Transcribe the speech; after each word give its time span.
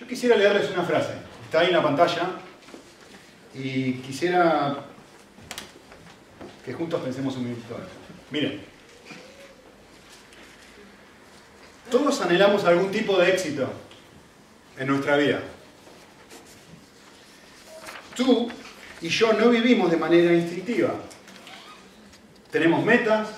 Yo 0.00 0.06
quisiera 0.06 0.34
leerles 0.34 0.70
una 0.70 0.82
frase, 0.82 1.12
está 1.44 1.60
ahí 1.60 1.66
en 1.66 1.74
la 1.74 1.82
pantalla, 1.82 2.30
y 3.54 3.92
quisiera 3.94 4.86
que 6.64 6.72
juntos 6.72 7.02
pensemos 7.02 7.36
un 7.36 7.44
minuto. 7.44 7.76
Miren, 8.30 8.62
todos 11.90 12.18
anhelamos 12.22 12.64
algún 12.64 12.90
tipo 12.90 13.18
de 13.18 13.30
éxito 13.30 13.70
en 14.78 14.86
nuestra 14.88 15.18
vida. 15.18 15.42
Tú 18.16 18.50
y 19.02 19.08
yo 19.08 19.34
no 19.34 19.50
vivimos 19.50 19.90
de 19.90 19.98
manera 19.98 20.32
instintiva. 20.32 20.94
Tenemos 22.50 22.82
metas, 22.86 23.28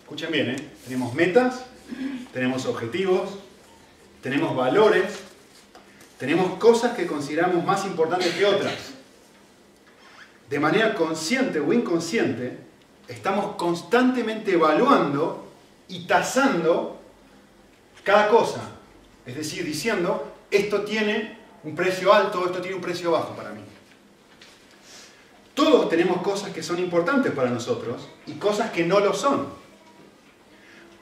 escuchen 0.00 0.32
bien, 0.32 0.50
¿eh? 0.50 0.56
tenemos 0.82 1.14
metas, 1.14 1.66
tenemos 2.32 2.66
objetivos, 2.66 3.38
tenemos 4.22 4.56
valores, 4.56 5.27
tenemos 6.18 6.58
cosas 6.58 6.96
que 6.96 7.06
consideramos 7.06 7.64
más 7.64 7.84
importantes 7.84 8.34
que 8.34 8.44
otras. 8.44 8.74
De 10.50 10.58
manera 10.58 10.94
consciente 10.94 11.60
o 11.60 11.72
inconsciente, 11.72 12.58
estamos 13.06 13.54
constantemente 13.56 14.52
evaluando 14.52 15.46
y 15.86 16.06
tasando 16.06 17.00
cada 18.02 18.28
cosa. 18.28 18.62
Es 19.24 19.36
decir, 19.36 19.64
diciendo, 19.64 20.34
esto 20.50 20.82
tiene 20.82 21.38
un 21.62 21.74
precio 21.76 22.12
alto, 22.12 22.46
esto 22.46 22.60
tiene 22.60 22.76
un 22.76 22.82
precio 22.82 23.12
bajo 23.12 23.34
para 23.36 23.50
mí. 23.50 23.60
Todos 25.54 25.88
tenemos 25.88 26.22
cosas 26.22 26.50
que 26.50 26.62
son 26.62 26.78
importantes 26.78 27.32
para 27.32 27.50
nosotros 27.50 28.08
y 28.26 28.34
cosas 28.34 28.70
que 28.70 28.84
no 28.84 29.00
lo 29.00 29.14
son. 29.14 29.48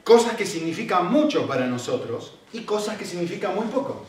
Cosas 0.03 0.35
que 0.35 0.45
significan 0.45 1.11
mucho 1.11 1.47
para 1.47 1.67
nosotros 1.67 2.33
y 2.53 2.61
cosas 2.61 2.97
que 2.97 3.05
significan 3.05 3.55
muy 3.55 3.67
poco. 3.67 4.05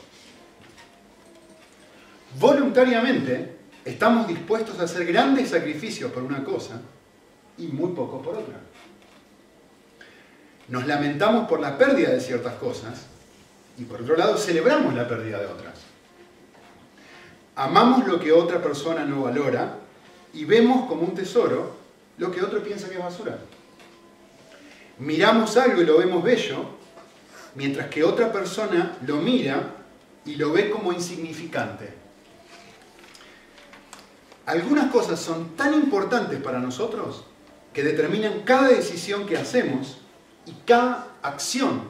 Voluntariamente 2.37 3.57
estamos 3.85 4.29
dispuestos 4.29 4.79
a 4.81 4.84
hacer 4.84 5.07
grandes 5.07 5.51
sacrificios 5.51 6.12
por 6.12 6.23
una 6.23 6.45
cosa 6.45 6.81
y 7.57 7.69
muy 7.69 7.93
poco 7.93 8.20
por 8.20 8.37
otra. 8.37 8.61
Nos 10.69 10.87
lamentamos 10.87 11.48
por 11.48 11.61
la 11.61 11.79
pérdida 11.79 12.11
de 12.11 12.20
ciertas 12.20 12.55
cosas 12.55 13.07
y 13.79 13.85
por 13.85 14.03
otro 14.03 14.17
lado 14.17 14.37
celebramos 14.37 14.95
la 14.95 15.09
pérdida 15.09 15.39
de 15.39 15.47
otras. 15.47 15.75
Amamos 17.57 18.07
lo 18.07 18.20
que 18.20 18.31
otra 18.31 18.63
persona 18.63 19.05
no 19.05 19.23
valora 19.23 19.79
y 20.35 20.45
vemos 20.45 20.87
como 20.87 21.03
un 21.03 21.15
tesoro 21.15 21.79
lo 22.19 22.31
que 22.31 22.42
otro 22.42 22.63
piensa 22.63 22.89
que 22.89 22.97
es 22.97 23.03
basura. 23.03 23.39
Miramos 24.98 25.57
algo 25.57 25.81
y 25.81 25.87
lo 25.87 25.98
vemos 25.98 26.23
bello, 26.23 26.65
mientras 27.55 27.89
que 27.89 28.03
otra 28.05 28.33
persona 28.33 28.97
lo 29.07 29.17
mira 29.17 29.77
y 30.27 30.35
lo 30.35 30.53
ve 30.53 30.69
como 30.69 30.92
insignificante. 30.92 32.08
Algunas 34.49 34.91
cosas 34.91 35.21
son 35.21 35.57
tan 35.57 35.75
importantes 35.75 36.41
para 36.41 36.59
nosotros 36.59 37.23
que 37.75 37.83
determinan 37.83 38.45
cada 38.45 38.69
decisión 38.69 39.27
que 39.27 39.37
hacemos 39.37 39.99
y 40.47 40.53
cada 40.65 41.09
acción 41.21 41.83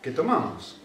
que 0.00 0.10
tomamos. 0.10 0.80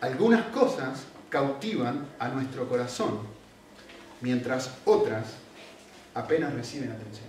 Algunas 0.00 0.46
cosas 0.46 1.02
cautivan 1.28 2.06
a 2.18 2.28
nuestro 2.28 2.66
corazón 2.70 3.18
mientras 4.22 4.70
otras 4.86 5.26
apenas 6.14 6.54
reciben 6.54 6.92
atención. 6.92 7.28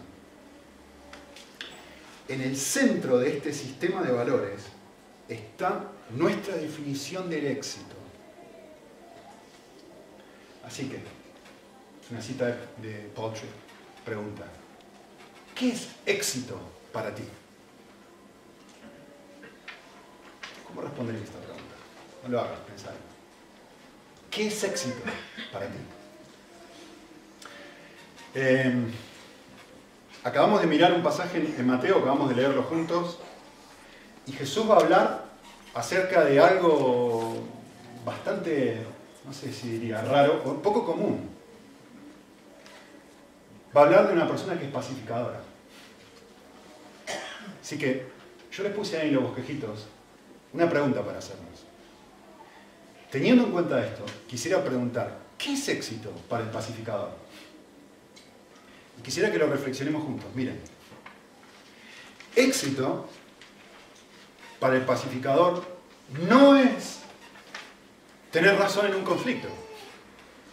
En 2.29 2.39
el 2.39 2.55
centro 2.55 3.17
de 3.17 3.27
este 3.27 3.51
sistema 3.51 4.03
de 4.03 4.13
valores 4.13 4.61
está 5.27 5.83
nuestra 6.11 6.55
definición 6.55 7.29
del 7.29 7.47
éxito. 7.47 7.95
Así 10.65 10.85
que, 10.85 11.20
una 12.11 12.21
cita 12.21 12.45
de 12.77 13.09
Paul 13.15 13.31
pregunta, 14.03 14.43
¿qué 15.55 15.69
es 15.69 15.89
éxito 16.05 16.59
para 16.91 17.15
ti? 17.15 17.23
¿Cómo 20.67 20.81
responderías 20.81 21.23
esta 21.23 21.39
pregunta? 21.39 21.75
No 22.23 22.29
lo 22.29 22.39
hagas 22.41 22.59
pensar. 22.61 22.93
¿Qué 24.29 24.47
es 24.47 24.63
éxito 24.63 24.97
para 25.53 25.67
ti? 25.67 25.77
Em, 28.33 28.91
acabamos 30.23 30.61
de 30.61 30.67
mirar 30.67 30.93
un 30.93 31.03
pasaje 31.03 31.37
en 31.37 31.67
Mateo, 31.67 31.99
acabamos 31.99 32.29
de 32.29 32.35
leerlo 32.35 32.63
juntos, 32.63 33.19
y 34.27 34.33
Jesús 34.33 34.69
va 34.69 34.75
a 34.75 34.79
hablar 34.79 35.25
acerca 35.73 36.25
de 36.25 36.39
algo 36.39 37.35
bastante, 38.05 38.85
no 39.25 39.33
sé 39.33 39.53
si 39.53 39.69
diría 39.69 40.01
raro, 40.01 40.41
o 40.45 40.61
poco 40.61 40.85
común. 40.85 41.30
Va 43.75 43.81
a 43.81 43.83
hablar 43.85 44.07
de 44.07 44.13
una 44.13 44.27
persona 44.27 44.57
que 44.59 44.65
es 44.65 44.71
pacificadora. 44.71 45.41
Así 47.61 47.77
que 47.77 48.05
yo 48.51 48.63
les 48.63 48.73
puse 48.73 48.97
ahí 48.97 49.09
en 49.09 49.15
los 49.15 49.23
bosquejitos 49.23 49.87
una 50.53 50.69
pregunta 50.69 51.03
para 51.03 51.19
hacernos. 51.19 51.65
Teniendo 53.09 53.45
en 53.45 53.51
cuenta 53.51 53.85
esto, 53.85 54.05
quisiera 54.27 54.63
preguntar, 54.63 55.17
¿qué 55.37 55.53
es 55.53 55.67
éxito 55.69 56.11
para 56.29 56.43
el 56.43 56.49
pacificador? 56.49 57.21
quisiera 59.03 59.31
que 59.31 59.39
lo 59.39 59.47
reflexionemos 59.47 60.03
juntos. 60.03 60.29
Miren, 60.35 60.59
éxito 62.35 63.09
para 64.59 64.75
el 64.75 64.83
pacificador 64.83 65.65
no 66.29 66.55
es 66.55 66.99
tener 68.31 68.57
razón 68.57 68.87
en 68.87 68.95
un 68.95 69.03
conflicto. 69.03 69.47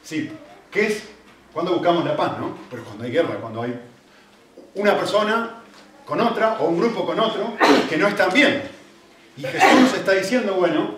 Sí, 0.03 0.31
¿qué 0.71 0.87
es 0.87 1.03
cuando 1.59 1.75
buscamos 1.75 2.05
la 2.05 2.17
paz, 2.17 2.39
no? 2.39 2.57
Pero 2.71 2.85
cuando 2.85 3.03
hay 3.03 3.11
guerra, 3.11 3.35
cuando 3.41 3.63
hay 3.63 3.81
una 4.77 4.97
persona 4.97 5.61
con 6.05 6.21
otra 6.21 6.57
o 6.61 6.69
un 6.69 6.79
grupo 6.79 7.05
con 7.05 7.19
otro 7.19 7.57
que 7.91 7.97
no 7.97 8.07
están 8.07 8.33
bien. 8.33 8.63
Y 9.37 9.43
Jesús 9.43 9.81
nos 9.81 9.93
está 9.93 10.13
diciendo, 10.13 10.55
bueno, 10.55 10.95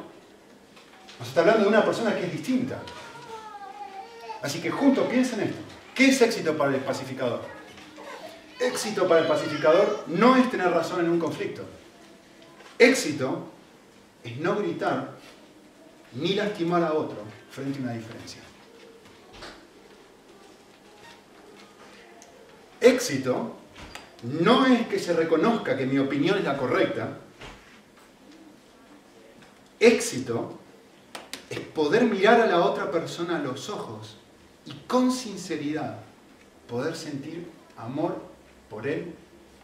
nos 1.19 1.29
está 1.29 1.41
hablando 1.41 1.63
de 1.63 1.69
una 1.71 1.83
persona 1.83 2.15
que 2.15 2.27
es 2.27 2.33
distinta. 2.33 2.77
Así 4.43 4.61
que 4.61 4.71
juntos 4.71 5.07
piensen 5.09 5.41
esto. 5.41 5.63
¿Qué 5.95 6.11
es 6.11 6.21
éxito 6.21 6.55
para 6.59 6.75
el 6.75 6.81
pacificador? 6.83 7.41
Éxito 8.61 9.09
para 9.09 9.23
el 9.23 9.27
pacificador 9.29 10.05
no 10.09 10.37
es 10.37 10.51
tener 10.51 10.71
razón 10.71 11.01
en 11.01 11.11
un 11.11 11.19
conflicto. 11.19 11.63
Éxito 12.79 13.47
es 14.23 14.37
no 14.37 14.57
gritar 14.57 15.13
ni 16.13 16.35
lastimar 16.35 16.83
a 16.83 16.93
otro 16.93 17.23
frente 17.51 17.79
a 17.79 17.83
una 17.83 17.93
diferencia. 17.95 18.43
Éxito 22.81 23.57
no 24.23 24.67
es 24.67 24.87
que 24.87 24.99
se 24.99 25.13
reconozca 25.13 25.77
que 25.77 25.87
mi 25.87 25.99
opinión 25.99 26.39
es 26.39 26.45
la 26.45 26.57
correcta. 26.57 27.19
Éxito 29.79 30.59
es 31.49 31.61
poder 31.61 32.05
mirar 32.05 32.41
a 32.41 32.47
la 32.47 32.61
otra 32.61 32.91
persona 32.91 33.37
a 33.37 33.39
los 33.41 33.69
ojos 33.71 34.17
y 34.67 34.73
con 34.87 35.11
sinceridad 35.11 35.99
poder 36.69 36.95
sentir 36.95 37.51
amor 37.77 38.23
por 38.69 38.87
él 38.87 39.15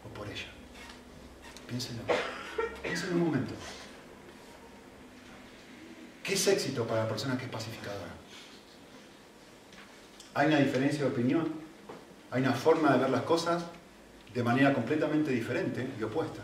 o 0.05 0.13
por 0.13 0.27
ella. 0.27 0.47
Piénsenlo. 1.67 2.03
Piénsenlo 2.83 3.15
un 3.15 3.23
momento. 3.25 3.53
¿Qué 6.23 6.33
es 6.33 6.47
éxito 6.47 6.85
para 6.85 7.03
la 7.03 7.09
persona 7.09 7.37
que 7.37 7.45
es 7.45 7.49
pacificadora? 7.49 8.11
Hay 10.33 10.47
una 10.47 10.59
diferencia 10.59 11.05
de 11.05 11.09
opinión, 11.09 11.53
hay 12.31 12.41
una 12.41 12.53
forma 12.53 12.93
de 12.93 12.99
ver 12.99 13.09
las 13.09 13.21
cosas 13.21 13.63
de 14.33 14.43
manera 14.43 14.73
completamente 14.73 15.31
diferente 15.31 15.87
y 15.99 16.03
opuesta. 16.03 16.41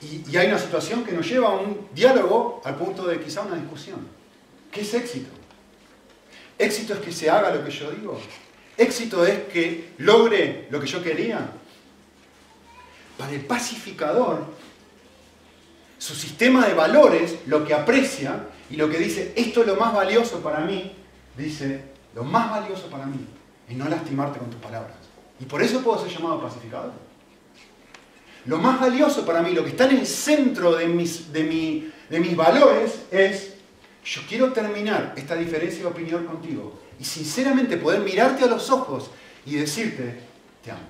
Y, 0.00 0.36
hay 0.36 0.48
una 0.48 0.58
situación 0.58 1.04
que 1.04 1.12
nos 1.12 1.28
lleva 1.28 1.48
a 1.48 1.52
un 1.52 1.88
diálogo 1.94 2.60
al 2.64 2.76
punto 2.76 3.06
de 3.06 3.20
quizá 3.20 3.42
una 3.42 3.56
discusión. 3.56 4.06
¿Qué 4.70 4.82
es 4.82 4.94
éxito? 4.94 5.30
Éxito 6.58 6.94
es 6.94 7.00
que 7.00 7.12
se 7.12 7.30
haga 7.30 7.54
lo 7.54 7.64
que 7.64 7.70
yo 7.70 7.90
digo. 7.90 8.20
Éxito 8.76 9.24
es 9.26 9.44
que 9.44 9.92
logre 9.98 10.68
lo 10.70 10.80
que 10.80 10.86
yo 10.86 11.02
quería. 11.02 11.50
Para 13.16 13.32
el 13.32 13.44
pacificador, 13.44 14.44
su 15.98 16.14
sistema 16.14 16.66
de 16.66 16.74
valores, 16.74 17.38
lo 17.46 17.64
que 17.64 17.72
aprecia 17.72 18.48
y 18.68 18.76
lo 18.76 18.90
que 18.90 18.98
dice, 18.98 19.32
esto 19.36 19.62
es 19.62 19.66
lo 19.66 19.76
más 19.76 19.94
valioso 19.94 20.40
para 20.40 20.60
mí, 20.60 20.92
dice, 21.36 21.82
lo 22.14 22.24
más 22.24 22.50
valioso 22.50 22.88
para 22.88 23.06
mí 23.06 23.26
es 23.68 23.76
no 23.76 23.88
lastimarte 23.88 24.38
con 24.38 24.50
tus 24.50 24.60
palabras. 24.60 24.96
Y 25.40 25.44
por 25.44 25.62
eso 25.62 25.80
puedo 25.82 26.02
ser 26.02 26.12
llamado 26.12 26.42
pacificador. 26.42 26.92
Lo 28.46 28.58
más 28.58 28.80
valioso 28.80 29.24
para 29.24 29.42
mí, 29.42 29.52
lo 29.52 29.64
que 29.64 29.70
está 29.70 29.88
en 29.88 29.98
el 29.98 30.06
centro 30.06 30.76
de 30.76 30.86
mis, 30.86 31.32
de, 31.32 31.90
de 32.10 32.20
mis 32.20 32.36
valores 32.36 33.06
es 33.10 33.54
yo 34.04 34.20
quiero 34.28 34.52
terminar 34.52 35.14
esta 35.16 35.34
diferencia 35.34 35.80
de 35.80 35.86
opinión 35.86 36.26
contigo 36.26 36.78
y 37.00 37.04
sinceramente 37.04 37.78
poder 37.78 38.00
mirarte 38.00 38.44
a 38.44 38.46
los 38.46 38.70
ojos 38.70 39.10
y 39.46 39.56
decirte, 39.56 40.20
te 40.62 40.70
amo. 40.70 40.80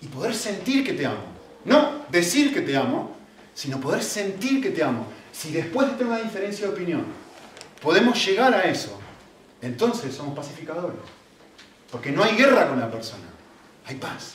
Y 0.00 0.06
poder 0.06 0.34
sentir 0.34 0.84
que 0.84 0.92
te 0.92 1.04
amo. 1.04 1.24
No 1.64 2.04
decir 2.08 2.54
que 2.54 2.60
te 2.60 2.76
amo, 2.76 3.16
sino 3.54 3.80
poder 3.80 4.02
sentir 4.02 4.62
que 4.62 4.70
te 4.70 4.84
amo. 4.84 5.06
Si 5.32 5.50
después 5.50 5.88
de 5.88 5.94
tener 5.94 6.12
una 6.12 6.22
diferencia 6.22 6.66
de 6.66 6.72
opinión, 6.72 7.04
podemos 7.82 8.24
llegar 8.24 8.54
a 8.54 8.62
eso, 8.62 8.98
entonces 9.60 10.14
somos 10.14 10.36
pacificadores. 10.36 10.98
Porque 11.90 12.10
no 12.10 12.22
hay 12.22 12.36
guerra 12.36 12.68
con 12.68 12.78
la 12.78 12.90
persona, 12.90 13.24
hay 13.86 13.96
paz. 13.96 14.34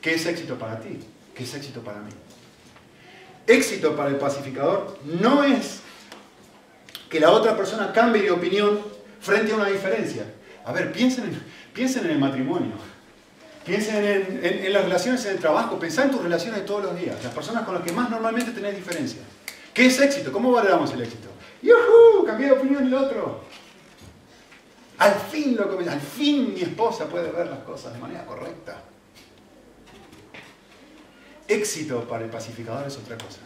¿Qué 0.00 0.14
es 0.14 0.26
éxito 0.26 0.58
para 0.58 0.78
ti? 0.80 0.98
¿Qué 1.34 1.44
es 1.44 1.54
éxito 1.54 1.80
para 1.80 2.00
mí? 2.00 2.10
Éxito 3.46 3.96
para 3.96 4.10
el 4.10 4.16
pacificador 4.16 4.98
no 5.04 5.42
es 5.42 5.80
que 7.08 7.18
la 7.18 7.30
otra 7.30 7.56
persona 7.56 7.92
cambie 7.92 8.22
de 8.22 8.30
opinión 8.30 8.80
frente 9.20 9.52
a 9.52 9.56
una 9.56 9.66
diferencia. 9.66 10.24
A 10.64 10.72
ver, 10.72 10.92
piensen 10.92 11.24
en, 11.24 11.42
piensen 11.72 12.04
en 12.04 12.10
el 12.12 12.18
matrimonio. 12.18 12.72
Piensen 13.64 14.04
en, 14.42 14.72
las 14.72 14.84
relaciones 14.84 15.24
en 15.26 15.32
el 15.32 15.38
trabajo. 15.38 15.78
Pensá 15.78 16.04
en 16.04 16.10
tus 16.10 16.22
relaciones 16.22 16.60
de 16.60 16.66
todos 16.66 16.84
los 16.84 16.98
días. 16.98 17.16
Las 17.22 17.34
personas 17.34 17.64
con 17.64 17.74
las 17.74 17.82
que 17.82 17.92
más 17.92 18.10
normalmente 18.10 18.52
tenés 18.52 18.76
diferencias. 18.76 19.22
¿Qué 19.72 19.86
es 19.86 20.00
éxito? 20.00 20.32
¿Cómo 20.32 20.52
valoramos 20.52 20.92
el 20.92 21.02
éxito? 21.02 21.28
¡Yuhu! 21.62 22.24
Cambié 22.26 22.48
de 22.48 22.52
opinión 22.52 22.86
el 22.86 22.94
otro. 22.94 23.44
Al 24.98 25.14
fin, 25.14 25.56
lo 25.56 25.78
al 25.78 26.00
fin 26.00 26.52
mi 26.52 26.62
esposa 26.62 27.08
puede 27.08 27.30
ver 27.30 27.46
las 27.46 27.60
cosas 27.60 27.92
de 27.92 28.00
manera 28.00 28.26
correcta. 28.26 28.82
Éxito 31.46 32.06
para 32.08 32.24
el 32.24 32.30
pacificador 32.30 32.86
es 32.86 32.96
otra 32.98 33.16
cosa. 33.16 33.38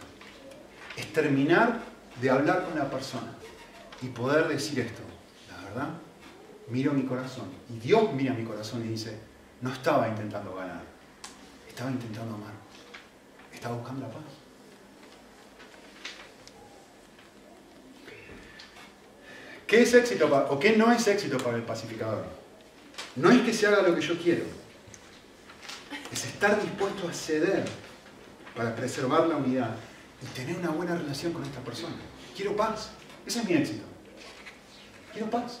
Es 0.97 1.13
terminar 1.13 1.79
de 2.19 2.29
hablar 2.29 2.65
con 2.65 2.77
la 2.77 2.89
persona 2.89 3.31
y 4.01 4.07
poder 4.07 4.47
decir 4.47 4.79
esto. 4.79 5.01
La 5.49 5.63
verdad, 5.69 5.89
miro 6.69 6.91
mi 6.91 7.03
corazón. 7.03 7.45
Y 7.69 7.79
Dios 7.79 8.11
mira 8.13 8.33
mi 8.33 8.43
corazón 8.43 8.83
y 8.85 8.89
dice, 8.89 9.17
no 9.61 9.71
estaba 9.71 10.07
intentando 10.07 10.55
ganar, 10.55 10.83
estaba 11.69 11.91
intentando 11.91 12.35
amar. 12.35 12.53
Estaba 13.53 13.75
buscando 13.75 14.01
la 14.01 14.11
paz. 14.11 14.23
¿Qué 19.67 19.81
es 19.81 19.93
éxito 19.93 20.27
o 20.49 20.59
qué 20.59 20.75
no 20.77 20.91
es 20.91 21.07
éxito 21.07 21.37
para 21.37 21.57
el 21.57 21.63
pacificador? 21.63 22.25
No 23.15 23.31
es 23.31 23.41
que 23.41 23.53
se 23.53 23.67
haga 23.67 23.81
lo 23.81 23.95
que 23.95 24.01
yo 24.01 24.17
quiero, 24.17 24.43
es 26.11 26.25
estar 26.25 26.61
dispuesto 26.61 27.07
a 27.07 27.13
ceder 27.13 27.65
para 28.55 28.75
preservar 28.75 29.27
la 29.27 29.37
unidad 29.37 29.75
y 30.21 30.25
tener 30.37 30.57
una 30.57 30.69
buena 30.69 30.95
relación 30.95 31.33
con 31.33 31.43
esta 31.43 31.59
persona. 31.61 31.95
Quiero 32.35 32.55
paz, 32.55 32.91
ese 33.25 33.39
es 33.39 33.45
mi 33.45 33.53
éxito. 33.55 33.83
Quiero 35.11 35.29
paz. 35.29 35.59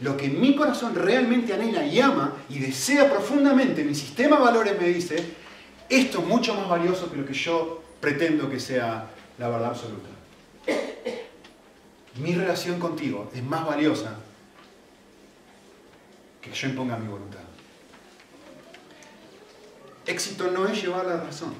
Lo 0.00 0.16
que 0.16 0.28
mi 0.28 0.56
corazón 0.56 0.94
realmente 0.94 1.52
anhela 1.52 1.84
y 1.84 2.00
ama 2.00 2.36
y 2.48 2.58
desea 2.58 3.10
profundamente, 3.10 3.84
mi 3.84 3.94
sistema 3.94 4.36
de 4.36 4.42
valores 4.42 4.80
me 4.80 4.88
dice, 4.88 5.16
esto 5.88 6.20
es 6.20 6.26
mucho 6.26 6.54
más 6.54 6.68
valioso 6.68 7.10
que 7.10 7.18
lo 7.18 7.26
que 7.26 7.34
yo 7.34 7.82
pretendo 8.00 8.48
que 8.48 8.58
sea 8.58 9.10
la 9.38 9.48
verdad 9.48 9.70
absoluta. 9.70 10.08
Mi 12.16 12.34
relación 12.34 12.80
contigo 12.80 13.30
es 13.34 13.42
más 13.42 13.64
valiosa 13.64 14.16
que 16.40 16.52
yo 16.52 16.68
imponga 16.68 16.96
mi 16.96 17.08
voluntad. 17.08 17.40
Éxito 20.06 20.50
no 20.50 20.66
es 20.66 20.82
llevar 20.82 21.06
la 21.06 21.18
razón. 21.18 21.54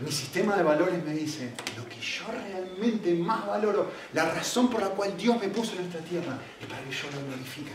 Mi 0.00 0.10
sistema 0.10 0.56
de 0.56 0.62
valores 0.62 1.04
me 1.04 1.12
dice, 1.12 1.52
lo 1.76 1.86
que 1.86 2.00
yo 2.00 2.24
realmente 2.32 3.14
más 3.14 3.46
valoro, 3.46 3.90
la 4.14 4.30
razón 4.30 4.70
por 4.70 4.80
la 4.80 4.88
cual 4.88 5.14
Dios 5.16 5.38
me 5.38 5.48
puso 5.48 5.76
en 5.76 5.82
esta 5.82 5.98
tierra, 5.98 6.38
es 6.58 6.66
para 6.66 6.82
que 6.82 6.90
yo 6.90 7.10
lo 7.14 7.26
glorifique. 7.26 7.72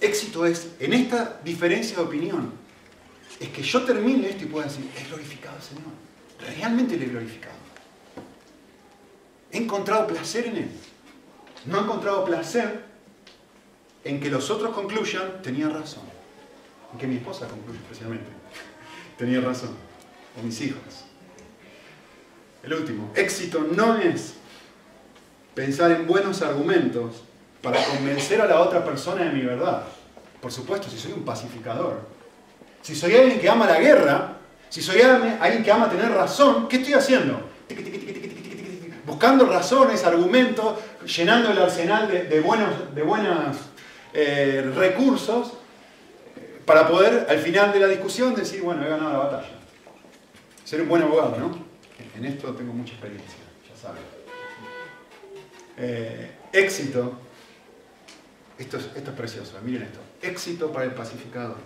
Éxito 0.00 0.46
es, 0.46 0.68
en 0.78 0.92
esta 0.92 1.40
diferencia 1.44 1.96
de 1.96 2.02
opinión, 2.02 2.52
es 3.40 3.48
que 3.48 3.62
yo 3.62 3.84
termine 3.84 4.30
esto 4.30 4.44
y 4.44 4.46
pueda 4.46 4.66
decir, 4.66 4.88
he 4.96 5.04
glorificado 5.08 5.56
al 5.56 5.62
Señor. 5.62 5.82
Realmente 6.56 6.96
le 6.96 7.06
he 7.06 7.08
glorificado. 7.08 7.61
He 9.52 9.58
encontrado 9.58 10.06
placer 10.06 10.46
en 10.46 10.56
Él. 10.56 10.70
No 11.66 11.78
he 11.78 11.80
encontrado 11.82 12.24
placer 12.24 12.84
en 14.04 14.18
que 14.18 14.30
los 14.30 14.50
otros 14.50 14.74
concluyan, 14.74 15.42
tenía 15.42 15.68
razón. 15.68 16.02
En 16.92 16.98
que 16.98 17.06
mi 17.06 17.16
esposa 17.16 17.46
concluya 17.46 17.78
especialmente 17.80 18.30
tenía 19.18 19.40
razón, 19.40 19.70
o 20.38 20.42
mis 20.42 20.60
hijos. 20.60 21.04
El 22.62 22.74
último, 22.74 23.12
éxito 23.14 23.60
no 23.60 23.96
es 23.96 24.34
pensar 25.54 25.90
en 25.92 26.06
buenos 26.06 26.42
argumentos 26.42 27.22
para 27.60 27.82
convencer 27.84 28.40
a 28.40 28.46
la 28.46 28.60
otra 28.60 28.84
persona 28.84 29.24
de 29.24 29.30
mi 29.30 29.42
verdad. 29.42 29.84
Por 30.40 30.50
supuesto, 30.50 30.88
si 30.88 30.98
soy 30.98 31.12
un 31.12 31.24
pacificador, 31.24 32.00
si 32.82 32.96
soy 32.96 33.14
alguien 33.14 33.40
que 33.40 33.48
ama 33.48 33.66
la 33.66 33.78
guerra, 33.78 34.38
si 34.68 34.82
soy 34.82 35.00
alguien 35.02 35.62
que 35.62 35.70
ama 35.70 35.88
tener 35.88 36.10
razón, 36.10 36.68
¿qué 36.68 36.76
estoy 36.76 36.94
haciendo? 36.94 37.40
Buscando 39.04 39.46
razones, 39.46 40.04
argumentos, 40.04 40.78
llenando 41.04 41.50
el 41.50 41.58
arsenal 41.58 42.08
de, 42.08 42.40
buenos, 42.40 42.94
de 42.94 43.02
buenos 43.02 43.56
eh, 44.12 44.70
recursos 44.74 45.54
para 46.64 46.86
poder 46.86 47.26
al 47.28 47.38
final 47.38 47.72
de 47.72 47.80
la 47.80 47.88
discusión 47.88 48.34
decir, 48.34 48.62
bueno, 48.62 48.84
he 48.84 48.88
ganado 48.88 49.12
la 49.12 49.18
batalla. 49.18 49.50
Ser 50.64 50.82
un 50.82 50.88
buen 50.88 51.02
abogado, 51.02 51.36
¿no? 51.36 51.72
En 52.14 52.24
esto 52.24 52.52
tengo 52.54 52.72
mucha 52.72 52.92
experiencia, 52.92 53.38
ya 53.68 53.80
saben. 53.80 54.02
Eh, 55.76 56.30
éxito, 56.52 57.18
esto 58.58 58.76
es, 58.76 58.90
esto 58.94 59.10
es 59.10 59.16
precioso, 59.16 59.58
miren 59.64 59.82
esto, 59.82 60.00
éxito 60.20 60.72
para 60.72 60.84
el 60.84 60.92
pacificador. 60.92 61.56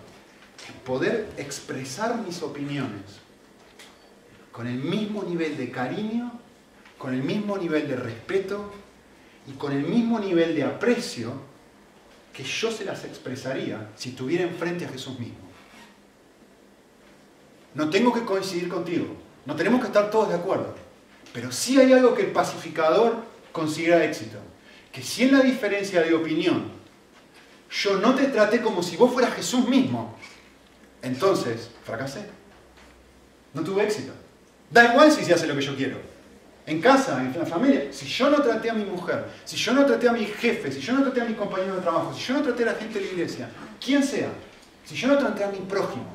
Poder 0.85 1.29
expresar 1.37 2.17
mis 2.17 2.41
opiniones 2.41 3.19
con 4.51 4.65
el 4.65 4.77
mismo 4.77 5.23
nivel 5.23 5.55
de 5.55 5.69
cariño, 5.69 6.39
con 6.97 7.13
el 7.13 7.21
mismo 7.23 7.57
nivel 7.57 7.87
de 7.87 7.95
respeto 7.95 8.71
y 9.47 9.53
con 9.53 9.71
el 9.71 9.83
mismo 9.83 10.19
nivel 10.19 10.55
de 10.55 10.63
aprecio 10.63 11.33
que 12.33 12.43
yo 12.43 12.71
se 12.71 12.85
las 12.85 13.03
expresaría 13.05 13.89
si 13.95 14.09
estuviera 14.09 14.43
enfrente 14.43 14.85
a 14.85 14.89
Jesús 14.89 15.19
mismo. 15.19 15.37
No 17.73 17.89
tengo 17.89 18.13
que 18.13 18.25
coincidir 18.25 18.67
contigo, 18.67 19.05
no 19.45 19.55
tenemos 19.55 19.81
que 19.81 19.87
estar 19.87 20.09
todos 20.09 20.29
de 20.29 20.35
acuerdo, 20.35 20.75
pero 21.33 21.51
sí 21.51 21.79
hay 21.79 21.93
algo 21.93 22.15
que 22.15 22.23
el 22.23 22.31
pacificador 22.31 23.23
considera 23.51 24.03
éxito, 24.03 24.39
que 24.91 25.03
si 25.03 25.23
en 25.23 25.33
la 25.33 25.41
diferencia 25.41 26.01
de 26.01 26.13
opinión 26.13 26.71
yo 27.69 27.97
no 27.97 28.15
te 28.15 28.25
traté 28.27 28.61
como 28.61 28.81
si 28.81 28.97
vos 28.97 29.13
fueras 29.13 29.33
Jesús 29.33 29.67
mismo, 29.67 30.15
entonces 31.01 31.69
fracasé. 31.85 32.25
No 33.53 33.63
tuve 33.63 33.83
éxito. 33.83 34.13
Da 34.71 34.91
igual 34.91 35.11
si 35.11 35.23
se 35.23 35.33
hace 35.33 35.47
lo 35.47 35.55
que 35.55 35.61
yo 35.61 35.75
quiero 35.75 36.16
en 36.67 36.81
casa, 36.81 37.21
en 37.21 37.33
la 37.39 37.45
familia, 37.45 37.87
si 37.91 38.05
yo 38.05 38.29
no 38.29 38.41
traté 38.41 38.69
a 38.69 38.73
mi 38.73 38.83
mujer, 38.83 39.25
si 39.45 39.55
yo 39.55 39.71
no 39.71 39.85
traté 39.85 40.09
a 40.09 40.11
mi 40.11 40.25
jefe, 40.25 40.69
si 40.69 40.81
yo 40.81 40.93
no 40.93 41.01
traté 41.01 41.21
a 41.21 41.25
mis 41.25 41.37
compañeros 41.37 41.77
de 41.77 41.81
trabajo, 41.81 42.13
si 42.13 42.25
yo 42.25 42.33
no 42.33 42.41
traté 42.41 42.63
a 42.63 42.65
la 42.67 42.73
gente 42.73 42.99
de 42.99 43.05
la 43.05 43.11
iglesia, 43.13 43.49
quien 43.83 44.03
sea, 44.03 44.29
si 44.85 44.93
yo 44.93 45.07
no 45.07 45.17
traté 45.17 45.45
a 45.45 45.47
mi 45.47 45.59
prójimo, 45.59 46.05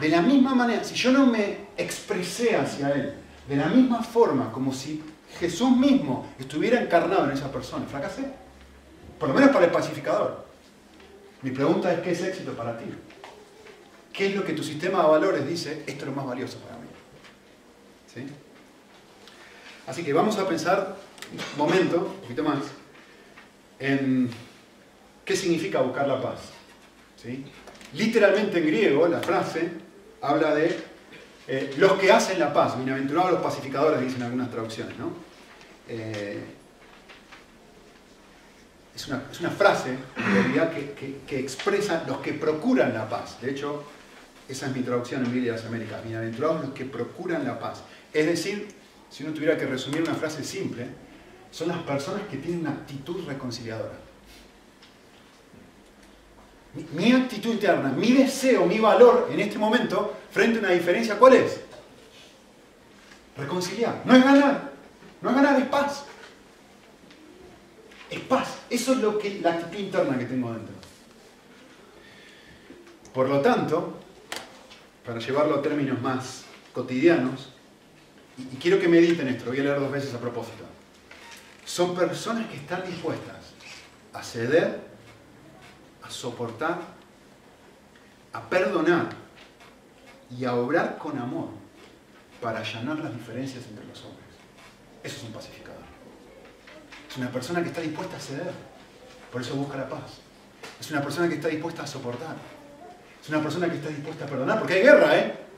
de 0.00 0.08
la 0.08 0.22
misma 0.22 0.54
manera, 0.54 0.84
si 0.84 0.94
yo 0.94 1.10
no 1.10 1.26
me 1.26 1.66
expresé 1.76 2.56
hacia 2.56 2.90
él, 2.90 3.14
de 3.48 3.56
la 3.56 3.66
misma 3.66 4.04
forma 4.04 4.52
como 4.52 4.72
si 4.72 5.02
Jesús 5.40 5.76
mismo 5.76 6.32
estuviera 6.38 6.80
encarnado 6.80 7.24
en 7.24 7.32
esa 7.32 7.50
persona, 7.50 7.86
fracasé. 7.86 8.22
Por 9.18 9.30
lo 9.30 9.34
menos 9.34 9.50
para 9.50 9.64
el 9.64 9.72
pacificador. 9.72 10.46
Mi 11.42 11.50
pregunta 11.50 11.92
es, 11.92 12.00
¿qué 12.00 12.12
es 12.12 12.22
éxito 12.22 12.52
para 12.52 12.78
ti? 12.78 12.84
¿Qué 14.12 14.26
es 14.28 14.36
lo 14.36 14.44
que 14.44 14.52
tu 14.52 14.62
sistema 14.62 15.02
de 15.02 15.08
valores 15.08 15.48
dice? 15.48 15.82
Esto 15.88 16.04
es 16.04 16.06
lo 16.06 16.12
más 16.12 16.26
valioso 16.26 16.58
para 16.58 16.76
mí. 16.76 16.86
¿Sí? 18.14 18.32
Así 19.90 20.04
que 20.04 20.12
vamos 20.12 20.38
a 20.38 20.46
pensar 20.46 20.94
un 21.32 21.58
momento, 21.58 21.96
un 21.96 22.20
poquito 22.20 22.44
más, 22.44 22.60
en 23.80 24.30
qué 25.24 25.34
significa 25.34 25.80
buscar 25.80 26.06
la 26.06 26.22
paz. 26.22 26.38
Literalmente 27.94 28.58
en 28.58 28.66
griego 28.66 29.08
la 29.08 29.18
frase 29.18 29.68
habla 30.22 30.54
de 30.54 30.78
eh, 31.48 31.74
los 31.76 31.94
que 31.94 32.12
hacen 32.12 32.38
la 32.38 32.52
paz, 32.52 32.76
bienaventurados 32.76 33.32
los 33.32 33.42
pacificadores, 33.42 34.00
dicen 34.00 34.22
algunas 34.22 34.48
traducciones. 34.48 34.96
¿no? 34.96 35.12
Eh, 35.88 36.40
es, 38.94 39.08
una, 39.08 39.50
frase, 39.50 39.96
en 40.16 40.34
realidad, 40.34 40.72
que, 40.72 41.18
que, 41.26 41.40
expresa 41.40 42.04
los 42.06 42.18
que 42.18 42.34
procuran 42.34 42.94
la 42.94 43.08
paz. 43.08 43.40
De 43.40 43.50
hecho, 43.50 43.82
esa 44.48 44.66
es 44.66 44.76
mi 44.76 44.82
traducción 44.82 45.26
en 45.26 45.32
Biblia 45.32 45.50
de 45.50 45.58
las 45.58 45.66
Américas. 45.66 46.04
Bienaventurados 46.04 46.64
los 46.66 46.74
que 46.74 46.84
procuran 46.84 47.44
la 47.44 47.58
paz. 47.58 47.82
Es 48.12 48.26
decir, 48.26 48.79
si 49.10 49.24
uno 49.24 49.34
tuviera 49.34 49.58
que 49.58 49.66
resumir 49.66 50.02
una 50.02 50.14
frase 50.14 50.44
simple, 50.44 50.86
son 51.50 51.68
las 51.68 51.78
personas 51.78 52.22
que 52.30 52.36
tienen 52.36 52.60
una 52.60 52.70
actitud 52.70 53.26
reconciliadora. 53.26 53.98
Mi, 56.92 57.12
actitud 57.12 57.50
interna, 57.50 57.90
mi 57.90 58.12
deseo, 58.12 58.64
mi 58.64 58.78
valor 58.78 59.28
en 59.32 59.40
este 59.40 59.58
momento, 59.58 60.14
frente 60.30 60.58
a 60.58 60.60
una 60.60 60.70
diferencia, 60.70 61.18
¿cuál 61.18 61.34
es? 61.34 61.60
Reconciliar. 63.36 64.02
No 64.04 64.14
es 64.14 64.22
ganar. 64.22 64.70
No 65.20 65.30
es 65.30 65.36
ganar, 65.36 65.60
es 65.60 65.66
paz. 65.66 66.04
Es 68.08 68.20
paz. 68.20 68.58
Eso 68.70 68.92
es 68.92 68.98
lo 68.98 69.18
que, 69.18 69.40
la 69.40 69.54
actitud 69.54 69.82
interna 69.82 70.16
que 70.16 70.26
tengo 70.26 70.52
dentro. 70.52 70.74
Por 73.12 73.28
lo 73.28 73.40
tanto, 73.40 73.98
para 75.04 75.18
llevarlo 75.18 75.56
a 75.56 75.62
términos 75.62 76.00
más 76.00 76.44
cotidianos, 76.72 77.48
y 78.52 78.56
quiero 78.56 78.78
que 78.78 78.88
mediten 78.88 79.28
esto, 79.28 79.46
voy 79.46 79.60
a 79.60 79.62
leer 79.64 79.80
dos 79.80 79.92
veces 79.92 80.14
a 80.14 80.18
propósito, 80.18 80.64
son 81.64 81.94
personas 81.94 82.48
que 82.48 82.56
están 82.56 82.84
dispuestas 82.84 83.52
a 84.12 84.22
ceder, 84.22 84.80
a 86.02 86.10
soportar, 86.10 86.80
a 88.32 88.48
perdonar 88.48 89.08
y 90.36 90.44
a 90.44 90.54
obrar 90.54 90.98
con 90.98 91.18
amor 91.18 91.48
para 92.40 92.60
allanar 92.60 92.98
las 92.98 93.14
diferencias 93.14 93.64
entre 93.66 93.84
los 93.84 94.04
hombres. 94.04 94.26
Eso 95.02 95.16
es 95.18 95.22
un 95.24 95.32
pacificador. 95.32 95.80
Es 97.08 97.16
una 97.16 97.30
persona 97.30 97.62
que 97.62 97.68
está 97.68 97.80
dispuesta 97.80 98.16
a 98.16 98.20
ceder, 98.20 98.52
por 99.32 99.42
eso 99.42 99.54
busca 99.54 99.76
la 99.76 99.88
paz. 99.88 100.18
Es 100.80 100.90
una 100.90 101.02
persona 101.02 101.28
que 101.28 101.34
está 101.34 101.48
dispuesta 101.48 101.82
a 101.82 101.86
soportar. 101.86 102.36
Es 103.22 103.28
una 103.28 103.42
persona 103.42 103.68
que 103.68 103.76
está 103.76 103.88
dispuesta 103.88 104.24
a 104.24 104.28
perdonar, 104.28 104.58
porque 104.58 104.74
hay 104.74 104.82
guerra, 104.82 105.16
¿eh? 105.18 105.49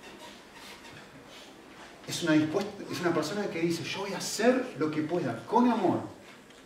Es 2.06 2.23
una, 2.23 2.35
es 2.35 3.00
una 3.00 3.14
persona 3.14 3.47
que 3.47 3.61
dice, 3.61 3.85
yo 3.85 4.00
voy 4.00 4.12
a 4.12 4.18
hacer 4.18 4.75
lo 4.78 4.90
que 4.90 5.02
pueda, 5.02 5.44
con 5.47 5.71
amor, 5.71 6.00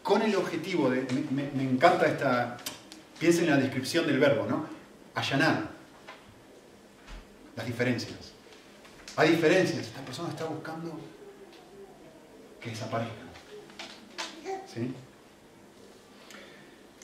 con 0.02 0.23
el 0.23 0.35
objetivo 0.37 0.88
de, 0.88 1.02
me, 1.31 1.62
encanta 1.62 2.07
esta, 2.07 2.57
piensa 3.19 3.43
en 3.43 3.50
la 3.50 3.57
descripción 3.57 4.07
del 4.07 4.19
verbo, 4.19 4.47
¿no? 4.49 4.66
Allanar 5.14 5.69
las 7.55 7.66
diferencias. 7.66 8.33
Hay 9.16 9.31
diferencias, 9.31 9.87
esta 9.87 10.00
persona 10.02 10.28
está 10.31 10.45
buscando 10.45 10.99
que 12.61 12.71
desaparezcan. 12.71 13.26
¿Sí? 14.73 14.95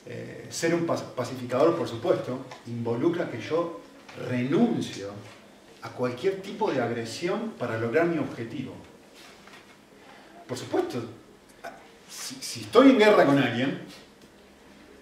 Eh, 0.05 0.47
ser 0.49 0.75
un 0.75 0.85
pacificador, 0.85 1.77
por 1.77 1.87
supuesto, 1.87 2.45
involucra 2.67 3.29
que 3.31 3.41
yo 3.41 3.81
renuncio 4.29 5.11
a 5.83 5.89
cualquier 5.89 6.41
tipo 6.41 6.71
de 6.71 6.81
agresión 6.81 7.53
para 7.59 7.77
lograr 7.77 8.05
mi 8.05 8.17
objetivo. 8.17 8.73
Por 10.47 10.57
supuesto, 10.57 11.03
si, 12.09 12.61
estoy 12.61 12.91
en 12.91 12.99
guerra 12.99 13.25
con 13.25 13.37
alguien, 13.37 13.81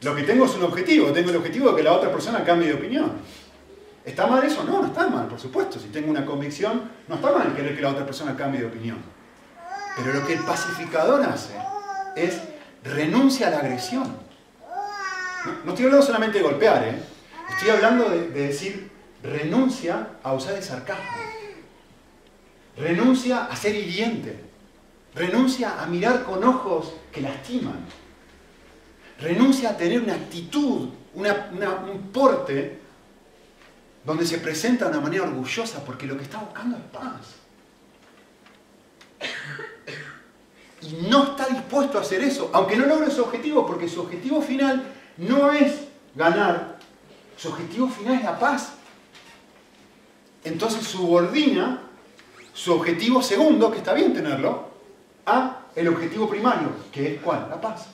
lo 0.01 0.15
que 0.15 0.23
tengo 0.23 0.45
es 0.45 0.55
un 0.55 0.63
objetivo. 0.63 1.11
Tengo 1.11 1.29
el 1.29 1.35
objetivo 1.35 1.69
de 1.69 1.75
que 1.77 1.83
la 1.83 1.93
otra 1.93 2.11
persona 2.11 2.43
cambie 2.43 2.69
de 2.69 2.73
opinión. 2.73 3.11
¿Está 4.03 4.25
mal 4.25 4.43
eso? 4.43 4.63
No, 4.63 4.81
no 4.81 4.87
está 4.87 5.07
mal, 5.07 5.27
por 5.27 5.39
supuesto. 5.39 5.79
Si 5.79 5.89
tengo 5.89 6.09
una 6.09 6.25
convicción, 6.25 6.89
no 7.07 7.15
está 7.15 7.31
mal 7.31 7.55
querer 7.55 7.75
que 7.75 7.81
la 7.81 7.89
otra 7.89 8.05
persona 8.05 8.35
cambie 8.35 8.61
de 8.61 8.67
opinión. 8.67 8.97
Pero 9.95 10.13
lo 10.13 10.25
que 10.25 10.33
el 10.33 10.39
pacificador 10.39 11.21
hace 11.23 11.53
es 12.15 12.41
renuncia 12.83 13.47
a 13.47 13.51
la 13.51 13.59
agresión. 13.59 14.17
No, 15.63 15.71
estoy 15.71 15.85
hablando 15.85 16.05
solamente 16.05 16.39
de 16.39 16.43
golpear, 16.43 16.83
¿eh? 16.83 16.95
estoy 17.49 17.69
hablando 17.69 18.09
de, 18.09 18.29
de 18.29 18.47
decir 18.47 18.90
renuncia 19.23 20.07
a 20.23 20.33
usar 20.33 20.55
el 20.55 20.63
sarcasmo. 20.63 21.03
Renuncia 22.77 23.45
a 23.45 23.55
ser 23.55 23.75
hiriente. 23.75 24.39
Renuncia 25.13 25.81
a 25.81 25.85
mirar 25.87 26.23
con 26.23 26.43
ojos 26.43 26.93
que 27.11 27.21
lastiman. 27.21 27.85
Renuncia 29.19 29.71
a 29.71 29.77
tener 29.77 30.01
una 30.01 30.13
actitud, 30.13 30.89
un 31.13 32.09
porte 32.11 32.79
donde 34.03 34.25
se 34.25 34.39
presenta 34.39 34.85
de 34.85 34.91
una 34.91 35.01
manera 35.01 35.23
orgullosa 35.23 35.83
porque 35.85 36.07
lo 36.07 36.17
que 36.17 36.23
está 36.23 36.39
buscando 36.39 36.77
es 36.77 36.83
paz. 36.83 37.35
Y 40.81 41.07
no 41.07 41.23
está 41.23 41.45
dispuesto 41.45 41.99
a 41.99 42.01
hacer 42.01 42.23
eso, 42.23 42.49
aunque 42.53 42.75
no 42.75 42.87
logre 42.87 43.11
su 43.11 43.21
objetivo, 43.21 43.67
porque 43.67 43.87
su 43.87 44.01
objetivo 44.01 44.41
final 44.41 44.83
no 45.17 45.51
es 45.51 45.81
ganar, 46.15 46.79
su 47.37 47.49
objetivo 47.49 47.87
final 47.87 48.15
es 48.15 48.23
la 48.23 48.39
paz. 48.39 48.73
Entonces 50.43 50.85
subordina 50.85 51.81
su 52.53 52.73
objetivo 52.73 53.21
segundo, 53.21 53.71
que 53.71 53.77
está 53.77 53.93
bien 53.93 54.13
tenerlo, 54.13 54.71
a 55.25 55.61
el 55.75 55.87
objetivo 55.87 56.29
primario, 56.29 56.69
que 56.91 57.15
es 57.15 57.21
cuál? 57.21 57.47
La 57.49 57.61
paz. 57.61 57.87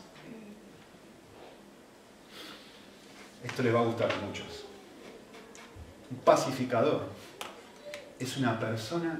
Esto 3.43 3.63
les 3.63 3.73
va 3.73 3.79
a 3.79 3.83
gustar 3.83 4.11
a 4.11 4.25
muchos. 4.25 4.65
Un 6.09 6.17
pacificador 6.17 7.09
es 8.19 8.37
una 8.37 8.59
persona 8.59 9.19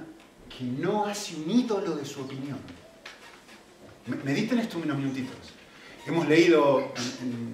que 0.50 0.64
no 0.64 1.06
hace 1.06 1.36
un 1.36 1.50
ídolo 1.52 1.96
de 1.96 2.06
su 2.06 2.22
opinión. 2.22 2.58
Mediten 4.24 4.60
esto 4.60 4.78
unos 4.78 4.98
minutitos. 4.98 5.36
Hemos 6.06 6.28
leído 6.28 6.94
en, 7.22 7.54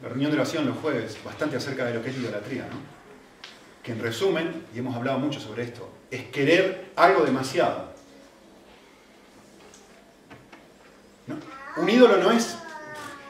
la 0.00 0.08
reunión 0.08 0.30
de 0.30 0.36
oración 0.36 0.66
los 0.66 0.78
jueves 0.78 1.18
bastante 1.24 1.56
acerca 1.56 1.84
de 1.86 1.94
lo 1.94 2.02
que 2.02 2.10
es 2.10 2.16
idolatría, 2.16 2.68
¿no? 2.68 2.93
Que 3.84 3.92
en 3.92 4.00
resumen, 4.00 4.66
y 4.74 4.78
hemos 4.80 4.96
hablado 4.96 5.18
mucho 5.18 5.38
sobre 5.38 5.62
esto, 5.62 5.88
es 6.10 6.24
querer 6.24 6.90
algo 6.96 7.24
demasiado. 7.24 7.92
Un 11.76 11.90
ídolo 11.90 12.16
no 12.18 12.30
es, 12.30 12.56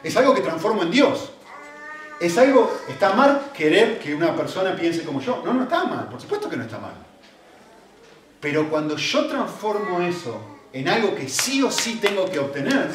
es 0.03 0.15
algo 0.17 0.33
que 0.33 0.41
transforma 0.41 0.83
en 0.83 0.91
Dios. 0.91 1.31
Es 2.19 2.37
algo, 2.37 2.71
está 2.87 3.13
mal 3.13 3.51
querer 3.53 3.99
que 3.99 4.15
una 4.15 4.35
persona 4.35 4.75
piense 4.75 5.03
como 5.03 5.19
yo. 5.19 5.41
No, 5.43 5.53
no 5.53 5.63
está 5.63 5.83
mal, 5.85 6.07
por 6.07 6.21
supuesto 6.21 6.49
que 6.49 6.55
no 6.55 6.63
está 6.63 6.79
mal. 6.79 6.93
Pero 8.39 8.69
cuando 8.69 8.95
yo 8.95 9.27
transformo 9.27 9.99
eso 10.01 10.39
en 10.71 10.87
algo 10.87 11.15
que 11.15 11.27
sí 11.27 11.63
o 11.63 11.71
sí 11.71 11.95
tengo 11.95 12.29
que 12.29 12.39
obtener, 12.39 12.89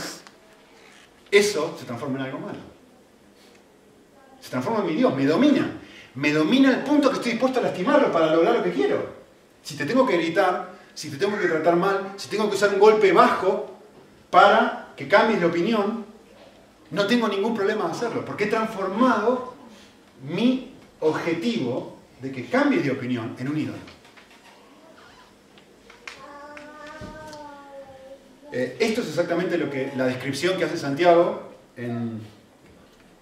eso 1.30 1.76
se 1.78 1.84
transforma 1.84 2.20
en 2.20 2.26
algo 2.26 2.38
malo. 2.38 2.58
Se 4.40 4.48
transforma 4.48 4.80
en 4.80 4.86
mi 4.86 4.94
Dios, 4.94 5.14
me 5.14 5.26
domina. 5.26 5.79
Me 6.20 6.32
domina 6.32 6.68
al 6.68 6.84
punto 6.84 7.08
que 7.08 7.16
estoy 7.16 7.32
dispuesto 7.32 7.60
a 7.60 7.62
lastimarlo 7.62 8.12
para 8.12 8.34
lograr 8.34 8.54
lo 8.56 8.62
que 8.62 8.72
quiero. 8.72 9.06
Si 9.62 9.74
te 9.74 9.86
tengo 9.86 10.06
que 10.06 10.18
gritar, 10.18 10.72
si 10.92 11.08
te 11.08 11.16
tengo 11.16 11.38
que 11.38 11.48
tratar 11.48 11.76
mal, 11.76 12.12
si 12.18 12.28
tengo 12.28 12.46
que 12.50 12.56
usar 12.56 12.74
un 12.74 12.78
golpe 12.78 13.10
bajo 13.10 13.70
para 14.28 14.92
que 14.98 15.08
cambies 15.08 15.40
de 15.40 15.46
opinión, 15.46 16.04
no 16.90 17.06
tengo 17.06 17.26
ningún 17.26 17.54
problema 17.54 17.86
de 17.86 17.92
hacerlo, 17.92 18.22
porque 18.26 18.44
he 18.44 18.46
transformado 18.48 19.54
mi 20.22 20.74
objetivo 21.00 21.96
de 22.20 22.30
que 22.30 22.44
cambie 22.44 22.82
de 22.82 22.90
opinión 22.90 23.34
en 23.38 23.48
un 23.48 23.56
ídolo. 23.56 23.78
Eh, 28.52 28.76
esto 28.78 29.00
es 29.00 29.08
exactamente 29.08 29.56
lo 29.56 29.70
que, 29.70 29.90
la 29.96 30.04
descripción 30.04 30.58
que 30.58 30.64
hace 30.64 30.76
Santiago 30.76 31.48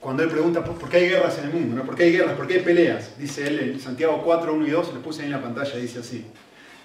cuando 0.01 0.23
él 0.23 0.29
pregunta 0.29 0.65
por, 0.65 0.89
qué 0.89 0.99
hay 0.99 1.09
guerras 1.09 1.39
en 1.39 1.45
el 1.45 1.51
mundo, 1.51 1.77
¿no? 1.77 1.85
¿por 1.85 1.97
qué 1.97 2.05
hay 2.05 2.13
guerras? 2.13 2.37
¿Por 2.37 2.47
qué 2.47 2.55
hay 2.55 2.61
peleas? 2.61 3.19
Dice 3.19 3.47
él 3.47 3.59
en 3.59 3.81
Santiago 3.81 4.23
4, 4.25 4.55
1 4.55 4.67
y 4.67 4.71
2, 4.71 4.95
lo 4.95 5.03
puse 5.03 5.23
ahí 5.23 5.27
en 5.27 5.33
la 5.33 5.43
pantalla, 5.43 5.77
dice 5.77 5.99
así. 5.99 6.25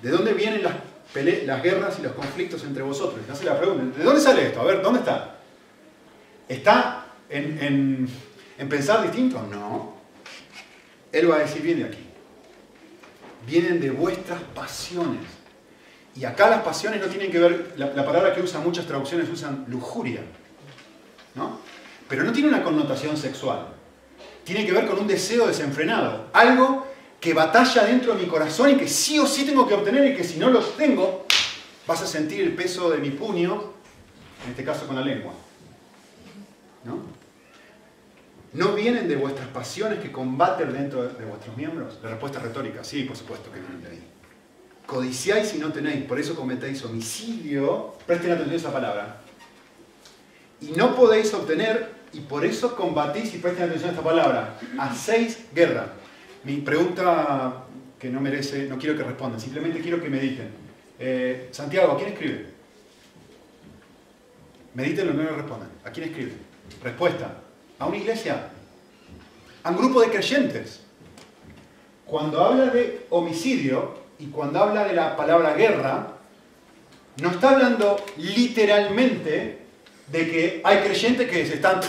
¿De 0.01 0.09
dónde 0.09 0.33
vienen 0.33 0.63
las 0.63 0.73
las 1.21 1.63
guerras 1.63 1.99
y 1.99 2.01
los 2.01 2.13
conflictos 2.13 2.63
entre 2.63 2.81
vosotros. 2.81 3.21
Y 3.27 3.31
hace 3.31 3.45
la 3.45 3.59
pregunta, 3.59 3.97
¿de 3.97 4.03
dónde 4.03 4.21
sale 4.21 4.47
esto? 4.47 4.61
A 4.61 4.65
ver, 4.65 4.81
¿dónde 4.81 4.99
está? 4.99 5.35
¿Está 6.47 7.05
en, 7.29 8.09
pensar 8.69 9.03
distinto? 9.03 9.41
No. 9.51 9.93
Él 11.11 11.29
va 11.29 11.35
a 11.35 11.39
decir, 11.39 11.61
viene 11.61 11.83
aquí. 11.83 11.99
Vienen 13.45 13.79
de 13.79 13.91
vuestras 13.91 14.41
pasiones. 14.55 15.21
Y 16.15 16.25
acá 16.25 16.49
las 16.49 16.61
pasiones 16.61 17.01
no 17.01 17.07
tienen 17.07 17.31
que 17.31 17.39
ver, 17.39 17.73
la 17.75 18.05
palabra 18.05 18.33
que 18.33 18.41
usan 18.41 18.63
muchas 18.63 18.85
traducciones 18.85 19.29
usan 19.29 19.65
lujuria. 19.67 20.21
Pero 22.13 22.25
no 22.25 22.31
tiene 22.31 22.49
una 22.49 22.63
connotación 22.63 23.17
sexual. 23.17 23.69
Tiene 24.43 24.67
que 24.67 24.71
ver 24.71 24.85
con 24.85 24.99
un 24.99 25.07
deseo 25.07 25.47
desenfrenado. 25.47 26.27
Algo 26.33 26.85
que 27.19 27.33
batalla 27.33 27.85
dentro 27.85 28.13
de 28.13 28.21
mi 28.21 28.29
corazón 28.29 28.69
y 28.69 28.75
que 28.75 28.87
sí 28.87 29.17
o 29.17 29.25
sí 29.25 29.45
tengo 29.45 29.67
que 29.67 29.73
obtener 29.73 30.11
y 30.11 30.15
que 30.15 30.23
si 30.23 30.37
no 30.37 30.51
los 30.51 30.77
tengo, 30.77 31.25
vas 31.87 32.03
a 32.03 32.05
sentir 32.05 32.41
el 32.41 32.53
peso 32.53 32.91
de 32.91 32.99
mi 32.99 33.09
puño, 33.09 33.63
en 34.43 34.51
este 34.51 34.63
caso 34.63 34.85
con 34.85 34.95
la 34.95 35.01
lengua. 35.01 35.33
¿No? 36.83 36.99
¿No 38.53 38.75
vienen 38.75 39.07
de 39.07 39.15
vuestras 39.15 39.47
pasiones 39.47 39.97
que 39.97 40.11
combaten 40.11 40.71
dentro 40.71 41.01
de 41.01 41.25
vuestros 41.25 41.57
miembros? 41.57 41.97
La 42.03 42.11
respuesta 42.11 42.37
es 42.37 42.43
retórica, 42.43 42.83
sí, 42.83 43.05
por 43.05 43.17
supuesto 43.17 43.51
que 43.51 43.59
vienen 43.59 43.81
de 43.81 43.89
ahí. 43.89 44.03
Codiciáis 44.85 45.55
y 45.55 45.57
no 45.57 45.73
tenéis, 45.73 46.05
por 46.05 46.19
eso 46.19 46.35
cometéis 46.35 46.85
homicidio, 46.85 47.95
presten 48.05 48.33
atención 48.33 48.53
a 48.53 48.57
esa 48.57 48.71
palabra, 48.71 49.23
y 50.63 50.71
no 50.77 50.95
podéis 50.95 51.33
obtener, 51.33 51.92
y 52.13 52.19
por 52.19 52.45
eso 52.45 52.75
combatís, 52.75 53.33
y 53.33 53.39
presten 53.39 53.65
atención 53.65 53.89
a 53.89 53.93
esta 53.93 54.03
palabra, 54.03 54.59
hacéis 54.77 55.45
guerra. 55.53 55.93
Mi 56.43 56.57
pregunta 56.57 57.63
que 57.99 58.09
no 58.09 58.21
merece, 58.21 58.67
no 58.67 58.77
quiero 58.77 58.95
que 58.95 59.03
respondan, 59.03 59.39
simplemente 59.39 59.79
quiero 59.79 60.01
que 60.01 60.09
mediten. 60.09 60.49
Eh, 60.99 61.49
Santiago, 61.51 61.93
¿a 61.93 61.97
quién 61.97 62.09
escribe? 62.13 62.45
Mediten 64.75 65.09
o 65.09 65.13
no 65.13 65.23
le 65.23 65.31
respondan. 65.31 65.69
¿A 65.83 65.89
quién 65.89 66.09
escribe? 66.09 66.33
Respuesta. 66.83 67.37
¿A 67.79 67.85
una 67.87 67.97
iglesia? 67.97 68.49
¿A 69.63 69.71
un 69.71 69.77
grupo 69.77 70.01
de 70.01 70.09
creyentes? 70.09 70.81
Cuando 72.05 72.43
habla 72.43 72.65
de 72.67 73.07
homicidio 73.09 73.97
y 74.19 74.27
cuando 74.27 74.59
habla 74.59 74.85
de 74.85 74.93
la 74.93 75.15
palabra 75.15 75.53
guerra, 75.53 76.17
no 77.21 77.31
está 77.31 77.51
hablando 77.51 78.03
literalmente 78.17 79.62
de 80.07 80.31
que 80.31 80.61
hay 80.63 80.77
creyentes 80.79 81.29
que 81.29 81.45
se 81.45 81.55
están 81.55 81.79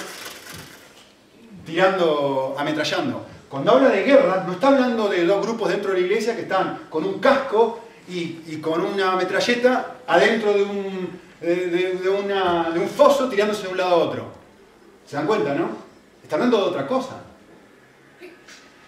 tirando, 1.64 2.54
ametrallando. 2.59 3.26
Cuando 3.49 3.73
habla 3.73 3.88
de 3.90 4.02
guerra, 4.02 4.44
no 4.47 4.54
está 4.54 4.68
hablando 4.68 5.09
de 5.09 5.25
dos 5.25 5.44
grupos 5.44 5.68
dentro 5.68 5.92
de 5.92 6.00
la 6.00 6.06
iglesia 6.06 6.35
que 6.35 6.42
están 6.42 6.87
con 6.90 7.04
un 7.04 7.21
casco 7.21 7.80
y, 8.09 8.56
con 8.56 8.80
una 8.80 9.16
metralleta 9.16 9.97
adentro 10.06 10.52
de 10.52 10.62
un, 10.62 11.21
de, 11.40 12.78
un 12.78 12.88
foso 12.88 13.28
tirándose 13.28 13.62
de 13.62 13.68
un 13.68 13.76
lado 13.76 13.94
a 13.94 13.99
otro. 13.99 14.25
¿Se 15.06 15.16
dan 15.16 15.26
cuenta, 15.26 15.54
no? 15.54 15.68
Está 16.23 16.37
hablando 16.37 16.59
de 16.59 16.64
otra 16.64 16.87
cosa. 16.87 17.23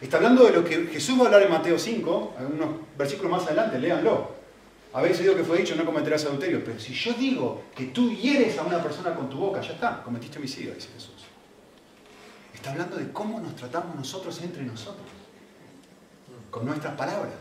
Está 0.00 0.18
hablando 0.18 0.45
de 0.45 0.52
lo 0.52 0.64
que 0.64 0.87
Jesús 0.87 1.18
va 1.18 1.23
a 1.23 1.26
hablar 1.26 1.42
en 1.42 1.50
Mateo 1.50 1.78
5, 1.78 2.35
unos 2.54 2.68
versículos 2.99 3.33
más 3.33 3.47
adelante, 3.47 3.78
léanlo. 3.78 4.37
Habéis 4.96 5.20
oído 5.20 5.36
que 5.36 5.44
fue 5.44 5.58
dicho, 5.58 5.76
no 5.76 5.84
cometerás 5.84 6.24
adulterio. 6.24 6.64
Pero 6.64 6.80
si 6.80 6.94
yo 6.94 7.12
digo 7.12 7.64
que 7.76 7.84
tú 7.84 8.10
hieres 8.10 8.56
a 8.56 8.62
una 8.62 8.82
persona 8.82 9.14
con 9.14 9.28
tu 9.28 9.36
boca, 9.36 9.60
ya 9.60 9.74
está, 9.74 10.02
cometiste 10.02 10.38
homicidio, 10.38 10.74
dice 10.74 10.88
Jesús. 10.94 11.26
Está 12.54 12.70
hablando 12.72 12.96
de 12.96 13.12
cómo 13.12 13.38
nos 13.38 13.54
tratamos 13.56 13.94
nosotros 13.94 14.40
entre 14.40 14.62
nosotros, 14.62 15.06
con 16.50 16.64
nuestras 16.64 16.94
palabras. 16.94 17.34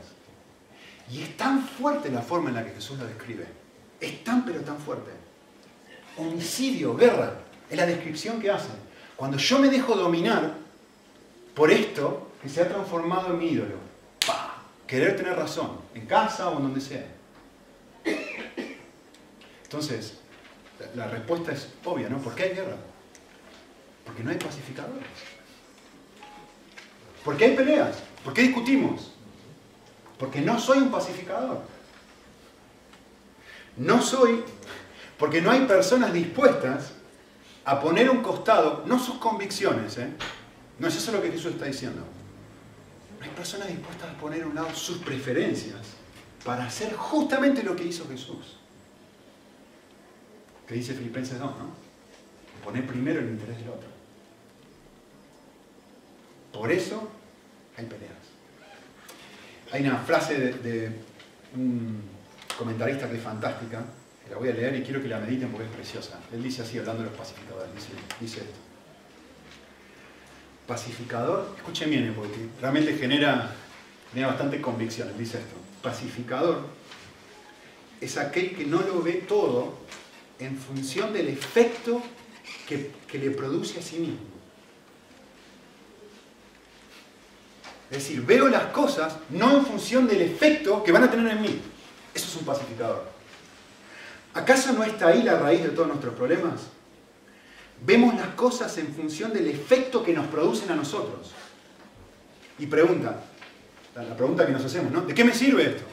Y 1.09 1.21
es 1.21 1.38
tan 1.38 1.65
fuerte 1.65 2.12
la 2.12 2.21
forma 2.21 2.50
en 2.50 2.55
la 2.55 2.65
que 2.65 2.71
Jesús 2.71 3.00
lo 3.00 3.05
describe. 3.05 3.47
Es 4.01 4.21
tan 4.25 4.43
pero 4.43 4.59
tan 4.59 4.77
fuerte. 4.77 5.12
Homicidio, 6.17 6.93
guerra, 6.93 7.35
es 7.69 7.77
la 7.77 7.85
descripción 7.85 8.41
que 8.41 8.51
hace. 8.51 8.71
Cuando 9.15 9.38
yo 9.38 9.59
me 9.59 9.69
dejo 9.69 9.95
dominar 9.95 10.55
por 11.53 11.71
esto 11.71 12.31
que 12.41 12.50
se 12.50 12.63
ha 12.63 12.67
transformado 12.67 13.27
en 13.27 13.39
mi 13.39 13.47
ídolo, 13.47 13.77
querer 14.85 15.15
tener 15.15 15.38
razón, 15.38 15.79
en 15.93 16.05
casa 16.05 16.50
o 16.50 16.57
en 16.57 16.63
donde 16.63 16.81
sea. 16.81 17.14
Entonces, 19.63 20.13
la 20.95 21.07
respuesta 21.07 21.51
es 21.51 21.67
obvia, 21.83 22.09
¿no? 22.09 22.19
¿Por 22.19 22.35
qué 22.35 22.43
hay 22.43 22.55
guerra? 22.55 22.77
Porque 24.05 24.24
no 24.24 24.31
hay 24.31 24.38
pacificadores. 24.38 25.07
¿Por 27.24 27.35
qué 27.38 27.45
hay 27.45 27.55
peleas? 27.55 27.97
¿Por 28.24 28.33
qué 28.33 28.43
discutimos? 28.43 29.12
Porque 30.19 30.41
no 30.41 30.59
soy 30.59 30.77
un 30.77 30.91
pacificador. 30.91 31.63
No 33.77 34.01
soy, 34.01 34.43
porque 35.17 35.41
no 35.41 35.51
hay 35.51 35.65
personas 35.65 36.13
dispuestas 36.13 36.91
a 37.65 37.79
poner 37.81 38.09
un 38.09 38.21
costado, 38.21 38.83
no 38.85 39.00
sus 39.00 39.15
convicciones, 39.15 39.97
¿eh? 39.97 40.09
no 40.79 40.88
es 40.88 40.95
eso 40.95 41.12
lo 41.12 41.21
que 41.21 41.31
Jesús 41.31 41.53
está 41.53 41.65
diciendo. 41.65 42.01
No 43.19 43.25
hay 43.25 43.31
personas 43.31 43.67
dispuestas 43.67 44.12
a 44.12 44.17
poner 44.17 44.43
a 44.43 44.47
un 44.47 44.55
lado 44.55 44.74
sus 44.74 45.00
preferencias 45.00 45.95
para 46.46 46.66
hacer 46.66 46.94
justamente 46.94 47.64
lo 47.64 47.75
que 47.75 47.84
hizo 47.84 48.08
Jesús. 48.08 48.58
Que 50.68 50.75
dice 50.75 50.94
Filipenses 50.94 51.40
2, 51.40 51.52
¿no? 51.58 51.74
Poner 52.64 52.86
primero 52.86 53.20
el 53.20 53.30
interés 53.30 53.58
del 53.58 53.70
otro. 53.70 53.90
Por 56.54 56.72
eso 56.72 57.10
hay 57.75 57.86
peleas. 57.86 58.14
Hay 59.72 59.82
una 59.82 59.98
frase 59.98 60.54
de, 60.54 60.92
un 61.56 62.02
comentarista 62.58 63.10
que 63.10 63.18
es 63.18 63.24
fantástica, 63.24 63.84
que 64.24 64.32
la 64.32 64.38
voy 64.38 64.50
a 64.50 64.54
leer 64.54 64.75
y 64.75 64.84
quiero 64.84 65.02
que 65.02 65.08
la 65.08 65.20
mediten 65.20 65.50
porque 65.50 65.66
es 65.66 65.74
preciosa. 65.74 66.20
Él 66.32 66.44
dice 66.44 66.62
así, 66.62 66.78
hablando 66.78 67.04
de 67.04 67.10
los 67.10 67.18
pacificadores, 67.18 67.70
dice, 68.20 68.42
esto. 68.42 68.60
Pacificador, 70.68 71.54
escuchen 71.58 71.90
bien, 71.90 72.14
porque 72.16 72.48
realmente 72.62 72.96
genera, 72.98 73.52
genera 74.12 74.30
bastante 74.30 74.62
convicción. 74.62 75.10
Él 75.10 75.18
dice 75.18 75.40
esto. 75.40 75.64
Pacificador 75.86 76.62
es 78.01 78.18
aquel 78.18 78.56
que 78.56 78.65
no 78.65 78.82
lo 78.82 79.04
ve 79.04 79.24
todo 79.27 79.75
en 80.39 80.58
función 80.58 81.13
del 81.13 81.27
efecto 81.27 82.01
que, 82.68 82.92
que 83.08 83.20
le 83.20 83.30
produce 83.30 83.80
a 83.80 83.84
sí 83.84 83.98
mismo. 83.98 84.18
Es 87.92 88.00
decir, 88.00 88.25
veo 88.25 88.48
las 88.48 88.65
cosas 88.72 89.15
no 89.30 89.58
en 89.58 89.63
función 89.63 90.08
del 90.08 90.24
efecto 90.24 90.84
que 90.84 90.92
van 90.92 91.04
a 91.04 91.12
tener 91.12 91.32
en 91.32 91.42
mí. 91.42 91.62
Eso 92.15 92.27
es 92.30 92.36
un 92.36 92.46
pacificador. 92.46 93.08
¿Acaso 94.34 94.74
no 94.74 94.84
está 94.84 95.10
ahí 95.10 95.22
la 95.22 95.38
raíz 95.38 95.62
de 95.62 95.70
todos 95.70 95.88
nuestros 95.88 96.15
problemas? 96.15 96.62
Vemos 97.86 98.15
las 98.15 98.30
cosas 98.30 98.75
en 98.79 98.88
función 98.92 99.31
del 99.31 99.48
efecto 99.48 100.03
que 100.03 100.14
nos 100.14 100.25
producen 100.27 100.72
a 100.72 100.75
nosotros. 100.75 101.31
Y 102.57 102.66
pregunta, 102.66 103.22
la 104.03 104.16
pregunta 104.16 104.46
que 104.46 104.51
nos 104.51 104.66
hacemos, 104.66 104.92
¿no? 104.92 105.01
¿De 105.01 105.14
qué 105.14 105.24
me 105.24 105.34
sirve 105.34 105.68
esto? 105.68 105.84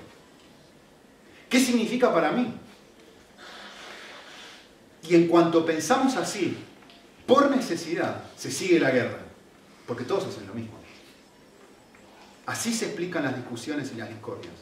¿Qué 1.49 1.61
significa 1.61 2.13
para 2.13 2.33
mí? 2.33 2.53
Y 5.09 5.15
en 5.15 5.29
cuanto 5.29 5.65
pensamos 5.65 6.17
así, 6.17 6.57
por 7.27 7.55
necesidad, 7.55 8.25
se 8.37 8.51
sigue 8.51 8.81
la 8.81 8.91
guerra, 8.91 9.19
porque 9.87 10.05
todos 10.05 10.27
hacen 10.27 10.47
lo 10.47 10.55
mismo. 10.55 10.79
Así 12.47 12.73
se 12.73 12.87
explican 12.87 13.23
las 13.25 13.37
discusiones 13.37 13.93
y 13.95 13.99
las 13.99 14.09
discordias. 14.09 14.55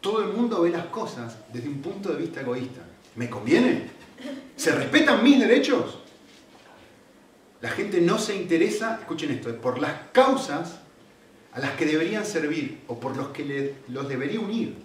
Todo 0.00 0.22
el 0.22 0.32
mundo 0.32 0.62
ve 0.62 0.70
las 0.70 0.86
cosas 0.86 1.36
desde 1.52 1.68
un 1.68 1.82
punto 1.82 2.10
de 2.10 2.22
vista 2.22 2.40
egoísta. 2.42 2.82
¿Me 3.16 3.28
conviene? 3.28 3.90
¿Se 4.56 4.70
respetan 4.72 5.24
mis 5.24 5.40
derechos? 5.40 5.98
La 7.60 7.70
gente 7.70 8.00
no 8.00 8.18
se 8.18 8.36
interesa, 8.36 8.98
escuchen 9.00 9.32
esto, 9.32 9.56
por 9.60 9.80
las 9.80 9.94
causas 10.12 10.78
a 11.58 11.60
las 11.60 11.72
que 11.72 11.86
deberían 11.86 12.24
servir 12.24 12.82
o 12.86 13.00
por 13.00 13.16
los 13.16 13.28
que 13.28 13.74
los 13.88 14.08
debería 14.08 14.38
unir. 14.38 14.76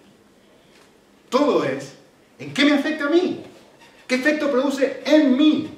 Todo 1.30 1.64
es, 1.64 1.94
¿en 2.40 2.52
qué 2.52 2.64
me 2.64 2.72
afecta 2.72 3.06
a 3.06 3.10
mí? 3.10 3.44
¿Qué 4.08 4.16
efecto 4.16 4.50
produce 4.50 5.02
en 5.06 5.36
mí? 5.36 5.68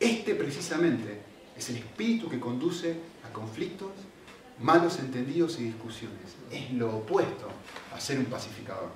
Este 0.00 0.34
precisamente 0.34 1.20
es 1.54 1.68
el 1.68 1.76
espíritu 1.76 2.30
que 2.30 2.40
conduce 2.40 2.96
a 3.28 3.32
conflictos 3.32 3.90
malos 4.58 4.98
entendidos 5.00 5.58
y 5.60 5.64
discusiones. 5.64 6.34
Es 6.50 6.72
lo 6.72 6.96
opuesto 6.96 7.50
a 7.94 8.00
ser 8.00 8.18
un 8.18 8.24
pacificador. 8.24 8.90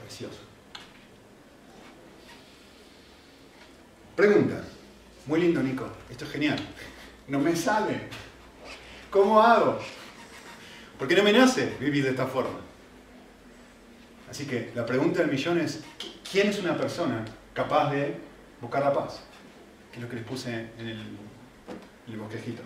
Precioso. 0.00 0.38
Pregunta. 4.14 4.62
Muy 5.26 5.40
lindo, 5.40 5.60
Nico. 5.60 5.88
Esto 6.08 6.24
es 6.24 6.30
genial. 6.30 6.58
No 7.26 7.40
me 7.40 7.56
sale. 7.56 8.29
¿Cómo 9.10 9.42
hago? 9.42 9.78
Porque 10.98 11.16
no 11.16 11.24
me 11.24 11.32
nace 11.32 11.74
vivir 11.80 12.04
de 12.04 12.10
esta 12.10 12.26
forma. 12.26 12.60
Así 14.30 14.46
que 14.46 14.70
la 14.74 14.86
pregunta 14.86 15.20
del 15.20 15.30
millón 15.30 15.58
es, 15.58 15.82
¿quién 16.30 16.48
es 16.48 16.60
una 16.60 16.76
persona 16.76 17.24
capaz 17.52 17.90
de 17.90 18.16
buscar 18.60 18.82
la 18.82 18.92
paz? 18.92 19.20
Que 19.90 19.98
es 19.98 20.02
lo 20.02 20.08
que 20.08 20.16
les 20.16 20.24
puse 20.24 20.68
en 20.78 20.86
el, 20.86 22.16
bosquejito. 22.16 22.62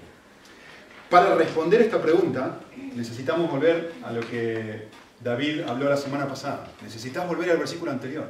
Para 1.08 1.34
responder 1.34 1.80
esta 1.80 2.00
pregunta, 2.00 2.60
necesitamos 2.94 3.50
volver 3.50 3.92
a 4.02 4.12
lo 4.12 4.20
que 4.20 4.88
David 5.22 5.62
habló 5.62 5.88
la 5.88 5.96
semana 5.96 6.26
pasada. 6.26 6.66
Necesitas 6.82 7.26
volver 7.26 7.50
al 7.50 7.58
versículo 7.58 7.90
anterior. 7.90 8.28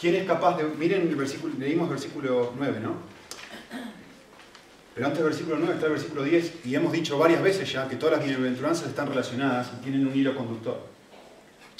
¿Quién 0.00 0.16
es 0.16 0.26
capaz 0.26 0.56
de...? 0.56 0.64
Miren, 0.64 1.02
el 1.02 1.16
versículo, 1.16 1.54
leímos 1.58 1.86
el 1.88 1.90
versículo 1.90 2.52
9, 2.56 2.80
¿no? 2.80 2.94
Pero 4.94 5.06
antes 5.06 5.20
del 5.20 5.30
versículo 5.30 5.56
9 5.58 5.74
está 5.74 5.86
el 5.86 5.92
versículo 5.92 6.22
10 6.22 6.66
y 6.66 6.74
hemos 6.74 6.92
dicho 6.92 7.18
varias 7.18 7.42
veces 7.42 7.72
ya 7.72 7.88
que 7.88 7.96
todas 7.96 8.16
las 8.16 8.26
bienaventuranzas 8.26 8.88
están 8.88 9.08
relacionadas 9.08 9.70
y 9.78 9.82
tienen 9.82 10.06
un 10.06 10.14
hilo 10.14 10.36
conductor. 10.36 10.86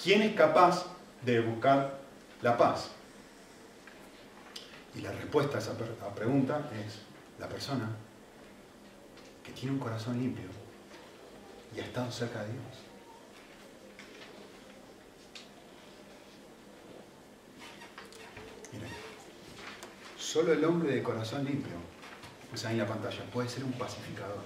¿Quién 0.03 0.23
es 0.23 0.35
capaz 0.35 0.87
de 1.23 1.41
buscar 1.41 1.99
la 2.41 2.57
paz? 2.57 2.91
Y 4.95 5.01
la 5.01 5.13
respuesta 5.13 5.59
a 5.59 5.61
esa 5.61 5.73
pregunta 6.15 6.71
es 6.87 7.01
la 7.39 7.49
persona 7.49 7.89
que 9.45 9.53
tiene 9.53 9.73
un 9.73 9.79
corazón 9.79 10.19
limpio 10.19 10.47
y 11.77 11.81
ha 11.81 11.85
estado 11.85 12.11
cerca 12.11 12.43
de 12.43 12.53
Dios. 12.53 12.65
Miren, 18.73 18.89
solo 20.19 20.53
el 20.53 20.65
hombre 20.65 20.95
de 20.95 21.03
corazón 21.03 21.45
limpio, 21.45 21.92
pues 22.53 22.67
ahí 22.67 22.75
en 22.75 22.81
la 22.81 22.87
pantalla, 22.87 23.25
puede 23.33 23.49
ser 23.49 23.65
un 23.65 23.73
pacificador. 23.73 24.43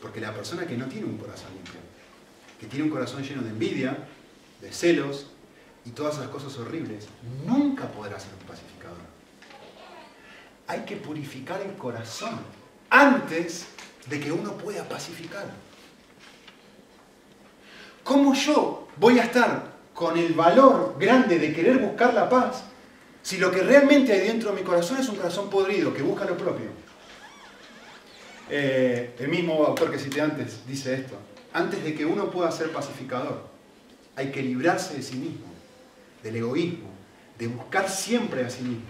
Porque 0.00 0.20
la 0.20 0.32
persona 0.32 0.64
que 0.64 0.76
no 0.76 0.86
tiene 0.86 1.06
un 1.06 1.18
corazón 1.18 1.48
limpio, 1.52 1.80
que 2.60 2.68
tiene 2.68 2.84
un 2.84 2.90
corazón 2.90 3.24
lleno 3.24 3.42
de 3.42 3.48
envidia, 3.48 4.06
de 4.60 4.72
celos 4.72 5.26
y 5.84 5.90
todas 5.90 6.14
esas 6.14 6.28
cosas 6.28 6.56
horribles, 6.58 7.08
nunca 7.44 7.88
podrá 7.88 8.20
ser 8.20 8.30
un 8.40 8.46
pacificador. 8.46 9.00
Hay 10.68 10.82
que 10.82 10.94
purificar 10.94 11.60
el 11.62 11.74
corazón 11.74 12.38
antes 12.88 13.66
de 14.06 14.20
que 14.20 14.30
uno 14.30 14.52
pueda 14.52 14.88
pacificar. 14.88 15.46
¿Cómo 18.04 18.32
yo 18.32 18.86
voy 18.96 19.18
a 19.18 19.24
estar 19.24 19.72
con 19.92 20.16
el 20.16 20.34
valor 20.34 20.94
grande 21.00 21.40
de 21.40 21.52
querer 21.52 21.78
buscar 21.78 22.14
la 22.14 22.28
paz 22.28 22.62
si 23.24 23.38
lo 23.38 23.50
que 23.50 23.62
realmente 23.62 24.12
hay 24.12 24.20
dentro 24.20 24.50
de 24.50 24.60
mi 24.60 24.62
corazón 24.62 24.98
es 24.98 25.08
un 25.08 25.16
corazón 25.16 25.50
podrido 25.50 25.92
que 25.92 26.02
busca 26.02 26.24
lo 26.26 26.36
propio? 26.36 26.81
Eh, 28.54 29.14
el 29.18 29.28
mismo 29.28 29.64
autor 29.64 29.90
que 29.90 29.98
cité 29.98 30.20
antes 30.20 30.66
dice 30.66 30.94
esto. 30.94 31.16
Antes 31.54 31.82
de 31.82 31.94
que 31.94 32.04
uno 32.04 32.30
pueda 32.30 32.52
ser 32.52 32.70
pacificador, 32.70 33.48
hay 34.14 34.30
que 34.30 34.42
librarse 34.42 34.94
de 34.94 35.02
sí 35.02 35.16
mismo, 35.16 35.46
del 36.22 36.36
egoísmo, 36.36 36.90
de 37.38 37.46
buscar 37.46 37.88
siempre 37.88 38.44
a 38.44 38.50
sí 38.50 38.62
mismo. 38.62 38.84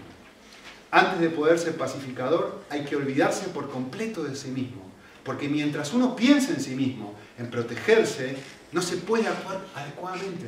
Antes 0.91 1.21
de 1.21 1.29
poder 1.29 1.57
ser 1.57 1.75
pacificador, 1.77 2.61
hay 2.69 2.83
que 2.83 2.97
olvidarse 2.97 3.47
por 3.47 3.69
completo 3.69 4.23
de 4.23 4.35
sí 4.35 4.49
mismo 4.49 4.83
porque 5.23 5.47
mientras 5.47 5.93
uno 5.93 6.15
piensa 6.15 6.51
en 6.51 6.61
sí 6.61 6.75
mismo, 6.75 7.15
en 7.37 7.49
protegerse, 7.49 8.35
no 8.71 8.81
se 8.81 8.97
puede 8.97 9.27
actuar 9.27 9.61
adecuadamente. 9.75 10.47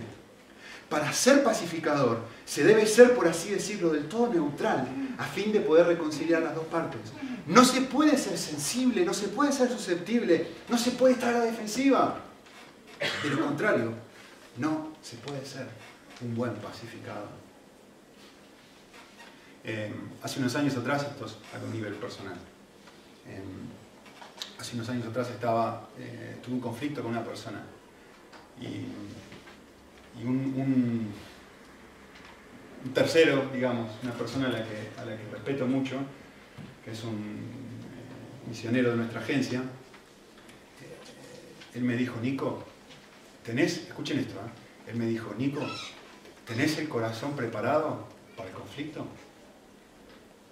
Para 0.90 1.12
ser 1.14 1.44
pacificador 1.44 2.20
se 2.46 2.64
debe 2.64 2.86
ser, 2.86 3.16
por 3.16 3.28
así 3.28 3.50
decirlo, 3.50 3.90
del 3.90 4.08
todo 4.08 4.32
neutral 4.32 4.88
a 5.18 5.24
fin 5.24 5.52
de 5.52 5.62
poder 5.62 5.88
reconciliar 5.88 6.44
las 6.44 6.56
dos 6.56 6.66
partes. 6.66 7.02
No 7.48 7.64
se 7.64 7.82
puede 7.82 8.18
ser 8.18 8.38
sensible, 8.38 9.06
no 9.06 9.14
se 9.14 9.28
puede 9.30 9.52
ser 9.52 9.70
susceptible, 9.70 10.48
no 10.70 10.78
se 10.78 10.92
puede 10.92 11.14
estar 11.14 11.34
a 11.34 11.40
la 11.40 11.46
defensiva. 11.46 12.20
De 13.24 13.30
lo 13.30 13.46
contrario, 13.46 13.94
no 14.58 14.94
se 15.02 15.18
puede 15.18 15.46
ser 15.46 15.68
un 16.22 16.36
buen 16.36 16.54
pacificador. 16.56 17.30
Eh, 19.64 19.92
hace 20.22 20.40
unos 20.40 20.56
años 20.56 20.78
atrás, 20.78 21.04
esto 21.04 21.26
es 21.26 21.38
a 21.54 21.64
un 21.64 21.74
nivel 21.74 21.94
personal, 21.96 22.36
eh, 23.28 23.42
hace 24.60 24.76
unos 24.76 24.88
años 24.90 25.08
atrás 25.08 25.30
estaba, 25.32 25.90
eh, 25.98 26.38
tuve 26.44 26.56
un 26.56 26.62
conflicto 26.62 27.02
con 27.02 27.12
una 27.12 27.24
persona 27.24 27.64
y 28.62 28.86
y 30.20 30.26
un, 30.26 31.14
tercero, 32.94 33.50
digamos, 33.54 33.92
una 34.04 34.14
persona 34.14 34.48
a 34.48 34.52
la, 34.52 34.64
que, 34.64 35.02
a 35.02 35.06
la 35.06 35.18
que 35.18 35.24
respeto 35.32 35.66
mucho, 35.66 35.98
que 36.84 36.92
es 36.92 37.04
un 37.04 37.14
eh, 37.14 38.48
misionero 38.48 38.92
de 38.92 38.98
nuestra 38.98 39.22
agencia, 39.22 39.60
eh, 39.60 41.78
él 41.78 41.84
me 41.84 41.98
dijo, 41.98 42.20
Nico, 42.22 42.64
tenés, 43.44 43.88
escuchen 43.88 44.20
esto, 44.20 44.36
¿eh? 44.36 44.92
él 44.92 44.98
me 44.98 45.08
dijo, 45.08 45.34
Nico, 45.38 45.66
¿tenés 46.46 46.78
el 46.78 46.88
corazón 46.88 47.36
preparado 47.36 48.08
para 48.38 48.50
el 48.50 48.56
conflicto? 48.56 49.06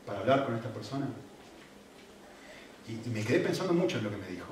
¿Para 0.05 0.19
hablar 0.19 0.45
con 0.45 0.55
esta 0.55 0.69
persona? 0.69 1.07
Y, 2.87 3.09
me 3.09 3.23
quedé 3.23 3.39
pensando 3.39 3.73
mucho 3.73 3.99
en 3.99 4.05
lo 4.05 4.09
que 4.09 4.17
me 4.17 4.27
dijo. 4.27 4.47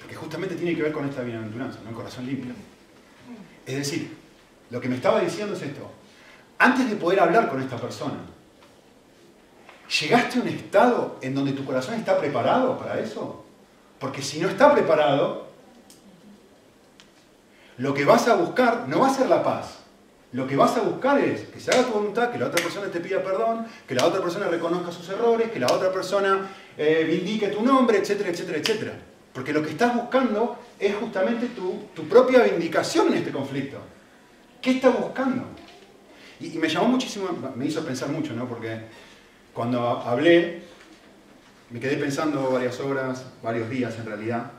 Porque 0.00 0.16
justamente 0.16 0.56
tiene 0.56 0.74
que 0.74 0.82
ver 0.82 0.92
con 0.92 1.08
esta 1.08 1.22
bienaventuranza, 1.22 1.78
¿no? 1.84 1.90
El 1.90 1.94
corazón 1.94 2.26
limpio. 2.26 2.52
Es 3.66 3.76
decir, 3.76 4.16
lo 4.70 4.80
que 4.80 4.88
me 4.88 4.96
estaba 4.96 5.20
diciendo 5.20 5.54
es 5.54 5.62
esto. 5.62 5.90
Antes 6.58 6.88
de 6.88 6.96
poder 6.96 7.20
hablar 7.20 7.48
con 7.48 7.60
esta 7.60 7.76
persona, 7.76 8.18
¿llegaste 10.00 10.38
a 10.38 10.42
un 10.42 10.48
estado 10.48 11.18
en 11.20 11.34
donde 11.34 11.52
tu 11.52 11.64
corazón 11.64 11.94
está 11.94 12.18
preparado 12.18 12.78
para 12.78 12.98
eso? 12.98 13.44
Porque 13.98 14.22
si 14.22 14.40
no 14.40 14.48
está 14.48 14.72
preparado, 14.72 15.46
lo 17.78 17.94
que 17.94 18.04
vas 18.04 18.28
a 18.28 18.34
buscar 18.34 18.88
no 18.88 19.00
va 19.00 19.08
a 19.08 19.14
ser 19.14 19.28
la 19.28 19.42
paz. 19.42 19.78
Lo 20.32 20.46
que 20.46 20.56
vas 20.56 20.76
a 20.78 20.80
buscar 20.80 21.20
es 21.20 21.42
que 21.48 21.60
se 21.60 21.70
haga 21.70 21.84
tu 21.84 21.92
voluntad, 21.92 22.32
que 22.32 22.38
la 22.38 22.46
otra 22.46 22.62
persona 22.62 22.86
te 22.86 23.00
pida 23.00 23.22
perdón, 23.22 23.66
que 23.86 23.94
la 23.94 24.06
otra 24.06 24.22
persona 24.22 24.48
reconozca 24.48 24.90
sus 24.90 25.08
errores, 25.10 25.50
que 25.50 25.60
la 25.60 25.66
otra 25.66 25.92
persona 25.92 26.48
eh, 26.78 27.04
vindique 27.06 27.48
tu 27.48 27.62
nombre, 27.62 27.98
etcétera, 27.98 28.30
etcétera, 28.30 28.58
etcétera. 28.58 28.92
Porque 29.34 29.52
lo 29.52 29.62
que 29.62 29.70
estás 29.70 29.94
buscando 29.94 30.58
es 30.82 30.96
justamente 30.96 31.46
tu, 31.48 32.04
propia 32.08 32.42
vindicación 32.42 33.08
en 33.08 33.14
este 33.14 33.30
conflicto. 33.30 33.78
¿Qué 34.60 34.72
estás 34.72 34.98
buscando? 34.98 35.44
Y, 36.40 36.58
me 36.58 36.68
llamó 36.68 36.88
muchísimo, 36.88 37.28
me 37.54 37.66
hizo 37.66 37.84
pensar 37.84 38.08
mucho, 38.08 38.34
¿no? 38.34 38.48
Porque 38.48 38.80
cuando 39.54 39.80
hablé, 39.80 40.62
me 41.70 41.78
quedé 41.78 41.96
pensando 41.96 42.50
varias 42.50 42.80
horas, 42.80 43.24
varios 43.42 43.70
días 43.70 43.96
en 43.96 44.06
realidad, 44.06 44.50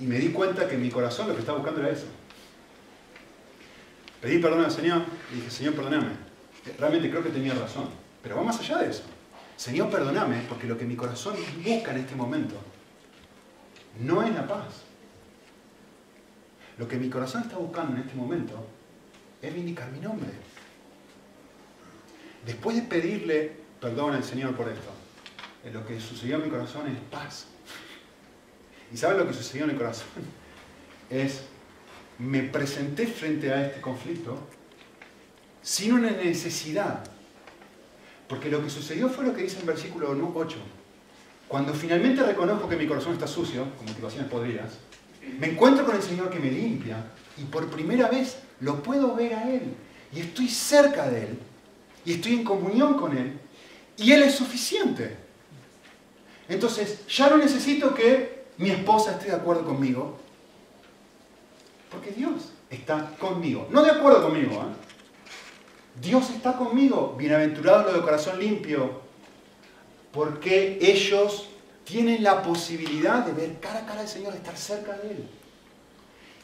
y 0.00 0.04
me 0.04 0.18
di 0.18 0.28
cuenta 0.28 0.66
que 0.66 0.78
mi 0.78 0.88
corazón 0.88 1.28
lo 1.28 1.34
que 1.34 1.40
estaba 1.40 1.58
buscando 1.58 1.82
era 1.82 1.90
eso. 1.90 2.06
Pedí 4.22 4.38
perdón 4.38 4.64
al 4.64 4.70
Señor 4.70 5.02
y 5.30 5.36
dije, 5.36 5.50
Señor, 5.50 5.74
perdóname. 5.74 6.12
Realmente 6.78 7.10
creo 7.10 7.22
que 7.22 7.28
tenía 7.28 7.52
razón. 7.54 7.88
Pero 8.22 8.36
va 8.36 8.42
más 8.42 8.58
allá 8.58 8.78
de 8.78 8.90
eso. 8.90 9.02
Señor, 9.56 9.90
perdóname, 9.90 10.42
porque 10.48 10.66
lo 10.66 10.78
que 10.78 10.84
mi 10.84 10.96
corazón 10.96 11.36
busca 11.62 11.92
en 11.92 11.98
este 11.98 12.14
momento 12.14 12.56
no 14.00 14.22
es 14.22 14.34
la 14.34 14.46
paz. 14.46 14.85
Lo 16.78 16.86
que 16.86 16.96
mi 16.96 17.08
corazón 17.08 17.42
está 17.42 17.56
buscando 17.56 17.96
en 17.96 18.02
este 18.02 18.14
momento 18.14 18.66
es 19.40 19.54
vindicar 19.54 19.90
mi 19.90 20.00
nombre. 20.00 20.28
Después 22.44 22.76
de 22.76 22.82
pedirle 22.82 23.56
perdón 23.80 24.14
al 24.14 24.24
Señor 24.24 24.54
por 24.54 24.68
esto, 24.68 24.90
lo 25.72 25.86
que 25.86 26.00
sucedió 26.00 26.36
en 26.36 26.44
mi 26.44 26.50
corazón 26.50 26.86
es 26.88 26.98
paz. 27.10 27.46
¿Y 28.92 28.96
saben 28.96 29.18
lo 29.18 29.26
que 29.26 29.32
sucedió 29.32 29.64
en 29.64 29.72
mi 29.72 29.76
corazón? 29.76 30.06
Es, 31.10 31.42
me 32.18 32.42
presenté 32.42 33.06
frente 33.06 33.52
a 33.52 33.66
este 33.66 33.80
conflicto 33.80 34.38
sin 35.62 35.94
una 35.94 36.10
necesidad. 36.10 37.04
Porque 38.28 38.50
lo 38.50 38.62
que 38.62 38.70
sucedió 38.70 39.08
fue 39.08 39.24
lo 39.24 39.34
que 39.34 39.42
dice 39.42 39.58
en 39.60 39.66
versículo 39.66 40.10
8. 40.34 40.56
Cuando 41.48 41.74
finalmente 41.74 42.22
reconozco 42.22 42.68
que 42.68 42.76
mi 42.76 42.86
corazón 42.86 43.12
está 43.12 43.26
sucio, 43.26 43.66
con 43.76 43.86
motivaciones 43.86 44.28
podridas, 44.28 44.78
me 45.38 45.48
encuentro 45.48 45.84
con 45.84 45.96
el 45.96 46.02
Señor 46.02 46.30
que 46.30 46.38
me 46.38 46.50
limpia 46.50 47.04
y 47.36 47.44
por 47.44 47.68
primera 47.68 48.08
vez 48.08 48.38
lo 48.60 48.82
puedo 48.82 49.14
ver 49.14 49.34
a 49.34 49.50
Él. 49.50 49.74
Y 50.12 50.20
estoy 50.20 50.48
cerca 50.48 51.08
de 51.08 51.24
Él. 51.24 51.38
Y 52.04 52.14
estoy 52.14 52.34
en 52.34 52.44
comunión 52.44 52.94
con 52.94 53.16
Él. 53.16 53.38
Y 53.96 54.12
Él 54.12 54.22
es 54.22 54.34
suficiente. 54.34 55.16
Entonces, 56.48 57.06
ya 57.08 57.28
no 57.28 57.36
necesito 57.36 57.94
que 57.94 58.44
mi 58.58 58.70
esposa 58.70 59.12
esté 59.12 59.26
de 59.26 59.36
acuerdo 59.36 59.64
conmigo. 59.64 60.18
Porque 61.90 62.12
Dios 62.12 62.52
está 62.70 63.10
conmigo. 63.18 63.68
No 63.70 63.82
de 63.82 63.90
acuerdo 63.90 64.22
conmigo. 64.22 64.52
¿eh? 64.52 64.86
Dios 66.00 66.30
está 66.30 66.56
conmigo. 66.56 67.14
Bienaventurados 67.18 67.86
los 67.86 67.94
de 67.94 68.00
corazón 68.02 68.38
limpio, 68.38 69.00
porque 70.12 70.78
ellos 70.80 71.48
tienen 71.86 72.22
la 72.24 72.42
posibilidad 72.42 73.24
de 73.24 73.32
ver 73.32 73.60
cara 73.60 73.78
a 73.78 73.86
cara 73.86 74.00
al 74.00 74.08
Señor, 74.08 74.32
de 74.32 74.38
estar 74.38 74.56
cerca 74.56 74.92
de 74.98 75.12
Él. 75.12 75.28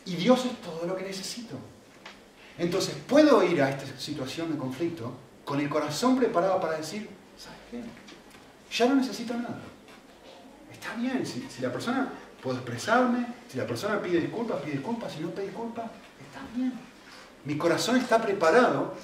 Y 0.06 0.14
Dios 0.14 0.46
es 0.46 0.60
todo 0.60 0.86
lo 0.86 0.96
que 0.96 1.02
necesito. 1.02 1.56
Entonces, 2.56 2.94
puedo 3.08 3.42
ir 3.42 3.60
a 3.60 3.70
esta 3.70 3.98
situación 3.98 4.52
de 4.52 4.56
conflicto 4.56 5.12
con 5.44 5.60
el 5.60 5.68
corazón 5.68 6.16
preparado 6.16 6.60
para 6.60 6.78
decir, 6.78 7.08
¿sabes 7.36 7.58
qué? 7.70 7.82
Ya 8.76 8.86
no 8.86 8.94
necesito 8.94 9.34
nada. 9.34 9.60
Está 10.72 10.94
bien, 10.94 11.26
si, 11.26 11.44
si 11.50 11.60
la 11.60 11.72
persona 11.72 12.08
puedo 12.40 12.58
expresarme, 12.58 13.26
si 13.50 13.58
la 13.58 13.66
persona 13.66 14.00
pide 14.00 14.20
disculpas, 14.20 14.60
pide 14.62 14.74
disculpas, 14.74 15.12
si 15.12 15.20
no 15.20 15.30
pide 15.30 15.46
disculpas, 15.46 15.86
está 16.20 16.40
bien. 16.54 16.72
Mi 17.44 17.58
corazón 17.58 17.96
está 17.96 18.22
preparado 18.22 18.94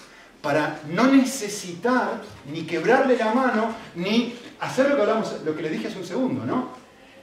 para 0.42 0.80
no 0.88 1.08
necesitar 1.08 2.22
ni 2.50 2.62
quebrarle 2.62 3.16
la 3.16 3.34
mano, 3.34 3.74
ni 3.94 4.38
hacer 4.60 4.88
lo 4.88 4.96
que 4.96 5.02
hablamos, 5.02 5.42
lo 5.44 5.54
que 5.54 5.62
le 5.62 5.70
dije 5.70 5.88
hace 5.88 5.98
un 5.98 6.06
segundo, 6.06 6.44
¿no? 6.44 6.70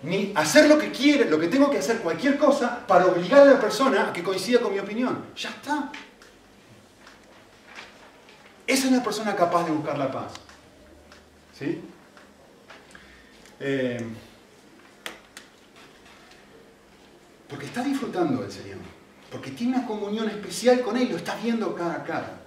Ni 0.04 0.34
hacer 0.36 0.68
lo 0.68 0.78
que 0.78 0.92
quiere, 0.92 1.30
lo 1.30 1.40
que 1.40 1.48
tengo 1.48 1.70
que 1.70 1.80
hacer, 1.80 2.00
cualquier 2.00 2.38
cosa, 2.38 2.86
para 2.86 3.06
obligar 3.06 3.42
a 3.42 3.54
la 3.54 3.60
persona 3.60 4.10
a 4.10 4.14
que 4.14 4.22
coincida 4.22 4.60
con 4.60 4.74
mi 4.74 4.80
opinión. 4.80 5.26
Ya 5.36 5.50
está. 5.50 5.92
Esa 8.68 8.86
es 8.86 8.92
una 8.92 9.04
persona 9.04 9.36
capaz 9.36 9.66
de 9.66 9.72
buscar 9.72 9.98
la 9.98 10.12
paz. 10.12 10.34
¿Sí? 11.58 11.82
Eh, 13.60 14.06
porque 17.48 17.66
está 17.66 17.82
disfrutando 17.82 18.42
del 18.42 18.52
Señor. 18.52 18.78
Porque 19.32 19.52
tiene 19.52 19.78
una 19.78 19.88
comunión 19.88 20.30
especial 20.30 20.82
con 20.82 20.98
Él, 20.98 21.10
lo 21.10 21.18
está 21.18 21.36
viendo 21.36 21.74
cara 21.74 21.96
a 21.96 22.04
cara 22.04 22.45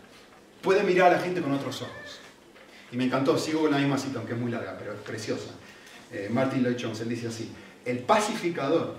puede 0.63 0.83
mirar 0.83 1.13
a 1.13 1.17
la 1.17 1.23
gente 1.23 1.41
con 1.41 1.53
otros 1.53 1.83
ojos. 1.83 2.21
Y 2.91 2.97
me 2.97 3.05
encantó, 3.05 3.37
sigo 3.39 3.63
con 3.63 3.71
la 3.71 3.79
misma 3.79 3.99
cita, 3.99 4.19
aunque 4.19 4.35
es 4.35 4.39
muy 4.39 4.51
larga, 4.51 4.77
pero 4.79 4.95
es 4.95 5.01
preciosa. 5.01 5.51
Eh, 6.11 6.29
Martin 6.31 6.63
Lloyd 6.63 6.77
Jones, 6.81 7.01
él 7.01 7.09
dice 7.09 7.29
así, 7.29 7.51
el 7.85 7.99
pacificador 8.01 8.97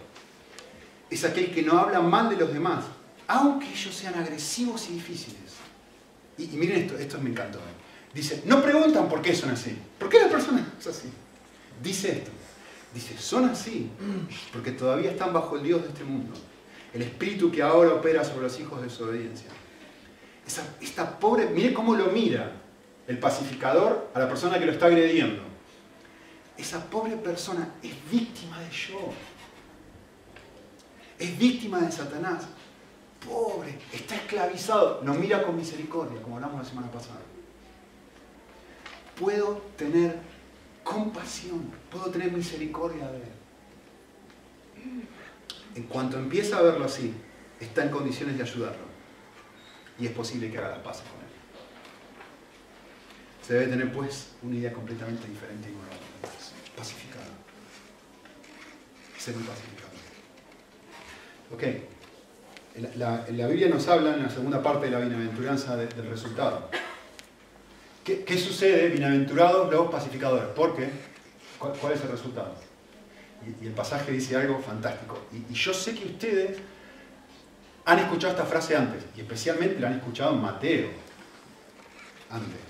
es 1.10 1.24
aquel 1.24 1.52
que 1.52 1.64
no 1.64 1.80
habla 1.80 2.02
mal 2.02 2.30
de 2.30 2.36
los 2.36 2.54
demás, 2.54 2.86
aunque 3.28 3.68
ellos 3.68 3.96
sean 3.96 4.16
agresivos 4.16 4.90
y 4.90 4.94
difíciles. 4.94 5.40
Y, 6.38 6.48
miren 6.56 6.84
esto, 6.84 6.98
esto 6.98 7.20
me 7.20 7.32
encantó. 7.32 7.60
Dice, 8.14 8.44
no 8.46 8.62
preguntan 8.62 9.10
por 9.10 9.22
qué 9.22 9.36
son 9.36 9.50
así. 9.52 9.78
¿Por 9.98 10.10
qué 10.10 10.20
la 10.20 10.30
persona 10.30 10.66
es 10.80 10.88
así? 10.88 11.10
Dice 11.82 12.12
esto. 12.12 12.32
Dice, 12.94 13.16
son 13.20 13.46
así 13.46 13.90
porque 14.52 14.72
todavía 14.72 15.12
están 15.12 15.32
bajo 15.32 15.58
el 15.58 15.64
Dios 15.64 15.84
de 15.84 15.90
este 15.90 16.04
mundo. 16.04 16.34
El 16.94 17.04
espíritu 17.04 17.52
que 17.52 17.62
ahora 17.62 17.94
opera 17.94 18.24
sobre 18.24 18.44
los 18.44 18.60
hijos 18.60 18.82
de 18.82 18.90
su 18.90 19.04
esta 20.82 21.20
pobre, 21.20 21.48
mire 21.48 21.74
cómo 21.74 21.96
lo 21.96 22.08
mira 22.08 22.52
el 23.08 23.20
pacificador 23.20 24.10
a 24.14 24.20
la 24.20 24.28
persona 24.28 24.60
que 24.60 24.66
lo 24.66 24.72
está 24.72 24.88
agrediendo. 24.88 25.44
Esa 26.58 26.84
pobre 26.90 27.16
persona 27.16 27.76
es 27.82 27.94
víctima 28.12 28.60
de 28.60 28.70
yo. 28.70 29.14
Es 31.18 31.38
víctima 31.38 31.80
de 31.80 31.92
Satanás. 31.92 32.48
Pobre, 33.26 33.78
está 33.94 34.16
esclavizado. 34.16 35.02
Nos 35.04 35.18
mira 35.18 35.44
con 35.44 35.56
misericordia, 35.56 36.22
como 36.22 36.36
hablamos 36.36 36.64
la 36.64 36.70
semana 36.70 36.92
pasada. 36.92 37.22
Puedo 39.20 39.62
tener 39.78 40.18
compasión, 40.84 41.72
puedo 41.92 42.06
tener 42.06 42.32
misericordia 42.32 43.08
de 43.12 43.18
él. 43.18 43.24
En 45.76 45.84
cuanto 45.84 46.18
empieza 46.18 46.58
a 46.58 46.62
verlo 46.62 46.86
así, 46.86 47.14
está 47.60 47.84
en 47.84 47.90
condiciones 47.90 48.38
de 48.38 48.44
ayudarlo 48.44 48.89
y 50.00 50.06
es 50.06 50.12
posible 50.12 50.50
que 50.50 50.58
haga 50.58 50.70
las 50.70 50.80
paces 50.80 51.04
con 51.04 51.20
él. 51.20 51.28
Se 53.46 53.54
debe 53.54 53.68
tener 53.68 53.92
pues 53.92 54.30
una 54.42 54.56
idea 54.56 54.72
completamente 54.72 55.28
diferente 55.28 55.70
y 55.70 55.74
nueva. 55.74 55.90
Pacificado. 56.76 57.26
Ser 59.18 59.36
un 59.36 59.44
pacificado. 59.44 59.90
Ok. 61.54 61.64
La, 62.96 63.26
la, 63.32 63.48
Biblia 63.48 63.68
nos 63.68 63.88
habla 63.88 64.14
en 64.14 64.24
la 64.24 64.30
segunda 64.30 64.64
parte 64.64 64.86
de 64.86 64.92
la 64.92 65.00
bienaventuranza 65.00 65.76
del 65.76 66.10
resultado. 66.10 66.70
¿Qué, 68.06 68.24
¿Qué, 68.24 68.38
sucede? 68.38 68.90
Bienaventurados 68.90 69.70
los 69.70 69.92
pacificadores. 69.92 70.48
¿Por 70.56 70.76
qué? 70.78 70.90
¿Cuál, 71.58 71.94
es 71.94 72.02
el 72.02 72.10
resultado? 72.10 72.56
Y, 73.62 73.66
el 73.66 73.74
pasaje 73.74 74.12
dice 74.14 74.38
algo 74.38 74.60
fantástico. 74.60 75.20
Y, 75.34 75.52
y, 75.52 75.56
yo 75.56 75.74
sé 75.74 75.94
que 75.94 76.06
ustedes 76.06 76.60
han 77.90 78.00
escuchado 78.00 78.34
esta 78.34 78.46
frase 78.46 78.76
antes, 78.76 79.04
y 79.18 79.22
especialmente 79.22 79.80
la 79.80 79.88
han 79.88 79.96
escuchado 79.96 80.36
en 80.36 80.42
Mateo 80.42 80.90
antes. 82.30 82.62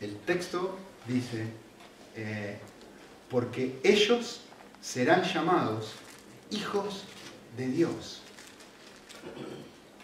El 0.00 0.16
texto 0.20 0.78
dice, 1.06 1.46
eh, 2.14 2.58
porque 3.30 3.78
ellos 3.84 4.40
serán 4.80 5.22
llamados 5.22 5.92
hijos 6.50 7.04
de 7.58 7.66
Dios. 7.66 8.22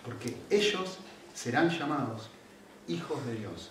Porque 0.05 0.37
ellos 0.51 0.99
serán 1.33 1.71
llamados 1.71 2.29
hijos 2.89 3.25
de 3.25 3.35
Dios. 3.37 3.71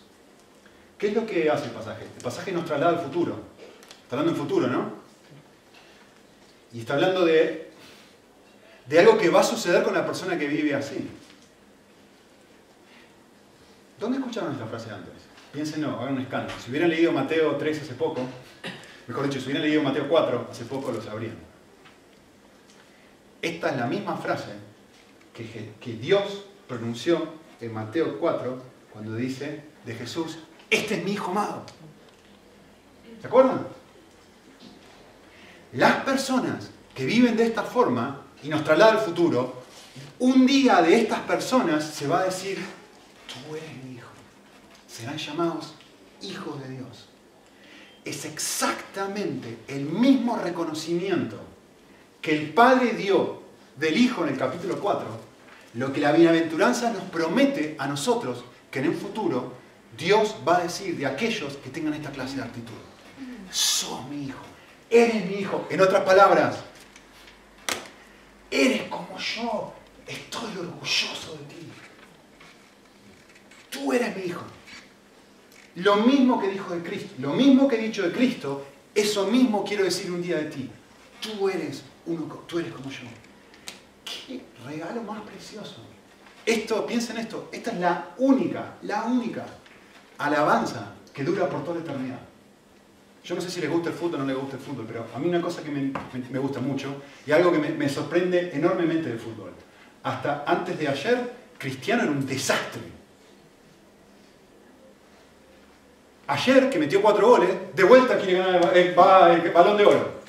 ¿Qué 0.97 1.09
es 1.09 1.13
lo 1.13 1.27
que 1.27 1.51
hace 1.51 1.65
el 1.65 1.71
pasaje? 1.71 2.05
El 2.17 2.23
pasaje 2.23 2.51
nos 2.51 2.65
traslada 2.65 2.97
al 2.97 3.03
futuro. 3.03 3.39
Está 4.03 4.15
hablando 4.17 4.31
en 4.31 4.47
futuro, 4.47 4.67
¿no? 4.67 5.01
Y 6.73 6.79
está 6.79 6.95
hablando 6.95 7.25
de, 7.25 7.70
de 8.85 8.99
algo 8.99 9.17
que 9.17 9.29
va 9.29 9.41
a 9.41 9.43
suceder 9.43 9.83
con 9.83 9.93
la 9.93 10.05
persona 10.05 10.37
que 10.37 10.47
vive 10.47 10.73
así. 10.73 11.09
¿Dónde 13.99 14.17
escucharon 14.17 14.53
esta 14.53 14.65
frase 14.65 14.89
antes? 14.89 15.13
Piénsenlo, 15.53 15.99
hagan 15.99 16.15
un 16.15 16.21
escándalo. 16.21 16.59
Si 16.59 16.71
hubieran 16.71 16.89
leído 16.89 17.11
Mateo 17.11 17.55
3 17.55 17.81
hace 17.81 17.93
poco, 17.93 18.21
mejor 19.07 19.25
dicho, 19.25 19.39
si 19.39 19.45
hubieran 19.45 19.63
leído 19.63 19.83
Mateo 19.83 20.07
4 20.09 20.47
hace 20.49 20.65
poco, 20.65 20.91
lo 20.91 21.01
sabrían. 21.01 21.35
Esta 23.41 23.69
es 23.69 23.77
la 23.77 23.85
misma 23.87 24.17
frase 24.17 24.53
que, 25.33 25.73
que 25.79 25.93
Dios 25.93 26.45
pronunció 26.67 27.33
en 27.59 27.73
Mateo 27.73 28.19
4 28.19 28.61
cuando 28.91 29.15
dice 29.15 29.63
de 29.85 29.95
Jesús, 29.95 30.39
este 30.69 30.95
es 30.95 31.03
mi 31.03 31.11
hijo 31.11 31.31
amado. 31.31 31.63
¿Se 33.19 33.27
acuerdan? 33.27 33.67
Las 35.73 36.03
personas 36.03 36.71
que 36.95 37.05
viven 37.05 37.37
de 37.37 37.45
esta 37.45 37.63
forma 37.63 38.20
y 38.43 38.49
nos 38.49 38.63
traslada 38.63 38.93
al 38.93 38.99
futuro, 38.99 39.61
un 40.19 40.45
día 40.45 40.81
de 40.81 41.01
estas 41.01 41.19
personas 41.21 41.83
se 41.83 42.07
va 42.07 42.21
a 42.21 42.25
decir, 42.25 42.59
tú 43.27 43.55
eres 43.55 43.83
mi 43.83 43.95
hijo. 43.95 44.09
Serán 44.87 45.17
llamados 45.17 45.73
hijos 46.21 46.61
de 46.61 46.69
Dios. 46.69 47.09
Es 48.03 48.25
exactamente 48.25 49.59
el 49.67 49.85
mismo 49.85 50.37
reconocimiento 50.37 51.39
que 52.21 52.35
el 52.35 52.53
Padre 52.53 52.93
dio 52.93 53.41
del 53.75 53.97
Hijo 53.97 54.23
en 54.23 54.29
el 54.29 54.37
capítulo 54.37 54.79
4, 54.79 55.07
lo 55.75 55.93
que 55.93 56.01
la 56.01 56.11
bienaventuranza 56.11 56.91
nos 56.91 57.03
promete 57.03 57.75
a 57.79 57.87
nosotros 57.87 58.43
que 58.69 58.79
en 58.79 58.85
el 58.85 58.95
futuro 58.95 59.53
Dios 59.97 60.35
va 60.47 60.57
a 60.57 60.63
decir 60.63 60.97
de 60.97 61.05
aquellos 61.05 61.57
que 61.57 61.69
tengan 61.69 61.93
esta 61.93 62.11
clase 62.11 62.37
de 62.37 62.43
actitud. 62.43 62.73
Sos 63.49 64.07
mi 64.07 64.25
hijo, 64.25 64.41
eres 64.89 65.25
mi 65.25 65.35
hijo. 65.35 65.67
En 65.69 65.81
otras 65.81 66.03
palabras, 66.03 66.57
eres 68.51 68.83
como 68.83 69.17
yo, 69.17 69.73
estoy 70.05 70.57
orgulloso 70.57 71.37
de 71.37 71.55
ti. 71.55 71.67
Tú 73.69 73.93
eres 73.93 74.15
mi 74.15 74.23
hijo. 74.23 74.43
Lo 75.75 75.95
mismo 75.95 76.39
que 76.39 76.49
dijo 76.49 76.75
de 76.75 76.83
Cristo, 76.83 77.13
lo 77.19 77.33
mismo 77.33 77.67
que 77.67 77.77
he 77.77 77.81
dicho 77.81 78.03
de 78.03 78.11
Cristo, 78.11 78.65
eso 78.93 79.27
mismo 79.27 79.63
quiero 79.63 79.85
decir 79.85 80.11
un 80.11 80.21
día 80.21 80.37
de 80.37 80.45
ti. 80.45 80.69
Tú 81.21 81.47
eres 81.47 81.83
uno, 82.05 82.25
tú 82.45 82.59
eres 82.59 82.73
como 82.73 82.89
yo. 82.89 82.99
Qué 84.03 84.43
regalo 84.65 85.01
más 85.03 85.21
precioso. 85.21 85.77
Esto, 86.45 86.85
piensen 86.85 87.17
esto, 87.17 87.49
esta 87.53 87.71
es 87.71 87.79
la 87.79 88.13
única, 88.17 88.75
la 88.81 89.03
única 89.03 89.45
alabanza 90.17 90.93
que 91.13 91.23
dura 91.23 91.47
por 91.47 91.63
toda 91.63 91.77
la 91.77 91.83
eternidad. 91.83 92.19
Yo 93.23 93.35
no 93.35 93.41
sé 93.41 93.51
si 93.51 93.61
les 93.61 93.69
gusta 93.69 93.89
el 93.89 93.95
fútbol 93.95 94.15
o 94.15 94.23
no 94.23 94.25
les 94.25 94.35
gusta 94.35 94.57
el 94.57 94.61
fútbol, 94.61 94.85
pero 94.87 95.05
a 95.13 95.19
mí 95.19 95.27
una 95.27 95.41
cosa 95.41 95.61
que 95.63 95.69
me, 95.69 96.39
gusta 96.39 96.59
mucho 96.59 97.01
y 97.25 97.31
algo 97.31 97.51
que 97.51 97.59
me, 97.59 97.89
sorprende 97.89 98.51
enormemente 98.53 99.09
del 99.09 99.19
fútbol. 99.19 99.51
Hasta 100.03 100.43
antes 100.47 100.79
de 100.79 100.87
ayer, 100.87 101.31
Cristiano 101.57 102.03
era 102.03 102.11
un 102.11 102.25
desastre. 102.25 102.81
Ayer, 106.25 106.69
que 106.69 106.79
metió 106.79 107.01
cuatro 107.01 107.27
goles, 107.27 107.49
de 107.75 107.83
vuelta 107.83 108.17
quiere 108.17 108.39
ganar 108.39 108.75
el 108.75 108.93
balón 108.95 109.77
de 109.77 109.85
oro. 109.85 110.21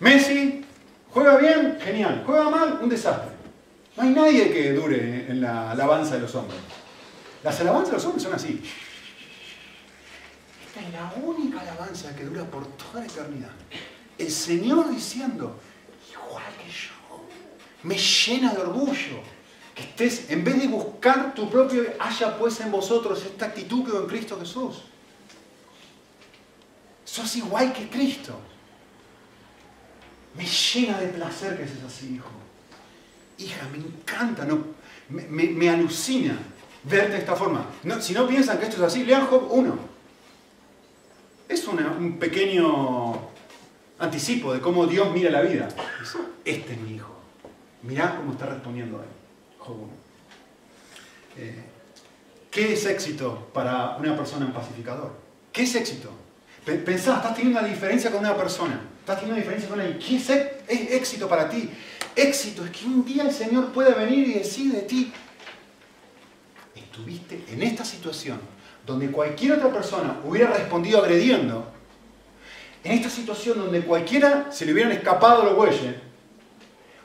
Messi 0.00 0.64
juega 1.10 1.36
bien, 1.38 1.78
genial. 1.80 2.22
Juega 2.26 2.50
mal, 2.50 2.78
un 2.82 2.88
desastre. 2.88 3.30
No 3.96 4.02
hay 4.02 4.10
nadie 4.10 4.52
que 4.52 4.72
dure 4.72 5.26
en 5.28 5.40
la 5.40 5.70
alabanza 5.70 6.16
de 6.16 6.20
los 6.20 6.34
hombres. 6.34 6.58
Las 7.42 7.58
alabanzas 7.60 7.90
de 7.90 7.96
los 7.96 8.04
hombres 8.04 8.22
son 8.22 8.34
así. 8.34 8.62
Es 10.76 10.92
la 10.92 11.12
única 11.22 11.60
alabanza 11.60 12.14
que 12.14 12.24
dura 12.24 12.44
por 12.44 12.66
toda 12.76 13.00
la 13.00 13.06
eternidad. 13.06 13.50
El 14.18 14.30
Señor 14.30 14.90
diciendo, 14.90 15.58
igual 16.10 16.44
que 16.62 16.70
yo, 16.70 17.24
me 17.82 17.96
llena 17.96 18.52
de 18.52 18.60
orgullo. 18.60 19.36
Que 19.74 19.82
estés, 19.82 20.30
en 20.30 20.42
vez 20.42 20.58
de 20.58 20.68
buscar 20.68 21.34
tu 21.34 21.50
propio, 21.50 21.82
haya 21.98 22.38
pues 22.38 22.60
en 22.60 22.70
vosotros 22.70 23.22
esta 23.24 23.46
actitud 23.46 23.84
que 23.84 23.96
en 23.96 24.06
Cristo 24.06 24.38
Jesús. 24.38 24.82
Sos 27.04 27.36
igual 27.36 27.72
que 27.72 27.88
Cristo. 27.88 28.38
Me 30.34 30.46
llena 30.46 30.98
de 30.98 31.08
placer 31.08 31.58
que 31.58 31.66
seas 31.66 31.84
así, 31.86 32.14
hijo. 32.14 32.30
Hija, 33.38 33.68
me 33.70 33.78
encanta, 33.78 34.46
no, 34.46 34.64
me 35.08 35.68
alucina 35.68 36.38
verte 36.88 37.12
de 37.12 37.18
esta 37.18 37.36
forma. 37.36 37.66
si 38.00 38.12
no 38.12 38.26
piensan 38.26 38.58
que 38.58 38.64
esto 38.64 38.76
es 38.76 38.82
así, 38.82 39.04
lean 39.04 39.26
Job 39.26 39.48
1. 39.50 39.95
Es 41.48 41.66
un 41.68 42.18
pequeño 42.18 43.14
anticipo 43.98 44.52
de 44.52 44.60
cómo 44.60 44.86
Dios 44.86 45.12
mira 45.12 45.30
la 45.30 45.42
vida. 45.42 45.68
Este 46.44 46.72
es 46.72 46.80
mi 46.80 46.96
hijo. 46.96 47.14
Mirá 47.82 48.16
cómo 48.16 48.32
está 48.32 48.46
respondiendo 48.46 48.98
él. 48.98 49.08
Job 49.58 49.76
1. 49.76 49.88
Eh, 51.38 51.64
¿Qué 52.50 52.72
es 52.72 52.86
éxito 52.86 53.50
para 53.52 53.96
una 53.96 54.16
persona 54.16 54.46
en 54.46 54.52
pacificador? 54.52 55.12
¿Qué 55.52 55.62
es 55.62 55.74
éxito? 55.74 56.10
Pensá, 56.64 57.16
estás 57.16 57.36
teniendo 57.36 57.60
una 57.60 57.68
diferencia 57.68 58.10
con 58.10 58.20
una 58.20 58.36
persona. 58.36 58.80
Estás 59.00 59.20
teniendo 59.20 59.34
una 59.34 59.42
diferencia 59.42 59.68
con 59.68 59.80
alguien. 59.80 59.98
¿Qué 59.98 60.16
es 60.16 60.30
éxito 60.92 61.28
para 61.28 61.48
ti? 61.48 61.70
Éxito 62.16 62.64
es 62.64 62.70
que 62.70 62.86
un 62.86 63.04
día 63.04 63.22
el 63.22 63.32
Señor 63.32 63.72
pueda 63.72 63.94
venir 63.94 64.26
y 64.26 64.34
decir 64.34 64.72
de 64.72 64.82
ti, 64.82 65.12
estuviste 66.74 67.44
en 67.48 67.62
esta 67.62 67.84
situación 67.84 68.40
donde 68.86 69.10
cualquier 69.10 69.52
otra 69.52 69.72
persona 69.72 70.20
hubiera 70.24 70.52
respondido 70.52 71.02
agrediendo, 71.02 71.72
en 72.84 72.92
esta 72.92 73.10
situación 73.10 73.58
donde 73.58 73.82
cualquiera 73.82 74.52
se 74.52 74.64
le 74.64 74.72
hubieran 74.72 74.92
escapado 74.92 75.42
los 75.42 75.56
bueyes, 75.56 75.96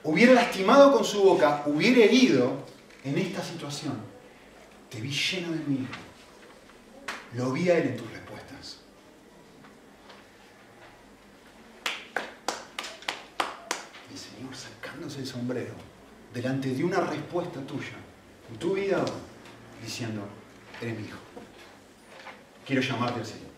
hubiera 0.04 0.34
lastimado 0.34 0.94
con 0.94 1.04
su 1.04 1.24
boca, 1.24 1.63
hubiera 1.65 2.04
herido, 2.04 2.54
en 3.04 3.17
esta 3.17 3.44
situación, 3.44 3.94
te 4.89 5.02
vi 5.02 5.10
lleno 5.10 5.52
de 5.54 5.60
mí. 5.65 5.88
Lo 7.34 7.52
vi 7.52 7.70
a 7.70 7.78
él 7.80 7.88
en 7.88 7.98
tus 7.98 8.12
respuestas. 8.12 8.78
El 14.12 14.17
Señor 14.17 14.56
sacándose 14.56 15.22
el 15.22 15.28
sombrero 15.28 15.74
delante 16.32 16.70
de 16.70 16.84
una 16.84 17.00
respuesta 17.00 17.60
tuya 17.62 17.98
en 18.52 18.58
tu 18.60 18.76
vida 18.76 19.04
diciendo, 19.82 20.22
eres 20.80 21.00
mi 21.00 21.08
hijo. 21.08 21.31
Quiero 22.65 22.82
llamarte 22.82 23.19
al 23.19 23.26
Señor. 23.26 23.52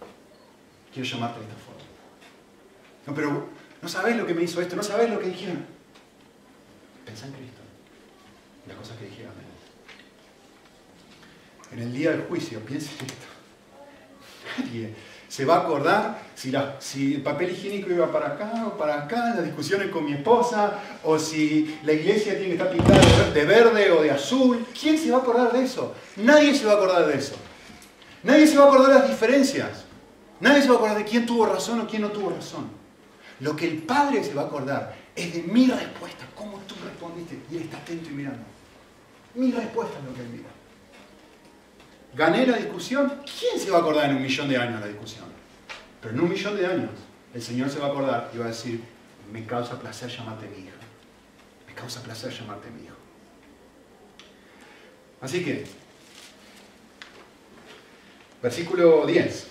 Quiero 0.93 1.09
llamarte 1.09 1.39
de 1.39 1.45
esta 1.45 1.57
forma. 1.57 1.81
No, 3.05 3.13
pero 3.13 3.47
no 3.81 3.89
sabes 3.89 4.15
lo 4.15 4.25
que 4.25 4.33
me 4.33 4.43
hizo 4.43 4.61
esto, 4.61 4.75
no 4.75 4.83
sabes 4.83 5.09
lo 5.09 5.19
que 5.19 5.27
dijeron. 5.27 5.65
Pensá 7.05 7.25
en 7.25 7.33
Cristo. 7.33 7.61
Las 8.67 8.77
cosas 8.77 8.97
que 8.97 9.05
dijeron 9.05 9.33
En 11.71 11.79
el 11.79 11.93
día 11.93 12.11
del 12.11 12.21
juicio, 12.21 12.59
piensa 12.61 12.91
en 12.99 13.05
esto. 13.05 13.25
Nadie 14.57 14.93
se 15.27 15.45
va 15.45 15.55
a 15.55 15.59
acordar 15.61 16.19
si, 16.35 16.53
si, 16.77 17.15
el 17.15 17.23
papel 17.23 17.49
higiénico 17.49 17.89
iba 17.89 18.11
para 18.11 18.27
acá 18.27 18.67
o 18.67 18.77
para 18.77 19.03
acá, 19.03 19.33
las 19.33 19.43
discusiones 19.43 19.89
con 19.89 20.05
mi 20.05 20.13
esposa, 20.13 20.79
o 21.03 21.17
si 21.17 21.79
la 21.83 21.93
iglesia 21.93 22.37
tiene 22.37 22.49
que 22.55 22.63
estar 22.63 22.69
pintada 22.71 23.31
de 23.31 23.43
verde 23.43 23.89
o 23.89 24.03
de 24.03 24.11
azul. 24.11 24.63
¿Quién 24.79 24.95
se 24.95 25.09
va 25.09 25.17
a 25.17 25.21
acordar 25.21 25.51
de 25.51 25.63
eso? 25.63 25.95
Nadie 26.17 26.53
se 26.53 26.65
va 26.65 26.73
a 26.73 26.75
acordar 26.75 27.07
de 27.07 27.17
eso. 27.17 27.35
Nadie 28.23 28.47
se 28.47 28.57
va 28.57 28.65
a 28.65 28.67
acordar 28.67 28.93
de 28.93 28.99
las 28.99 29.09
diferencias. 29.09 29.85
Nadie 30.39 30.61
se 30.61 30.67
va 30.67 30.75
a 30.75 30.77
acordar 30.77 30.97
de 30.97 31.05
quién 31.05 31.25
tuvo 31.25 31.45
razón 31.45 31.81
o 31.81 31.87
quién 31.87 32.01
no 32.01 32.09
tuvo 32.09 32.29
razón. 32.29 32.69
Lo 33.39 33.55
que 33.55 33.67
el 33.67 33.83
Padre 33.83 34.23
se 34.23 34.33
va 34.33 34.43
a 34.43 34.45
acordar 34.45 34.95
es 35.15 35.33
de 35.33 35.43
mi 35.43 35.67
respuesta, 35.67 36.25
cómo 36.35 36.59
tú 36.67 36.75
respondiste, 36.83 37.39
y 37.51 37.57
Él 37.57 37.63
está 37.63 37.77
atento 37.77 38.09
y 38.09 38.13
mirando. 38.13 38.43
Mi 39.35 39.51
respuesta 39.51 39.99
es 39.99 40.05
lo 40.05 40.13
que 40.13 40.21
Él 40.21 40.29
mira. 40.29 40.49
¿Gané 42.15 42.45
la 42.45 42.57
discusión? 42.57 43.21
¿Quién 43.39 43.59
se 43.59 43.71
va 43.71 43.79
a 43.79 43.81
acordar 43.81 44.09
en 44.09 44.17
un 44.17 44.21
millón 44.21 44.47
de 44.47 44.57
años 44.57 44.79
la 44.79 44.87
discusión? 44.87 45.25
Pero 46.01 46.13
en 46.13 46.21
un 46.21 46.29
millón 46.29 46.55
de 46.55 46.65
años 46.65 46.91
el 47.33 47.41
Señor 47.41 47.69
se 47.69 47.79
va 47.79 47.87
a 47.87 47.89
acordar 47.89 48.31
y 48.33 48.37
va 48.37 48.45
a 48.45 48.49
decir, 48.49 48.81
me 49.31 49.45
causa 49.45 49.79
placer 49.79 50.09
llamarte 50.09 50.47
mi 50.47 50.63
hija. 50.63 50.75
Me 51.67 51.73
causa 51.73 52.01
placer 52.03 52.31
llamarte 52.31 52.69
mi 52.69 52.83
hijo. 52.85 52.95
Así 55.21 55.43
que, 55.43 55.65
versículo 58.43 59.05
10. 59.05 59.47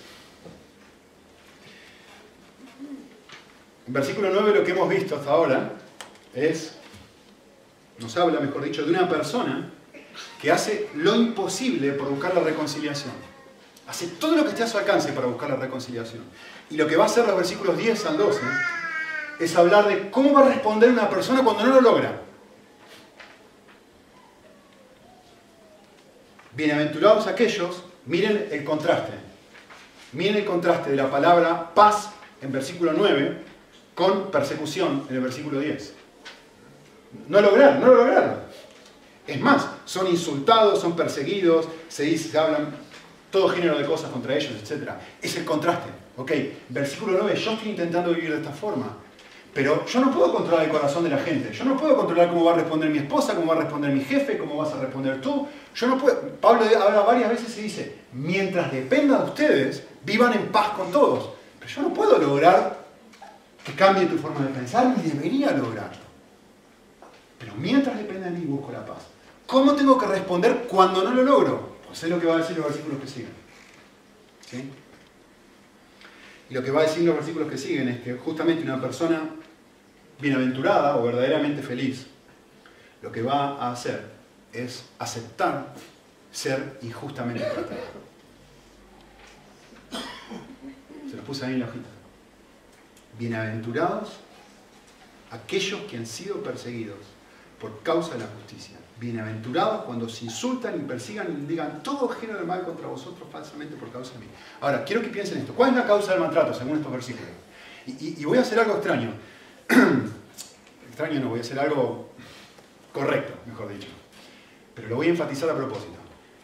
En 3.87 3.93
versículo 3.93 4.29
9 4.31 4.59
lo 4.59 4.63
que 4.63 4.71
hemos 4.71 4.87
visto 4.87 5.15
hasta 5.15 5.31
ahora 5.31 5.71
es, 6.35 6.75
nos 7.97 8.15
habla, 8.15 8.39
mejor 8.39 8.63
dicho, 8.63 8.83
de 8.83 8.91
una 8.91 9.09
persona 9.09 9.71
que 10.39 10.51
hace 10.51 10.89
lo 10.95 11.15
imposible 11.15 11.93
por 11.93 12.07
buscar 12.07 12.35
la 12.35 12.41
reconciliación. 12.41 13.11
Hace 13.87 14.07
todo 14.07 14.35
lo 14.35 14.43
que 14.43 14.49
esté 14.49 14.63
a 14.63 14.67
su 14.67 14.77
alcance 14.77 15.11
para 15.11 15.25
buscar 15.25 15.49
la 15.49 15.55
reconciliación. 15.55 16.23
Y 16.69 16.77
lo 16.77 16.87
que 16.87 16.95
va 16.95 17.05
a 17.05 17.07
hacer 17.07 17.25
los 17.25 17.35
versículos 17.35 17.75
10 17.75 18.05
al 18.05 18.17
12 18.17 18.41
es 19.39 19.55
hablar 19.55 19.87
de 19.87 20.11
cómo 20.11 20.33
va 20.33 20.41
a 20.41 20.49
responder 20.49 20.89
una 20.89 21.09
persona 21.09 21.43
cuando 21.43 21.65
no 21.65 21.73
lo 21.73 21.81
logra. 21.81 22.21
Bienaventurados 26.55 27.25
aquellos, 27.25 27.83
miren 28.05 28.47
el 28.51 28.63
contraste. 28.63 29.13
Miren 30.13 30.37
el 30.37 30.45
contraste 30.45 30.91
de 30.91 30.95
la 30.95 31.09
palabra 31.09 31.73
paz 31.73 32.11
en 32.41 32.51
versículo 32.51 32.93
9 32.93 33.37
con 33.95 34.31
persecución 34.31 35.05
en 35.09 35.15
el 35.15 35.21
versículo 35.21 35.59
10. 35.59 35.93
No 37.27 37.41
lograron, 37.41 37.79
no 37.79 37.87
lo 37.87 37.95
lograron. 37.95 38.35
Es 39.25 39.39
más, 39.39 39.67
son 39.85 40.07
insultados, 40.07 40.81
son 40.81 40.95
perseguidos, 40.95 41.67
se, 41.87 42.03
dice, 42.03 42.29
se 42.29 42.37
hablan 42.37 42.75
todo 43.31 43.49
género 43.49 43.77
de 43.77 43.85
cosas 43.85 44.11
contra 44.11 44.35
ellos, 44.35 44.51
etc. 44.61 44.89
Es 45.21 45.35
el 45.37 45.45
contraste. 45.45 45.89
Ok, 46.17 46.31
versículo 46.69 47.17
9, 47.21 47.39
yo 47.39 47.51
estoy 47.51 47.69
intentando 47.69 48.13
vivir 48.13 48.31
de 48.31 48.37
esta 48.37 48.51
forma. 48.51 48.97
Pero 49.53 49.85
yo 49.85 49.99
no 49.99 50.11
puedo 50.11 50.33
controlar 50.33 50.65
el 50.65 50.71
corazón 50.71 51.03
de 51.03 51.11
la 51.11 51.19
gente. 51.19 51.53
Yo 51.53 51.63
no 51.63 51.77
puedo 51.77 51.95
controlar 51.95 52.29
cómo 52.29 52.43
va 52.43 52.53
a 52.53 52.55
responder 52.55 52.89
mi 52.89 52.97
esposa, 52.97 53.35
cómo 53.35 53.53
va 53.53 53.59
a 53.59 53.63
responder 53.63 53.91
mi 53.91 54.03
jefe, 54.03 54.37
cómo 54.37 54.57
vas 54.57 54.73
a 54.73 54.79
responder 54.79 55.21
tú. 55.21 55.47
Yo 55.75 55.87
no 55.87 55.97
puedo. 55.99 56.19
Pablo 56.41 56.65
habla 56.65 57.01
varias 57.01 57.29
veces 57.29 57.55
y 57.59 57.63
dice, 57.63 57.95
mientras 58.13 58.71
dependa 58.71 59.19
de 59.19 59.25
ustedes, 59.25 59.83
vivan 60.03 60.33
en 60.33 60.47
paz 60.47 60.69
con 60.69 60.91
todos. 60.91 61.29
Pero 61.59 61.71
yo 61.71 61.81
no 61.83 61.93
puedo 61.93 62.17
lograr 62.17 62.83
que 63.63 63.73
cambie 63.73 64.07
tu 64.07 64.17
forma 64.17 64.41
de 64.41 64.53
pensar, 64.53 64.87
ni 64.97 65.09
debería 65.09 65.51
lograrlo. 65.51 66.03
Pero 67.37 67.53
mientras 67.55 67.95
dependa 67.95 68.29
de 68.29 68.37
mí, 68.37 68.45
busco 68.45 68.71
la 68.71 68.83
paz. 68.83 69.03
¿Cómo 69.45 69.73
tengo 69.73 69.97
que 69.99 70.07
responder 70.07 70.65
cuando 70.67 71.03
no 71.03 71.13
lo 71.13 71.21
logro? 71.21 71.73
Pues 71.85 72.03
es 72.03 72.09
lo 72.09 72.19
que 72.19 72.25
va 72.25 72.35
a 72.35 72.37
decir 72.37 72.57
los 72.57 72.65
versículos 72.65 72.99
que 73.01 73.07
siguen. 73.07 73.33
¿Sí? 74.49 74.71
Lo 76.53 76.61
que 76.61 76.69
va 76.69 76.81
a 76.81 76.83
decir 76.83 77.03
los 77.03 77.15
versículos 77.15 77.49
que 77.49 77.57
siguen 77.57 77.87
es 77.89 78.01
que 78.01 78.13
justamente 78.13 78.63
una 78.63 78.79
persona 78.79 79.27
bienaventurada 80.21 80.97
o 80.97 81.03
verdaderamente 81.03 81.63
feliz, 81.63 82.05
lo 83.01 83.11
que 83.11 83.23
va 83.23 83.57
a 83.57 83.71
hacer 83.71 84.03
es 84.53 84.85
aceptar 84.99 85.73
ser 86.31 86.77
injustamente 86.83 87.43
tratado. 87.43 87.81
Se 91.09 91.17
lo 91.17 91.23
puse 91.23 91.43
ahí 91.43 91.53
en 91.53 91.61
la 91.61 91.65
hojita. 91.65 91.89
Bienaventurados 93.17 94.19
aquellos 95.31 95.81
que 95.89 95.97
han 95.97 96.05
sido 96.05 96.43
perseguidos 96.43 96.99
por 97.59 97.81
causa 97.81 98.13
de 98.13 98.19
la 98.19 98.27
justicia. 98.27 98.77
Bienaventurados 98.99 99.83
cuando 99.83 100.07
se 100.07 100.25
insultan 100.25 100.75
y 100.79 100.83
persigan 100.83 101.27
y 101.31 101.45
digan 101.45 101.83
todo 101.83 102.07
género 102.07 102.39
de 102.39 102.45
mal 102.45 102.63
contra 102.63 102.87
vosotros 102.87 103.27
falsamente 103.31 103.75
por 103.75 103.91
causa 103.91 104.13
de 104.13 104.19
mí. 104.19 104.25
Ahora, 104.61 104.83
quiero 104.83 105.01
que 105.01 105.09
piensen 105.09 105.39
esto. 105.39 105.53
¿Cuál 105.53 105.71
es 105.71 105.75
la 105.77 105.85
causa 105.85 106.11
del 106.11 106.21
maltrato 106.21 106.53
según 106.53 106.77
estos 106.77 106.91
versículos? 106.91 107.29
Y, 107.85 108.23
voy 108.23 108.37
a 108.37 108.41
hacer 108.41 108.59
algo 108.59 108.75
extraño. 108.75 109.11
extraño 110.87 111.19
no, 111.19 111.29
voy 111.29 111.39
a 111.39 111.41
hacer 111.41 111.59
algo 111.59 112.11
correcto, 112.93 113.33
mejor 113.45 113.69
dicho. 113.69 113.89
Pero 114.73 114.89
lo 114.89 114.95
voy 114.95 115.07
a 115.07 115.09
enfatizar 115.09 115.49
a 115.49 115.55
propósito. 115.55 115.97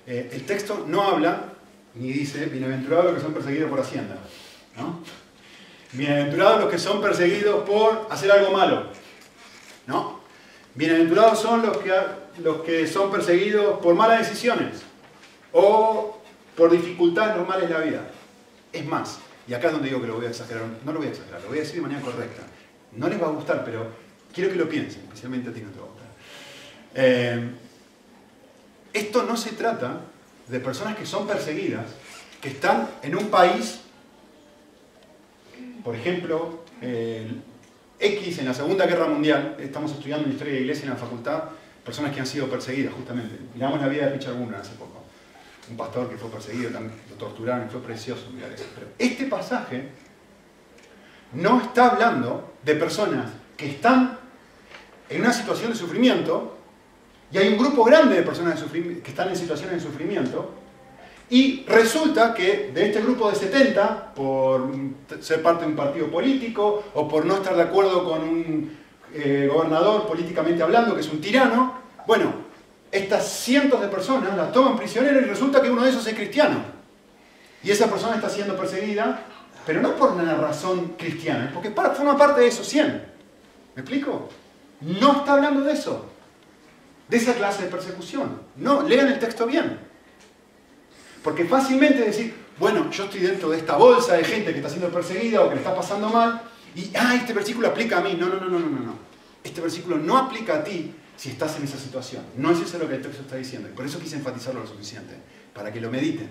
Eh, 0.05 0.29
el 0.33 0.45
texto 0.45 0.85
no 0.87 1.03
habla 1.03 1.53
ni 1.95 2.11
dice, 2.11 2.45
bienaventurados 2.45 3.05
los 3.05 3.15
que 3.15 3.21
son 3.21 3.33
perseguidos 3.33 3.69
por 3.69 3.79
Hacienda. 3.79 4.17
¿no? 4.77 4.99
Bienaventurados 5.93 6.61
los 6.61 6.71
que 6.71 6.77
son 6.77 7.01
perseguidos 7.01 7.67
por 7.67 8.07
hacer 8.09 8.31
algo 8.31 8.51
malo. 8.51 8.87
¿no? 9.87 10.18
Bienaventurados 10.79 11.41
son 11.41 11.61
los 11.61 11.75
que, 11.79 11.91
los 12.41 12.61
que 12.61 12.87
son 12.87 13.11
perseguidos 13.11 13.81
por 13.81 13.95
malas 13.95 14.19
decisiones 14.19 14.81
o 15.51 16.21
por 16.55 16.71
dificultades 16.71 17.35
normales 17.35 17.67
de 17.67 17.73
la 17.73 17.81
vida. 17.81 18.07
Es 18.71 18.85
más, 18.85 19.19
y 19.45 19.53
acá 19.53 19.67
es 19.67 19.73
donde 19.73 19.89
digo 19.89 19.99
que 19.99 20.07
lo 20.07 20.15
voy 20.15 20.27
a 20.27 20.29
exagerar, 20.29 20.63
no 20.85 20.93
lo 20.93 20.99
voy 20.99 21.09
a 21.09 21.11
exagerar, 21.11 21.41
lo 21.41 21.49
voy 21.49 21.57
a 21.57 21.61
decir 21.63 21.75
de 21.75 21.81
manera 21.81 21.99
correcta. 21.99 22.43
No 22.93 23.09
les 23.09 23.21
va 23.21 23.27
a 23.27 23.31
gustar, 23.31 23.65
pero 23.65 23.87
quiero 24.33 24.51
que 24.51 24.55
lo 24.55 24.69
piensen, 24.69 25.01
especialmente 25.01 25.49
a 25.49 25.53
ti 25.53 25.59
no 25.59 25.69
te 25.69 25.79
va 25.79 25.85
a 25.85 25.89
gustar. 25.89 26.07
Eh, 26.95 27.49
esto 28.93 29.23
no 29.23 29.35
se 29.35 29.51
trata 29.51 29.99
de 30.47 30.59
personas 30.61 30.95
que 30.95 31.05
son 31.05 31.27
perseguidas, 31.27 31.87
que 32.39 32.47
están 32.47 32.87
en 33.03 33.17
un 33.17 33.27
país, 33.27 33.81
por 35.83 35.93
ejemplo, 35.93 36.63
X 37.99 38.39
en 38.39 38.45
la 38.45 38.53
Segunda 38.53 38.85
Guerra 38.85 39.07
Mundial, 39.07 39.57
estamos 39.59 39.91
estudiando 39.91 40.25
en 40.25 40.31
Historia 40.31 40.53
de 40.53 40.59
la 40.59 40.63
Iglesia 40.63 40.85
en 40.85 40.91
la 40.91 40.95
facultad, 40.95 41.43
personas 41.83 42.13
que 42.13 42.21
han 42.21 42.25
sido 42.25 42.47
perseguidas 42.47 42.93
justamente. 42.93 43.35
Miramos 43.53 43.81
la 43.81 43.87
vida 43.87 44.05
de 44.05 44.13
Richard 44.13 44.35
Bunner 44.35 44.55
hace 44.55 44.73
poco, 44.75 45.03
un 45.69 45.75
pastor 45.75 46.09
que 46.09 46.17
fue 46.17 46.29
perseguido, 46.29 46.69
lo 46.71 47.15
torturaron, 47.15 47.67
y 47.67 47.69
fue 47.69 47.81
precioso 47.81 48.29
mirar 48.33 48.51
eso. 48.53 48.65
Pero 48.73 48.87
este 48.97 49.25
pasaje 49.25 49.89
no 51.33 51.61
está 51.61 51.91
hablando 51.91 52.53
de 52.63 52.75
personas 52.75 53.31
que 53.57 53.69
están 53.69 54.17
en 55.09 55.21
una 55.21 55.33
situación 55.33 55.71
de 55.71 55.77
sufrimiento 55.77 56.57
y 57.31 57.37
hay 57.37 57.49
un 57.49 57.57
grupo 57.57 57.83
grande 57.83 58.15
de 58.15 58.23
personas 58.23 58.63
que 58.63 59.09
están 59.09 59.29
en 59.29 59.35
situaciones 59.35 59.75
de 59.75 59.81
sufrimiento 59.81 60.53
y 61.29 61.63
resulta 61.67 62.33
que 62.33 62.71
de 62.73 62.87
este 62.87 63.01
grupo 63.01 63.29
de 63.29 63.35
70, 63.35 64.13
por 64.13 64.71
ser 65.19 65.41
parte 65.43 65.63
de 65.63 65.71
un 65.71 65.75
partido 65.75 66.07
político 66.07 66.83
o 66.93 67.07
por 67.07 67.25
no 67.25 67.35
estar 67.35 67.55
de 67.55 67.63
acuerdo 67.63 68.03
con 68.03 68.21
un 68.21 68.77
eh, 69.13 69.49
gobernador 69.51 70.07
políticamente 70.07 70.63
hablando, 70.63 70.95
que 70.95 71.01
es 71.01 71.09
un 71.09 71.21
tirano, 71.21 71.79
bueno, 72.07 72.33
estas 72.91 73.27
cientos 73.27 73.79
de 73.79 73.87
personas 73.87 74.35
las 74.35 74.51
toman 74.51 74.75
prisioneras 74.75 75.21
y 75.21 75.25
resulta 75.25 75.61
que 75.61 75.69
uno 75.69 75.83
de 75.83 75.91
esos 75.91 76.05
es 76.07 76.15
cristiano. 76.15 76.57
Y 77.63 77.71
esa 77.71 77.87
persona 77.87 78.15
está 78.15 78.29
siendo 78.29 78.57
perseguida, 78.57 79.23
pero 79.65 79.81
no 79.81 79.95
por 79.95 80.11
una 80.11 80.35
razón 80.35 80.95
cristiana, 80.97 81.51
porque 81.53 81.69
forma 81.69 82.17
parte 82.17 82.41
de 82.41 82.47
esos 82.47 82.67
100. 82.67 82.87
¿Me 83.75 83.81
explico? 83.81 84.29
No 84.81 85.17
está 85.17 85.33
hablando 85.33 85.61
de 85.61 85.73
eso 85.73 86.05
de 87.09 87.17
esa 87.17 87.33
clase 87.33 87.63
de 87.63 87.69
persecución. 87.69 88.41
No, 88.55 88.83
lean 88.83 89.07
el 89.07 89.19
texto 89.19 89.45
bien. 89.45 89.79
Porque 91.23 91.45
fácilmente 91.45 92.01
decir, 92.01 92.33
bueno, 92.59 92.89
yo 92.91 93.05
estoy 93.05 93.21
dentro 93.21 93.49
de 93.49 93.57
esta 93.57 93.77
bolsa 93.77 94.15
de 94.15 94.23
gente 94.23 94.51
que 94.51 94.57
está 94.57 94.69
siendo 94.69 94.89
perseguida 94.89 95.41
o 95.41 95.49
que 95.49 95.55
le 95.55 95.61
está 95.61 95.75
pasando 95.75 96.09
mal, 96.09 96.41
y, 96.75 96.91
ah, 96.95 97.15
este 97.15 97.33
versículo 97.33 97.67
aplica 97.67 97.97
a 97.97 98.01
mí. 98.01 98.15
No, 98.19 98.27
no, 98.27 98.39
no, 98.39 98.47
no, 98.47 98.59
no, 98.59 98.79
no. 98.79 98.93
Este 99.43 99.61
versículo 99.61 99.97
no 99.97 100.17
aplica 100.17 100.55
a 100.55 100.63
ti 100.63 100.93
si 101.17 101.29
estás 101.29 101.57
en 101.57 101.63
esa 101.63 101.77
situación. 101.77 102.23
No 102.37 102.51
es 102.51 102.59
eso 102.59 102.77
lo 102.77 102.87
que 102.87 102.95
el 102.95 103.01
texto 103.01 103.21
está 103.21 103.35
diciendo. 103.35 103.69
Y 103.69 103.73
por 103.73 103.85
eso 103.85 103.99
quise 103.99 104.17
enfatizarlo 104.17 104.61
lo 104.61 104.67
suficiente, 104.67 105.15
para 105.53 105.71
que 105.71 105.81
lo 105.81 105.89
mediten. 105.89 106.29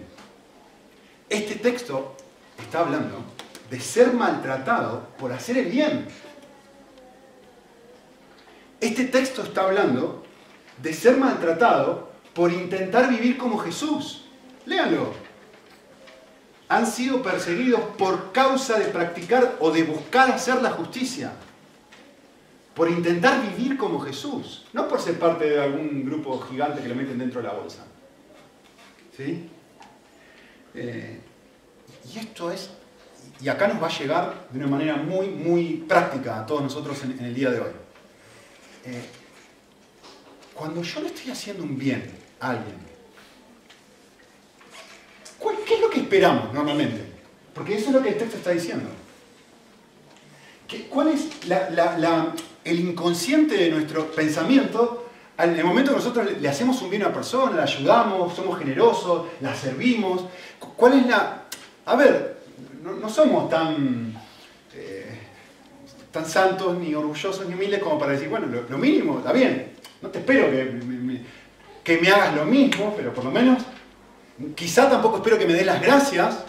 Este 1.28 1.56
texto 1.56 2.16
está 2.58 2.80
hablando 2.80 3.22
de 3.70 3.80
ser 3.80 4.12
maltratado 4.12 5.08
por 5.18 5.32
hacer 5.32 5.58
el 5.58 5.66
bien. 5.66 6.06
Este 8.80 9.04
texto 9.04 9.42
está 9.42 9.64
hablando 9.64 10.24
de 10.80 10.94
ser 10.94 11.16
maltratado 11.16 12.10
por 12.32 12.52
intentar 12.52 13.10
vivir 13.10 13.36
como 13.36 13.58
Jesús. 13.58 14.27
Léanlo. 14.68 15.14
Han 16.68 16.86
sido 16.86 17.22
perseguidos 17.22 17.80
por 17.96 18.30
causa 18.32 18.78
de 18.78 18.86
practicar 18.86 19.56
o 19.60 19.70
de 19.70 19.82
buscar 19.84 20.30
hacer 20.30 20.60
la 20.62 20.70
justicia. 20.70 21.32
Por 22.74 22.90
intentar 22.90 23.40
vivir 23.42 23.78
como 23.78 23.98
Jesús. 24.00 24.66
No 24.74 24.86
por 24.86 25.00
ser 25.00 25.18
parte 25.18 25.48
de 25.48 25.60
algún 25.60 26.04
grupo 26.04 26.38
gigante 26.40 26.82
que 26.82 26.88
lo 26.88 26.94
meten 26.94 27.18
dentro 27.18 27.40
de 27.40 27.48
la 27.48 27.54
bolsa. 27.54 27.84
¿Sí? 29.16 29.48
Eh, 30.74 31.20
y 32.14 32.18
esto 32.18 32.50
es, 32.50 32.70
y 33.40 33.48
acá 33.48 33.66
nos 33.68 33.82
va 33.82 33.86
a 33.86 33.98
llegar 33.98 34.48
de 34.50 34.58
una 34.58 34.68
manera 34.68 34.96
muy, 34.96 35.28
muy 35.28 35.84
práctica 35.88 36.40
a 36.40 36.46
todos 36.46 36.62
nosotros 36.62 37.02
en, 37.04 37.18
el 37.24 37.34
día 37.34 37.50
de 37.50 37.60
hoy. 37.60 37.70
Eh, 38.84 39.04
cuando 40.54 40.82
yo 40.82 41.00
le 41.00 41.08
estoy 41.08 41.30
haciendo 41.30 41.64
un 41.64 41.78
bien 41.78 42.10
a 42.40 42.50
alguien, 42.50 42.87
¿qué 45.66 45.74
es 45.74 45.80
lo 45.80 45.90
que 45.90 46.00
esperamos 46.00 46.52
normalmente? 46.52 47.02
Porque 47.54 47.76
eso 47.76 47.88
es 47.88 47.94
lo 47.94 48.02
que 48.02 48.10
el 48.10 48.18
texto 48.18 48.36
está 48.36 48.50
diciendo. 48.50 48.88
¿Cuál 50.90 51.08
es 51.08 51.28
el 52.64 52.80
inconsciente 52.80 53.56
de 53.56 53.70
nuestro 53.70 54.10
pensamiento 54.10 55.06
en 55.38 55.56
el 55.56 55.64
momento 55.64 55.92
que 55.92 55.96
nosotros 55.96 56.28
le 56.40 56.48
hacemos 56.48 56.82
un 56.82 56.90
bien 56.90 57.02
a 57.02 57.06
una 57.06 57.14
persona, 57.14 57.56
la 57.56 57.62
ayudamos, 57.62 58.34
somos 58.34 58.58
generosos, 58.58 59.26
la 59.40 59.54
servimos? 59.54 60.24
¿Cuál 60.76 61.00
es 61.00 61.06
la... 61.06 61.44
A 61.86 61.96
ver, 61.96 62.38
no, 62.82 63.08
somos 63.08 63.48
tan... 63.48 64.14
Eh, 64.74 65.18
tan 66.12 66.26
santos, 66.26 66.76
ni 66.78 66.94
orgullosos, 66.94 67.46
ni 67.46 67.54
humildes 67.54 67.82
como 67.82 67.98
para 67.98 68.12
decir, 68.12 68.28
bueno, 68.28 68.46
lo, 68.46 68.78
mínimo, 68.78 69.18
está 69.18 69.32
bien. 69.32 69.72
No 70.00 70.08
te 70.08 70.20
espero 70.20 70.50
que 70.50 70.80
que 71.88 71.96
me 71.96 72.10
hagas 72.10 72.34
lo 72.34 72.44
mismo, 72.44 72.92
pero 72.94 73.14
por 73.14 73.24
lo 73.24 73.30
menos, 73.30 73.62
quizá 74.54 74.88
tampoco 74.88 75.18
espero 75.18 75.38
que 75.38 75.46
me 75.46 75.54
des 75.54 75.66
las 75.66 75.80
gracias. 75.80 76.44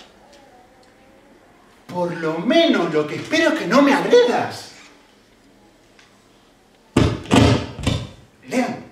Por 1.87 2.15
lo 2.17 2.37
menos 2.37 2.93
lo 2.93 3.07
que 3.07 3.15
espero 3.15 3.49
es 3.49 3.59
que 3.59 3.67
no 3.67 3.81
me 3.81 3.93
agredas. 3.93 4.73
Lean 8.47 8.89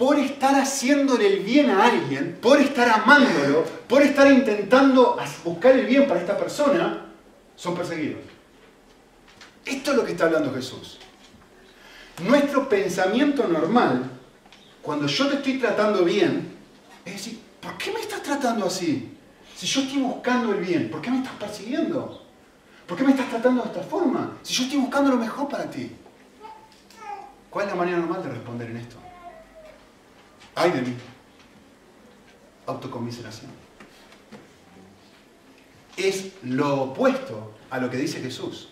por 0.00 0.18
estar 0.18 0.54
haciéndole 0.54 1.26
el 1.26 1.40
bien 1.40 1.68
a 1.68 1.84
alguien, 1.84 2.38
por 2.40 2.58
estar 2.58 2.88
amándolo, 2.88 3.64
por 3.86 4.00
estar 4.00 4.32
intentando 4.32 5.18
buscar 5.44 5.72
el 5.72 5.84
bien 5.84 6.08
para 6.08 6.20
esta 6.20 6.38
persona, 6.38 7.04
son 7.54 7.74
perseguidos. 7.74 8.22
Esto 9.62 9.90
es 9.90 9.96
lo 9.98 10.06
que 10.06 10.12
está 10.12 10.24
hablando 10.24 10.54
Jesús. 10.54 10.98
Nuestro 12.22 12.66
pensamiento 12.66 13.46
normal, 13.46 14.10
cuando 14.82 15.06
yo 15.06 15.28
te 15.28 15.36
estoy 15.36 15.58
tratando 15.58 16.04
bien, 16.04 16.56
es 17.04 17.12
decir, 17.14 17.40
¿por 17.60 17.76
qué 17.76 17.92
me 17.92 18.00
estás 18.00 18.22
tratando 18.22 18.66
así? 18.66 19.16
Si 19.56 19.66
yo 19.66 19.82
estoy 19.82 20.00
buscando 20.00 20.54
el 20.54 20.64
bien, 20.64 20.90
¿por 20.90 21.02
qué 21.02 21.10
me 21.10 21.18
estás 21.18 21.34
persiguiendo? 21.34 22.24
¿Por 22.86 22.96
qué 22.96 23.04
me 23.04 23.10
estás 23.10 23.28
tratando 23.28 23.62
de 23.62 23.68
esta 23.68 23.82
forma? 23.82 24.38
Si 24.42 24.54
yo 24.54 24.64
estoy 24.64 24.78
buscando 24.78 25.10
lo 25.10 25.16
mejor 25.16 25.48
para 25.48 25.70
ti. 25.70 25.92
¿Cuál 27.50 27.66
es 27.66 27.72
la 27.72 27.76
manera 27.76 27.98
normal 27.98 28.22
de 28.22 28.30
responder 28.30 28.70
en 28.70 28.76
esto? 28.78 28.96
Ay 30.54 30.70
de 30.70 30.82
mí. 30.82 30.94
Autocomiseración. 32.66 33.50
Es 35.96 36.32
lo 36.42 36.82
opuesto 36.82 37.54
a 37.68 37.78
lo 37.78 37.90
que 37.90 37.98
dice 37.98 38.20
Jesús. 38.20 38.70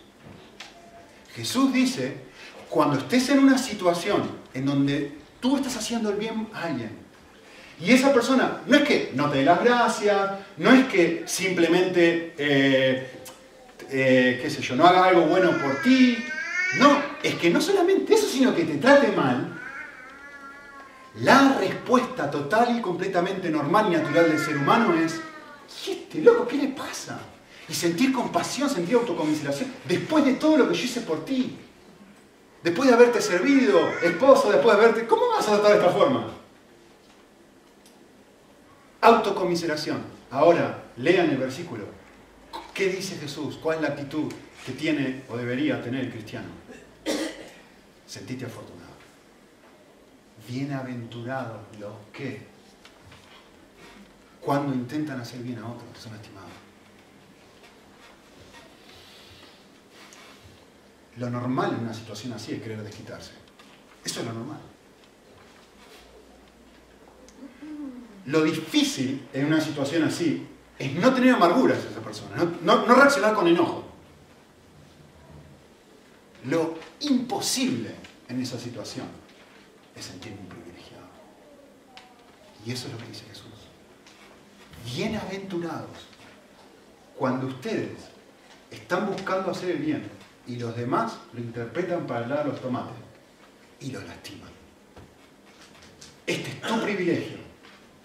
Jesús 1.35 1.73
dice, 1.73 2.23
cuando 2.71 2.99
estés 2.99 3.29
en 3.29 3.41
una 3.41 3.59
situación 3.59 4.23
en 4.55 4.67
donde 4.67 5.18
tú 5.41 5.57
estás 5.57 5.77
haciendo 5.77 6.11
el 6.11 6.17
bien 6.17 6.49
a 6.53 6.65
alguien, 6.65 7.09
y 7.81 7.93
esa 7.93 8.13
persona 8.13 8.63
no 8.67 8.77
es 8.77 8.83
que 8.83 9.13
no 9.15 9.31
te 9.31 9.39
dé 9.39 9.45
las 9.45 9.63
gracias, 9.63 10.31
no 10.57 10.73
es 10.73 10.87
que 10.87 11.23
simplemente, 11.27 12.35
eh, 12.37 13.11
eh, 13.91 14.41
qué 14.43 14.51
sé 14.51 14.61
yo, 14.61 14.75
no 14.75 14.85
haga 14.85 15.05
algo 15.05 15.27
bueno 15.27 15.51
por 15.63 15.81
ti, 15.83 16.19
no, 16.79 17.01
es 17.23 17.37
que 17.37 17.51
no 17.51 17.61
solamente 17.61 18.15
eso, 18.15 18.27
sino 18.27 18.55
que 18.55 18.65
te 18.65 18.79
trate 18.79 19.13
mal, 19.13 19.59
la 21.21 21.57
respuesta 21.59 22.31
total 22.31 22.77
y 22.77 22.81
completamente 22.81 23.49
normal 23.49 23.87
y 23.89 23.97
natural 23.97 24.29
del 24.29 24.39
ser 24.39 24.57
humano 24.57 24.95
es, 24.95 25.21
¿y 25.87 25.91
este 25.93 26.21
loco 26.21 26.47
qué 26.47 26.57
le 26.57 26.69
pasa? 26.69 27.19
Y 27.69 27.75
sentir 27.75 28.13
compasión, 28.13 28.69
sentir 28.69 28.97
autocomiseración, 28.97 29.73
después 29.87 30.25
de 30.25 30.35
todo 30.35 30.57
lo 30.57 30.69
que 30.69 30.75
yo 30.75 30.85
hice 30.85 31.01
por 31.03 31.25
ti. 31.25 31.57
Después 32.63 32.89
de 32.89 32.95
haberte 32.95 33.21
servido, 33.21 33.89
esposo, 34.03 34.51
después 34.51 34.77
de 34.77 34.83
haberte... 34.83 35.07
¿Cómo 35.07 35.29
vas 35.29 35.47
a 35.49 35.53
tratar 35.53 35.73
de 35.73 35.79
esta 35.79 35.91
forma? 35.91 36.33
Autocomiseración. 39.01 40.03
Ahora, 40.31 40.85
lean 40.97 41.31
el 41.31 41.39
versículo. 41.39 41.85
¿Qué 42.75 42.89
dice 42.89 43.17
Jesús? 43.17 43.59
¿Cuál 43.63 43.77
es 43.77 43.83
la 43.83 43.89
actitud 43.89 44.33
que 44.67 44.73
tiene 44.73 45.23
o 45.29 45.37
debería 45.37 45.81
tener 45.81 46.07
el 46.07 46.11
cristiano? 46.11 46.49
Sentite 48.07 48.47
afortunado 48.47 48.79
bienaventurados 50.49 51.61
los 51.79 51.93
que, 52.13 52.47
cuando 54.41 54.75
intentan 54.75 55.21
hacer 55.21 55.41
bien 55.41 55.59
a 55.59 55.69
otros, 55.69 55.87
son 55.99 56.15
estimados. 56.15 56.38
Lo 61.19 61.29
normal 61.29 61.75
en 61.75 61.81
una 61.81 61.95
situación 61.95 62.33
así 62.33 62.55
es 62.55 62.63
querer 62.63 62.83
desquitarse. 62.83 63.33
Eso 64.05 64.21
es 64.21 64.27
lo 64.27 64.33
normal. 64.33 64.61
Lo 68.27 68.43
difícil 68.43 69.27
en 69.33 69.47
una 69.47 69.61
situación 69.61 70.05
así 70.05 70.47
es 70.79 70.95
no 70.95 71.13
tener 71.13 71.35
amarguras 71.35 71.79
a 71.85 71.91
esa 71.91 72.01
persona, 72.01 72.37
no, 72.63 72.87
no 72.87 72.95
reaccionar 72.95 73.35
con 73.35 73.49
enojo. 73.49 73.85
Lo 76.45 76.79
imposible 77.01 77.95
en 78.29 78.41
esa 78.41 78.59
situación 78.59 79.07
es 79.97 80.05
sentirme 80.05 80.47
privilegiado. 80.49 81.09
Y 82.65 82.71
eso 82.71 82.87
es 82.87 82.93
lo 82.93 82.99
que 82.99 83.07
dice 83.07 83.25
Jesús. 83.29 83.47
Bienaventurados 84.85 86.07
cuando 87.17 87.49
ustedes 87.49 87.99
están 88.71 89.07
buscando 89.11 89.51
hacer 89.51 89.71
el 89.71 89.79
bien 89.79 90.18
y 90.49 90.57
los 90.57 90.75
demás 90.75 91.19
lo 91.35 91.41
interpretan 91.41 92.07
para 92.07 92.27
dar 92.27 92.47
los 92.47 92.61
tomates 92.61 92.97
y 93.81 93.91
los 93.91 94.03
lastiman. 94.05 94.49
Este 96.27 96.51
es 96.51 96.61
tu 96.63 96.81
privilegio 96.81 97.37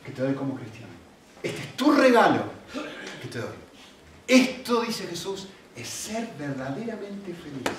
que 0.06 0.12
te 0.12 0.22
doy 0.22 0.34
como 0.34 0.56
cristiano. 0.56 0.91
Este 1.41 1.62
es 1.62 1.76
tu 1.76 1.91
regalo 1.91 2.44
que 3.22 3.28
te 3.30 3.39
doy. 3.39 3.56
Esto, 4.28 4.82
dice 4.82 5.08
Jesús, 5.08 5.48
es 5.76 5.88
ser 5.88 6.30
verdaderamente 6.38 7.34
feliz. 7.34 7.78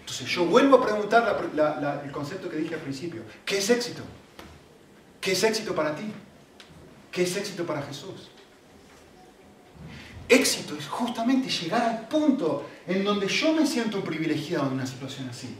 Entonces 0.00 0.28
yo 0.28 0.46
vuelvo 0.46 0.76
a 0.76 0.86
preguntar 0.86 1.50
el 2.04 2.10
concepto 2.10 2.48
que 2.48 2.56
dije 2.56 2.74
al 2.74 2.80
principio. 2.80 3.22
¿Qué 3.44 3.58
es 3.58 3.70
éxito? 3.70 4.02
¿Qué 5.20 5.32
es 5.32 5.44
éxito 5.44 5.74
para 5.74 5.94
ti? 5.94 6.10
¿Qué 7.10 7.22
es 7.22 7.36
éxito 7.36 7.64
para 7.66 7.82
Jesús? 7.82 8.30
Éxito 10.28 10.74
es 10.76 10.86
justamente 10.88 11.48
llegar 11.48 11.82
al 11.82 12.08
punto 12.08 12.66
en 12.86 13.04
donde 13.04 13.28
yo 13.28 13.52
me 13.52 13.66
siento 13.66 14.02
privilegiado 14.02 14.66
en 14.66 14.74
una 14.74 14.86
situación 14.86 15.28
así. 15.28 15.54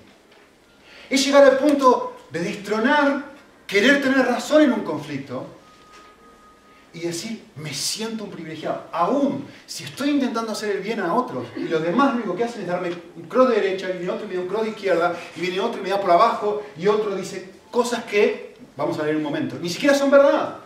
Es 1.09 1.25
llegar 1.25 1.45
al 1.45 1.59
punto 1.59 2.17
de 2.31 2.41
destronar, 2.41 3.33
querer 3.67 4.03
tener 4.03 4.27
razón 4.27 4.63
en 4.63 4.73
un 4.73 4.81
conflicto 4.81 5.47
y 6.95 7.01
decir, 7.01 7.45
me 7.57 7.73
siento 7.73 8.25
un 8.25 8.31
privilegiado. 8.31 8.85
Aún 8.93 9.47
si 9.67 9.85
estoy 9.85 10.11
intentando 10.11 10.53
hacer 10.53 10.77
el 10.77 10.83
bien 10.83 11.01
a 11.01 11.15
otros 11.15 11.47
y 11.57 11.61
los 11.61 11.83
demás 11.83 12.11
lo 12.11 12.17
único 12.17 12.37
que 12.37 12.45
hacen 12.45 12.63
es 12.63 12.69
darme 12.69 12.91
un 13.17 13.23
cross 13.25 13.49
de 13.49 13.57
derecha 13.57 13.89
y 13.91 13.99
viene 13.99 14.11
otro 14.11 14.27
y 14.27 14.29
me 14.29 14.35
da 14.35 14.41
un 14.43 14.49
cross 14.49 14.63
de 14.63 14.71
izquierda 14.71 15.17
y 15.37 15.41
viene 15.41 15.61
otro 15.61 15.81
y 15.81 15.85
me 15.85 15.91
da 15.91 16.01
por 16.01 16.11
abajo 16.11 16.63
y 16.77 16.87
otro 16.87 17.15
dice 17.15 17.51
cosas 17.71 18.05
que, 18.05 18.57
vamos 18.77 18.99
a 18.99 19.03
ver 19.03 19.13
en 19.13 19.17
un 19.19 19.23
momento, 19.23 19.57
ni 19.61 19.71
siquiera 19.71 19.95
son 19.95 20.11
verdad. 20.11 20.62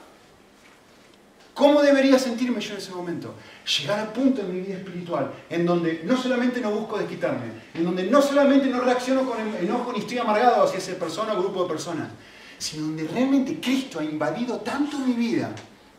¿Cómo 1.57 1.81
debería 1.81 2.19
sentirme 2.19 2.61
yo 2.61 2.73
en 2.73 2.77
ese 2.77 2.91
momento? 2.91 3.35
Llegar 3.79 3.99
al 3.99 4.13
punto 4.13 4.43
en 4.43 4.53
mi 4.53 4.61
vida 4.61 4.77
espiritual 4.77 5.33
en 5.49 5.65
donde 5.65 6.03
no 6.05 6.15
solamente 6.15 6.61
no 6.61 6.71
busco 6.71 6.99
desquitarme, 6.99 7.47
en 7.73 7.83
donde 7.83 8.05
no 8.05 8.21
solamente 8.21 8.69
no 8.69 8.83
reacciono 8.83 9.25
con 9.25 9.39
enojo 9.41 9.91
ni 9.91 10.01
estoy 10.01 10.19
amargado 10.19 10.65
hacia 10.65 10.77
esa 10.77 10.93
persona 10.99 11.33
o 11.33 11.41
grupo 11.41 11.63
de 11.63 11.71
personas, 11.71 12.11
sino 12.59 12.83
donde 12.83 13.09
realmente 13.09 13.59
Cristo 13.59 14.01
ha 14.01 14.05
invadido 14.05 14.59
tanto 14.61 14.99
mi 14.99 15.15
vida 15.15 15.51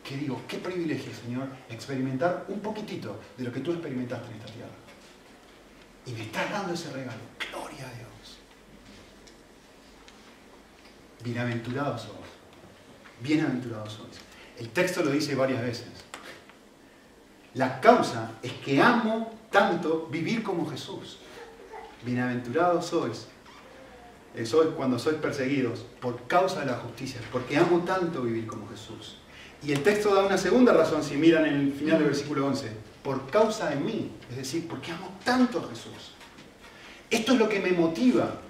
que 0.04 0.16
digo, 0.16 0.42
qué 0.46 0.58
privilegio, 0.58 1.10
Señor, 1.12 1.48
experimentar 1.68 2.44
un 2.46 2.60
poquitito 2.60 3.18
de 3.36 3.42
lo 3.42 3.50
que 3.50 3.58
tú 3.58 3.72
experimentaste 3.72 4.28
en 4.28 4.34
esta 4.38 4.52
tierra. 4.52 4.70
Y 6.06 6.12
me 6.12 6.22
estás 6.22 6.52
dando 6.52 6.72
ese 6.72 6.92
regalo. 6.92 7.18
Gloria 7.50 7.84
a 7.84 7.94
Dios. 7.96 8.38
Bienaventurados 11.24 12.02
sois. 12.02 12.30
Bienaventurados 13.20 13.92
sois. 13.92 14.27
El 14.58 14.70
texto 14.70 15.02
lo 15.02 15.10
dice 15.10 15.34
varias 15.34 15.62
veces. 15.62 15.86
La 17.54 17.80
causa 17.80 18.32
es 18.42 18.52
que 18.52 18.80
amo 18.80 19.32
tanto 19.50 20.08
vivir 20.10 20.42
como 20.42 20.68
Jesús. 20.68 21.18
Bienaventurados 22.04 22.86
sois. 22.86 23.28
Sois 24.44 24.68
cuando 24.76 24.98
sois 24.98 25.16
perseguidos 25.16 25.84
por 26.00 26.26
causa 26.26 26.60
de 26.60 26.66
la 26.66 26.78
justicia, 26.78 27.20
porque 27.32 27.56
amo 27.56 27.80
tanto 27.80 28.22
vivir 28.22 28.46
como 28.46 28.68
Jesús. 28.68 29.16
Y 29.62 29.72
el 29.72 29.82
texto 29.82 30.14
da 30.14 30.24
una 30.24 30.38
segunda 30.38 30.72
razón, 30.72 31.02
si 31.02 31.16
miran 31.16 31.46
en 31.46 31.54
el 31.54 31.72
final 31.72 31.98
del 31.98 32.08
versículo 32.08 32.46
11, 32.46 32.70
por 33.02 33.28
causa 33.30 33.70
de 33.70 33.76
mí, 33.76 34.12
es 34.30 34.36
decir, 34.36 34.68
porque 34.68 34.92
amo 34.92 35.10
tanto 35.24 35.58
a 35.58 35.68
Jesús. 35.68 36.12
Esto 37.10 37.32
es 37.32 37.38
lo 37.38 37.48
que 37.48 37.58
me 37.58 37.72
motiva, 37.72 38.40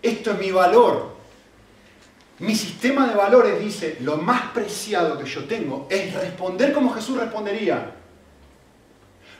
esto 0.00 0.30
es 0.30 0.38
mi 0.38 0.50
valor. 0.50 1.19
Mi 2.40 2.54
sistema 2.54 3.06
de 3.06 3.14
valores 3.14 3.60
dice, 3.60 3.98
lo 4.00 4.16
más 4.16 4.50
preciado 4.52 5.18
que 5.18 5.26
yo 5.26 5.44
tengo 5.44 5.86
es 5.90 6.14
responder 6.14 6.72
como 6.72 6.92
Jesús 6.92 7.18
respondería. 7.18 7.94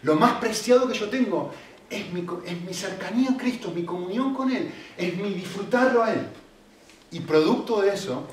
Lo 0.03 0.17
más 0.17 0.39
preciado 0.39 0.87
que 0.87 0.99
yo 0.99 1.09
tengo 1.09 1.51
es 1.89 2.13
mi, 2.13 2.75
cercanía 2.75 3.31
a 3.33 3.37
Cristo, 3.37 3.73
mi 3.75 3.85
comunión 3.85 4.35
con 4.35 4.51
Él, 4.51 4.71
es 4.97 5.17
mi 5.17 5.33
disfrutarlo 5.33 6.05
a 6.05 6.13
Él. 6.13 6.27
Y 7.11 7.21
producto 7.21 7.81
de 7.81 7.95
eso, 7.95 8.29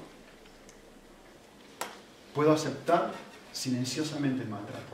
Puedo 2.37 2.53
aceptar 2.53 3.13
silenciosamente 3.51 4.43
el 4.43 4.49
maltrato. 4.49 4.93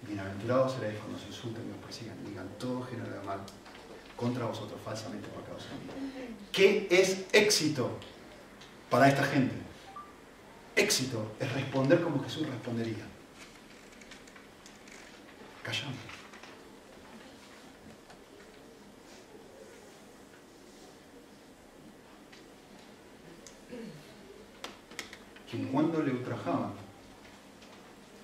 Bienaventurados 0.00 0.72
seréis 0.72 0.98
cuando 0.98 1.18
os 1.18 1.26
insulten 1.26 1.62
y 1.68 1.72
os 1.72 1.84
persigan 1.84 2.16
digan 2.24 2.48
todo 2.58 2.80
género 2.84 3.12
de 3.12 3.26
mal 3.26 3.40
contra 4.16 4.46
vosotros 4.46 4.80
falsamente 4.82 5.28
por 5.28 5.44
causa 5.44 5.66
de 5.68 5.74
mí. 5.74 6.36
¿Qué 6.50 6.88
es 6.90 7.26
éxito 7.32 7.90
para 8.90 9.08
esta 9.08 9.22
gente. 9.24 9.54
Éxito 10.76 11.32
es 11.40 11.52
responder 11.52 12.00
como 12.02 12.22
Jesús 12.22 12.46
respondería. 12.48 13.04
Callamos. 15.62 15.96
Quien 25.50 25.66
cuando 25.68 26.02
le 26.02 26.12
ultrajaban, 26.12 26.72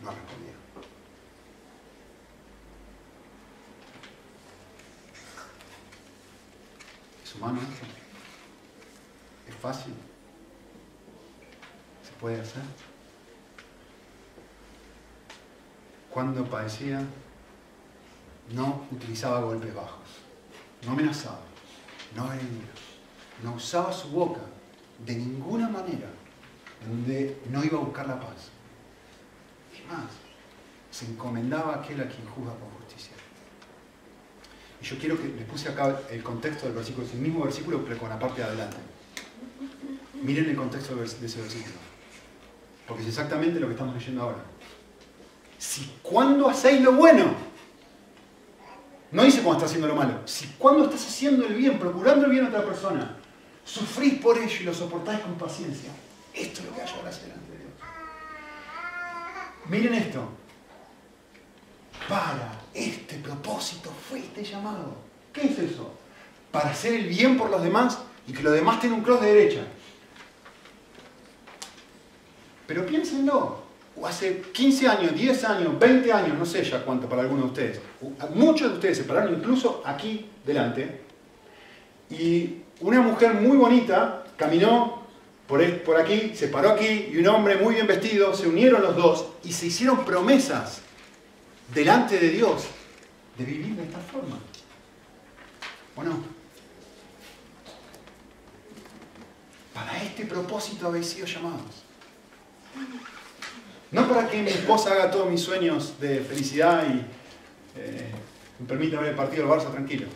no 0.02 0.10
respondía. 0.10 0.54
Es 7.24 7.34
humano. 7.34 7.60
Es 9.48 9.54
fácil. 9.56 9.94
¿Se 12.14 12.20
puede 12.20 12.40
hacer? 12.40 12.62
Cuando 16.10 16.44
padecía, 16.48 17.02
no 18.52 18.86
utilizaba 18.92 19.40
golpes 19.40 19.74
bajos, 19.74 20.20
no 20.86 20.92
amenazaba, 20.92 21.40
no 22.14 22.32
hería, 22.32 22.70
no 23.42 23.54
usaba 23.54 23.92
su 23.92 24.10
boca 24.10 24.42
de 25.04 25.16
ninguna 25.16 25.68
manera 25.68 26.08
donde 26.88 27.40
no 27.50 27.64
iba 27.64 27.78
a 27.78 27.82
buscar 27.82 28.06
la 28.06 28.20
paz. 28.20 28.50
Es 29.74 29.84
más, 29.90 30.12
se 30.92 31.06
encomendaba 31.06 31.74
a 31.74 31.76
aquel 31.82 32.00
a 32.00 32.08
quien 32.08 32.26
juzga 32.28 32.52
con 32.52 32.70
justicia. 32.78 33.14
Y 34.80 34.84
yo 34.84 34.98
quiero 34.98 35.20
que 35.20 35.28
les 35.28 35.46
puse 35.46 35.68
acá 35.68 36.00
el 36.10 36.22
contexto 36.22 36.66
del 36.66 36.76
versículo, 36.76 37.06
es 37.06 37.14
el 37.14 37.20
mismo 37.20 37.42
versículo, 37.42 37.84
pero 37.84 37.98
con 37.98 38.08
la 38.08 38.20
parte 38.20 38.40
de 38.40 38.46
adelante. 38.46 38.76
Miren 40.22 40.48
el 40.48 40.56
contexto 40.56 40.94
de 40.94 41.04
ese 41.04 41.40
versículo. 41.40 41.83
Porque 42.86 43.02
es 43.02 43.08
exactamente 43.08 43.58
lo 43.58 43.66
que 43.66 43.72
estamos 43.72 43.94
leyendo 43.94 44.22
ahora. 44.22 44.44
Si 45.58 45.98
cuando 46.02 46.48
hacéis 46.48 46.82
lo 46.82 46.92
bueno, 46.92 47.34
no 49.12 49.22
dice 49.22 49.42
cuando 49.42 49.58
estás 49.58 49.70
haciendo 49.70 49.88
lo 49.88 49.94
malo, 49.94 50.20
si 50.26 50.48
cuando 50.58 50.84
estás 50.84 51.06
haciendo 51.06 51.46
el 51.46 51.54
bien, 51.54 51.78
procurando 51.78 52.26
el 52.26 52.32
bien 52.32 52.44
a 52.44 52.48
otra 52.48 52.64
persona, 52.64 53.16
sufrís 53.64 54.20
por 54.20 54.36
ello 54.36 54.56
y 54.60 54.64
lo 54.64 54.74
soportáis 54.74 55.20
con 55.20 55.34
paciencia, 55.36 55.90
esto 56.34 56.60
es 56.60 56.66
lo 56.66 56.74
que 56.74 56.82
hay 56.82 56.88
ahora 56.88 57.10
delante 57.10 57.52
de 57.52 57.58
Dios. 57.58 57.72
Miren 59.68 59.94
esto. 59.94 60.28
Para 62.08 62.60
este 62.74 63.16
propósito 63.16 63.90
fuiste 64.08 64.44
llamado. 64.44 64.96
¿Qué 65.32 65.46
es 65.46 65.58
eso? 65.58 65.94
Para 66.50 66.70
hacer 66.70 66.94
el 66.94 67.06
bien 67.06 67.38
por 67.38 67.50
los 67.50 67.62
demás 67.62 67.98
y 68.26 68.32
que 68.32 68.42
los 68.42 68.52
demás 68.52 68.80
tengan 68.80 68.98
un 68.98 69.04
cross 69.04 69.22
de 69.22 69.32
derecha. 69.32 69.62
Pero 72.66 72.86
piénsenlo. 72.86 73.64
Hace 74.04 74.42
15 74.52 74.88
años, 74.88 75.14
10 75.14 75.44
años, 75.44 75.78
20 75.78 76.12
años, 76.12 76.36
no 76.36 76.44
sé 76.44 76.64
ya 76.64 76.84
cuánto 76.84 77.08
para 77.08 77.22
algunos 77.22 77.44
de 77.44 77.50
ustedes. 77.50 77.80
Muchos 78.34 78.68
de 78.70 78.74
ustedes 78.74 78.98
se 78.98 79.04
pararon 79.04 79.34
incluso 79.34 79.82
aquí 79.84 80.26
delante. 80.44 81.00
Y 82.10 82.56
una 82.80 83.00
mujer 83.00 83.34
muy 83.34 83.56
bonita 83.56 84.24
caminó 84.36 85.04
por, 85.46 85.62
aquí, 86.00 86.32
se 86.34 86.48
paró 86.48 86.70
aquí 86.70 87.10
y 87.12 87.18
un 87.18 87.28
hombre 87.28 87.56
muy 87.56 87.74
bien 87.74 87.86
vestido, 87.86 88.34
se 88.34 88.48
unieron 88.48 88.82
los 88.82 88.96
dos 88.96 89.26
y 89.44 89.52
se 89.52 89.66
hicieron 89.66 90.04
promesas 90.04 90.80
delante 91.72 92.18
de 92.18 92.30
Dios 92.30 92.64
de 93.38 93.44
vivir 93.44 93.76
de 93.76 93.84
esta 93.84 93.98
forma. 93.98 94.38
¿O 95.96 96.02
no? 96.02 96.24
Para 99.72 100.02
este 100.02 100.24
propósito 100.24 100.88
habéis 100.88 101.06
sido 101.06 101.26
llamados. 101.26 101.83
No 103.90 104.08
para 104.08 104.28
que 104.28 104.42
mi 104.42 104.50
esposa 104.50 104.92
haga 104.92 105.10
todos 105.10 105.30
mis 105.30 105.40
sueños 105.40 106.00
de 106.00 106.20
felicidad 106.20 106.84
y 106.86 107.04
eh, 107.78 108.10
me 108.58 108.66
permita 108.66 109.00
ver 109.00 109.10
el 109.10 109.16
partido 109.16 109.46
del 109.46 109.58
Barça 109.58 109.70
tranquilo. 109.70 110.06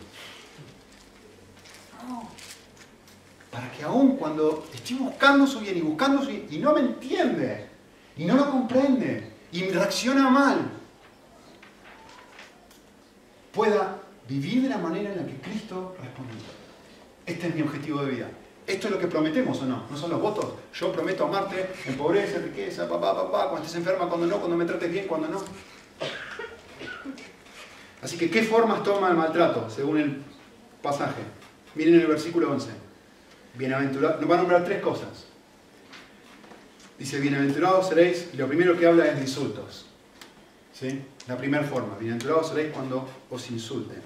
para 3.51 3.71
que 3.71 3.83
aún 3.83 4.15
cuando 4.15 4.67
estoy 4.73 4.97
buscando 4.97 5.47
su 5.47 5.59
bien 5.59 5.77
y 5.77 5.81
buscando 5.81 6.21
su 6.21 6.29
bien 6.29 6.47
y 6.49 6.57
no 6.59 6.73
me 6.73 6.81
entiende, 6.81 7.67
y 8.15 8.25
no 8.25 8.35
lo 8.35 8.49
comprende, 8.49 9.31
y 9.51 9.63
reacciona 9.63 10.29
mal, 10.29 10.71
pueda 13.51 13.99
vivir 14.27 14.61
de 14.63 14.69
la 14.69 14.77
manera 14.77 15.11
en 15.11 15.17
la 15.17 15.25
que 15.25 15.41
Cristo 15.41 15.95
respondió. 16.01 16.35
Este 17.25 17.47
es 17.47 17.55
mi 17.55 17.61
objetivo 17.63 18.03
de 18.03 18.11
vida. 18.11 18.29
¿Esto 18.69 18.85
es 18.85 18.93
lo 18.93 18.99
que 18.99 19.07
prometemos 19.07 19.59
o 19.63 19.65
no? 19.65 19.87
¿No 19.89 19.97
son 19.97 20.11
los 20.11 20.21
votos? 20.21 20.45
Yo 20.75 20.91
prometo 20.91 21.25
amarte 21.25 21.71
en 21.87 21.97
pobreza, 21.97 22.37
en 22.37 22.43
riqueza, 22.43 22.87
papá, 22.87 23.15
papá, 23.15 23.49
cuando 23.49 23.65
estés 23.65 23.79
enferma, 23.79 24.07
cuando 24.07 24.27
no, 24.27 24.37
cuando 24.37 24.55
me 24.55 24.63
trates 24.63 24.91
bien, 24.91 25.07
cuando 25.07 25.27
no. 25.27 25.43
Así 28.03 28.15
que, 28.15 28.29
¿qué 28.29 28.43
formas 28.43 28.83
toma 28.83 29.09
el 29.09 29.17
maltrato 29.17 29.67
según 29.71 29.97
el 29.97 30.21
pasaje? 30.83 31.23
Miren 31.73 31.95
el 31.95 32.05
versículo 32.05 32.51
11. 32.51 32.69
Bienaventurado, 33.55 34.21
nos 34.21 34.29
va 34.29 34.35
a 34.35 34.37
nombrar 34.37 34.63
tres 34.63 34.83
cosas. 34.83 35.25
Dice, 36.99 37.19
bienaventurados 37.19 37.89
seréis, 37.89 38.35
lo 38.35 38.47
primero 38.47 38.77
que 38.77 38.85
habla 38.85 39.07
es 39.07 39.15
de 39.15 39.21
insultos. 39.21 39.87
¿Sí? 40.73 41.01
La 41.27 41.37
primera 41.37 41.63
forma, 41.63 41.97
bienaventurados 41.97 42.49
seréis 42.49 42.71
cuando 42.71 43.09
os 43.31 43.49
insulten. 43.49 43.97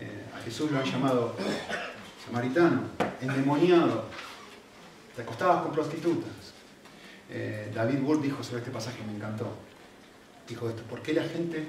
Eh, 0.00 0.24
a 0.36 0.42
Jesús 0.42 0.72
lo 0.72 0.80
han 0.80 0.84
llamado 0.84 1.36
samaritano, 2.26 2.82
endemoniado, 3.20 4.04
te 5.14 5.22
acostabas 5.22 5.62
con 5.62 5.72
prostitutas. 5.72 6.32
Eh, 7.30 7.72
David 7.74 8.02
Wood 8.02 8.22
dijo 8.22 8.42
sobre 8.42 8.58
este 8.58 8.70
pasaje, 8.70 9.02
me 9.06 9.14
encantó. 9.14 9.48
Dijo 10.48 10.68
esto, 10.68 10.82
¿por 10.82 11.02
qué 11.02 11.12
la 11.12 11.24
gente 11.24 11.66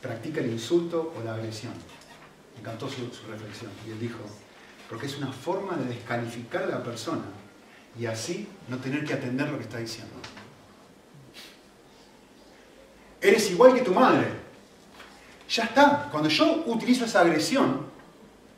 practica 0.00 0.40
el 0.40 0.50
insulto 0.50 1.14
o 1.16 1.24
la 1.24 1.34
agresión? 1.34 1.72
Me 2.54 2.60
encantó 2.60 2.88
su 2.88 3.02
reflexión. 3.30 3.70
Y 3.86 3.90
él 3.90 4.00
dijo, 4.00 4.18
porque 4.88 5.06
es 5.06 5.16
una 5.16 5.32
forma 5.32 5.76
de 5.76 5.86
descalificar 5.86 6.64
a 6.64 6.66
la 6.66 6.82
persona 6.82 7.24
y 7.98 8.06
así 8.06 8.48
no 8.68 8.78
tener 8.78 9.04
que 9.04 9.14
atender 9.14 9.48
lo 9.48 9.56
que 9.56 9.64
está 9.64 9.78
diciendo. 9.78 10.14
Eres 13.20 13.50
igual 13.50 13.74
que 13.74 13.80
tu 13.82 13.92
madre. 13.92 14.28
Ya 15.48 15.64
está. 15.64 16.08
Cuando 16.10 16.28
yo 16.28 16.64
utilizo 16.66 17.04
esa 17.04 17.20
agresión, 17.20 17.86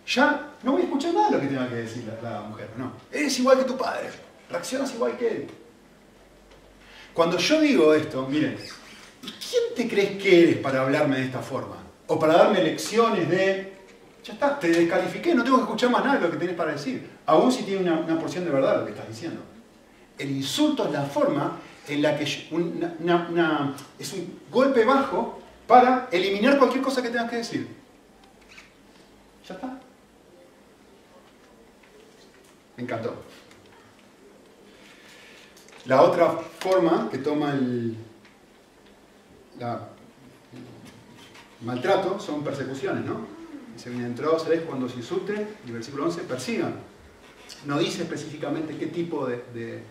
ya 0.07 0.50
no 0.63 0.73
voy 0.73 0.83
a 0.83 0.85
escuchar 0.85 1.15
nada 1.15 1.31
de 1.31 1.37
lo 1.37 1.41
que 1.41 1.47
tenga 1.47 1.69
que 1.69 1.75
decir 1.77 2.05
la, 2.23 2.41
mujer. 2.43 2.71
No. 2.77 2.93
Eres 3.11 3.39
igual 3.39 3.59
que 3.59 3.65
tu 3.65 3.77
padre. 3.77 4.11
Reaccionas 4.51 4.93
igual 4.95 5.17
que 5.17 5.29
él. 5.29 5.47
Cuando 7.15 7.39
yo 7.39 7.61
digo 7.61 7.95
esto, 7.95 8.27
miren, 8.29 8.57
¿quién 9.23 9.63
te 9.75 9.89
crees 9.89 10.23
que 10.23 10.43
eres 10.43 10.57
para 10.59 10.83
hablarme 10.83 11.19
de 11.19 11.25
esta 11.25 11.41
forma? 11.41 11.77
O 12.07 12.19
para 12.19 12.35
darme 12.35 12.63
lecciones 12.63 13.29
de 13.29 13.81
ya 14.25 14.35
está, 14.35 14.59
te 14.59 14.69
descalifiqué, 14.69 15.35
no 15.35 15.43
tengo 15.43 15.57
que 15.57 15.63
escuchar 15.63 15.91
más 15.91 16.05
nada 16.05 16.19
de 16.19 16.27
lo 16.27 16.31
que 16.31 16.37
tienes 16.37 16.57
para 16.57 16.73
decir. 16.73 17.09
Aún 17.27 17.51
si 17.51 17.63
tiene 17.63 17.91
una, 17.91 18.19
porción 18.19 18.45
de 18.45 18.51
verdad 18.51 18.81
lo 18.81 18.85
que 18.85 18.93
estás 18.93 19.09
diciendo. 19.09 19.41
El 20.19 20.31
insulto 20.31 20.85
es 20.85 20.93
la 20.93 21.05
forma 21.05 21.57
en 21.89 22.03
la 22.03 22.17
que 22.17 22.25
es 22.25 24.13
un 24.13 24.41
golpe 24.51 24.85
bajo 24.85 25.41
para 25.67 26.09
eliminar 26.13 26.59
cualquier 26.59 26.83
cosa 26.83 27.03
que 27.03 27.09
tengas 27.09 27.31
que 27.31 27.37
decir. 27.37 27.69
Ya 29.49 29.55
está. 29.55 29.80
Encantó. 32.81 33.15
La 35.85 36.03
otra 36.03 36.31
forma 36.31 37.11
que 37.11 37.19
toma 37.19 37.53
el 37.53 37.95
maltrato 41.61 42.19
son 42.19 42.43
persecuciones, 42.43 43.05
¿no? 43.05 43.27
Dice, 43.75 43.91
bienaventurados 43.91 44.45
seréis 44.45 44.63
cuando 44.63 44.89
se 44.89 44.97
insulte, 44.97 45.47
y 45.67 45.71
versículo 45.71 46.05
11, 46.05 46.23
persigan. 46.23 46.75
No 47.67 47.79
dice 47.79 48.03
específicamente 48.03 48.77
qué 48.77 48.87
tipo 48.87 49.27
de, 49.27 49.83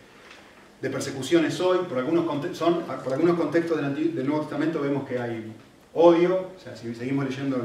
persecuciones 0.82 1.60
hoy, 1.60 1.86
por 1.88 2.00
algunos, 2.00 2.58
son, 2.58 2.82
por 3.04 3.14
algunos 3.14 3.38
contextos 3.38 3.78
del, 3.78 4.26
Nuevo 4.26 4.42
Testamento 4.42 4.82
vemos 4.82 5.08
que 5.08 5.20
hay 5.20 5.54
odio, 5.94 6.50
o 6.58 6.60
sea, 6.60 6.76
si 6.76 6.94
seguimos 6.96 7.26
leyendo 7.26 7.62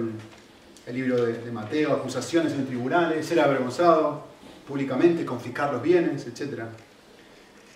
el, 0.87 0.95
libro 0.95 1.25
de, 1.25 1.51
Mateo, 1.51 1.95
acusaciones 1.95 2.53
en 2.53 2.66
tribunales, 2.66 3.25
ser 3.25 3.41
avergonzado 3.41 4.34
públicamente, 4.67 5.25
confiscar 5.25 5.73
los 5.73 5.83
bienes, 5.83 6.27
etc. 6.27 6.65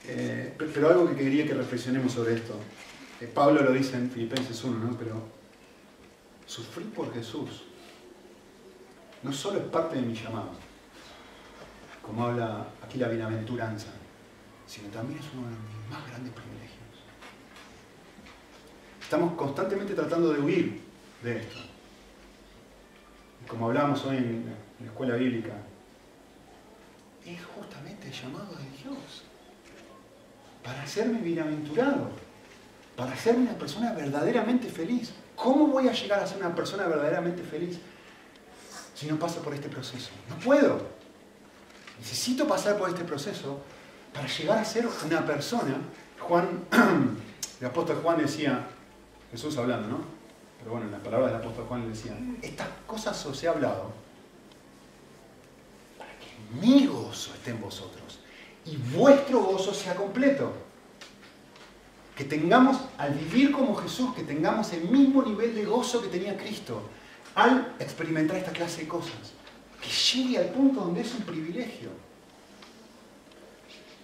Eh, 0.06 0.54
pero 0.58 0.88
algo 0.88 1.08
que 1.08 1.16
quería 1.16 1.46
que 1.46 1.54
reflexionemos 1.54 2.12
sobre 2.12 2.34
esto. 2.34 2.54
Eh, 3.20 3.30
Pablo 3.32 3.62
lo 3.62 3.72
dice 3.72 3.96
en 3.96 4.10
Filipenses 4.10 4.62
1, 4.64 4.78
¿no? 4.78 4.96
Pero 4.98 5.22
sufrir 6.46 6.90
por 6.92 7.12
Jesús 7.12 7.64
no 9.22 9.32
solo 9.32 9.58
es 9.58 9.64
parte 9.64 9.96
de 9.96 10.02
mi 10.02 10.14
llamado, 10.14 10.50
como 12.00 12.26
habla 12.26 12.68
aquí 12.82 12.98
la 12.98 13.08
bienaventuranza, 13.08 13.88
sino 14.66 14.88
también 14.88 15.18
es 15.18 15.26
uno 15.34 15.48
de 15.48 15.54
mis 15.54 15.90
más 15.90 16.06
grandes 16.08 16.32
privilegios. 16.32 16.78
Estamos 19.02 19.34
constantemente 19.34 19.94
tratando 19.94 20.32
de 20.32 20.40
huir 20.40 20.80
de 21.22 21.38
esto. 21.38 21.58
como 23.48 23.66
hablábamos 23.66 24.04
hoy 24.04 24.18
en 24.18 24.44
la 24.80 24.86
escuela 24.86 25.16
bíblica, 25.16 25.54
es 27.34 27.44
justamente 27.44 28.08
el 28.08 28.12
llamado 28.12 28.54
de 28.56 28.82
Dios 28.82 29.24
para 30.64 30.82
hacerme 30.82 31.20
bienaventurado, 31.20 32.10
para 32.96 33.12
hacerme 33.12 33.42
una 33.42 33.58
persona 33.58 33.92
verdaderamente 33.92 34.68
feliz. 34.68 35.12
¿Cómo 35.36 35.68
voy 35.68 35.88
a 35.88 35.92
llegar 35.92 36.20
a 36.20 36.26
ser 36.26 36.38
una 36.38 36.54
persona 36.54 36.86
verdaderamente 36.86 37.42
feliz 37.42 37.78
si 38.94 39.06
no 39.06 39.18
paso 39.18 39.40
por 39.40 39.54
este 39.54 39.68
proceso? 39.68 40.10
No 40.28 40.36
puedo. 40.38 40.80
Necesito 41.98 42.46
pasar 42.46 42.76
por 42.76 42.88
este 42.88 43.04
proceso 43.04 43.60
para 44.12 44.26
llegar 44.26 44.58
a 44.58 44.64
ser 44.64 44.88
una 45.04 45.24
persona. 45.24 45.76
Juan, 46.18 46.64
el 47.60 47.66
apóstol 47.66 48.00
Juan 48.02 48.18
decía, 48.18 48.66
Jesús 49.30 49.56
hablando, 49.56 49.88
¿no? 49.88 49.98
Pero 50.58 50.72
bueno, 50.72 50.86
en 50.86 50.92
las 50.92 51.00
palabras 51.00 51.30
del 51.30 51.40
apóstol 51.40 51.66
Juan 51.66 51.82
le 51.82 51.88
decía, 51.90 52.12
estas 52.42 52.68
cosas 52.86 53.24
os 53.26 53.42
he 53.42 53.48
hablado 53.48 54.07
mi 56.60 56.86
gozo 56.86 57.34
esté 57.34 57.50
en 57.50 57.60
vosotros 57.60 58.20
y 58.64 58.76
vuestro 58.76 59.40
gozo 59.40 59.72
sea 59.72 59.94
completo. 59.94 60.52
Que 62.16 62.24
tengamos, 62.24 62.78
al 62.98 63.14
vivir 63.14 63.52
como 63.52 63.76
Jesús, 63.76 64.12
que 64.14 64.24
tengamos 64.24 64.72
el 64.72 64.88
mismo 64.88 65.22
nivel 65.22 65.54
de 65.54 65.64
gozo 65.64 66.02
que 66.02 66.08
tenía 66.08 66.36
Cristo 66.36 66.82
al 67.34 67.74
experimentar 67.78 68.36
esta 68.36 68.50
clase 68.50 68.82
de 68.82 68.88
cosas. 68.88 69.34
Que 69.80 69.88
llegue 69.88 70.38
al 70.38 70.46
punto 70.46 70.80
donde 70.80 71.02
es 71.02 71.14
un 71.14 71.22
privilegio. 71.22 71.90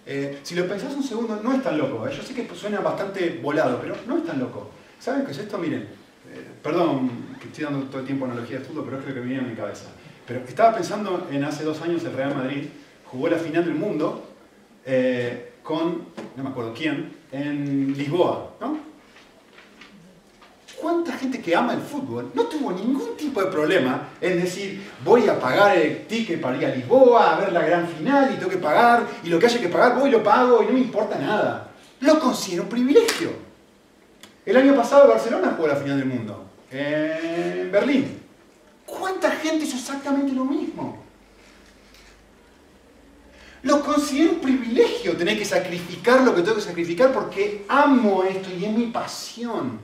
Eh, 0.05 0.39
si 0.43 0.55
lo 0.55 0.67
pensás 0.67 0.93
un 0.93 1.03
segundo, 1.03 1.41
no 1.43 1.53
es 1.53 1.61
tan 1.61 1.77
loco. 1.77 2.07
¿eh? 2.07 2.13
Yo 2.15 2.23
sé 2.23 2.33
que 2.33 2.47
suena 2.55 2.79
bastante 2.79 3.39
volado, 3.41 3.81
pero 3.81 3.95
no 4.07 4.17
es 4.19 4.25
tan 4.25 4.39
loco. 4.39 4.71
¿Saben 4.99 5.25
qué 5.25 5.31
es 5.31 5.39
esto? 5.39 5.57
Miren, 5.57 5.81
eh, 5.81 6.47
perdón 6.63 7.35
que 7.39 7.47
estoy 7.47 7.65
dando 7.65 7.87
todo 7.87 7.99
el 7.99 8.05
tiempo 8.05 8.25
analogía 8.25 8.59
de 8.59 8.65
fútbol, 8.65 8.85
pero 8.85 8.99
es 8.99 9.07
lo 9.07 9.13
que 9.13 9.19
me 9.19 9.25
viene 9.25 9.43
a 9.43 9.47
mi 9.47 9.55
cabeza. 9.55 9.87
Pero 10.27 10.41
estaba 10.47 10.75
pensando 10.75 11.27
en 11.31 11.43
hace 11.43 11.63
dos 11.63 11.81
años 11.81 12.03
el 12.03 12.13
Real 12.13 12.35
Madrid 12.35 12.65
jugó 13.05 13.27
la 13.29 13.37
final 13.37 13.63
del 13.63 13.75
mundo 13.75 14.25
con, 15.63 16.05
no 16.35 16.43
me 16.43 16.49
acuerdo 16.49 16.73
quién, 16.75 17.15
en 17.31 17.95
Lisboa, 17.97 18.51
¿no? 18.59 18.77
¿Cuánta 20.79 21.13
gente 21.13 21.41
que 21.41 21.55
ama 21.55 21.73
el 21.73 21.81
fútbol 21.81 22.31
no 22.33 22.43
tuvo 22.43 22.71
ningún 22.71 23.15
tipo 23.17 23.41
de 23.41 23.49
problema 23.49 24.09
en 24.19 24.41
decir 24.41 24.83
voy 25.03 25.27
a 25.27 25.39
pagar 25.39 25.77
el 25.77 26.05
ticket 26.05 26.39
para 26.41 26.57
ir 26.57 26.65
a 26.65 26.75
Lisboa 26.75 27.33
a 27.33 27.39
ver 27.39 27.53
la 27.53 27.65
gran 27.65 27.87
final 27.87 28.31
y 28.33 28.37
tengo 28.37 28.51
que 28.51 28.57
pagar 28.57 29.07
y 29.23 29.29
lo 29.29 29.39
que 29.39 29.45
haya 29.45 29.59
que 29.59 29.69
pagar 29.69 29.97
voy 29.97 30.09
y 30.09 30.11
lo 30.11 30.21
pago 30.23 30.61
y 30.61 30.67
no 30.67 30.73
me 30.73 30.79
importa 30.79 31.17
nada? 31.17 31.71
Lo 32.01 32.19
considero 32.19 32.63
un 32.63 32.69
privilegio. 32.69 33.29
El 34.45 34.57
año 34.57 34.75
pasado 34.75 35.07
Barcelona 35.07 35.53
jugó 35.55 35.67
la 35.69 35.75
final 35.75 35.97
del 35.97 36.07
mundo 36.07 36.45
en 36.69 37.71
Berlín. 37.71 38.24
¿Cuánta 38.85 39.31
gente 39.31 39.65
hizo 39.65 39.77
exactamente 39.77 40.33
lo 40.33 40.45
mismo? 40.45 41.03
Lo 43.63 43.81
considero 43.83 44.33
un 44.33 44.39
privilegio 44.39 45.17
tener 45.17 45.37
que 45.39 45.45
sacrificar 45.45 46.21
lo 46.21 46.35
que 46.35 46.43
tengo 46.43 46.55
que 46.57 46.61
sacrificar 46.61 47.11
porque 47.11 47.65
amo 47.67 48.23
esto 48.23 48.49
y 48.55 48.63
es 48.63 48.71
mi 48.71 48.87
pasión. 48.87 49.79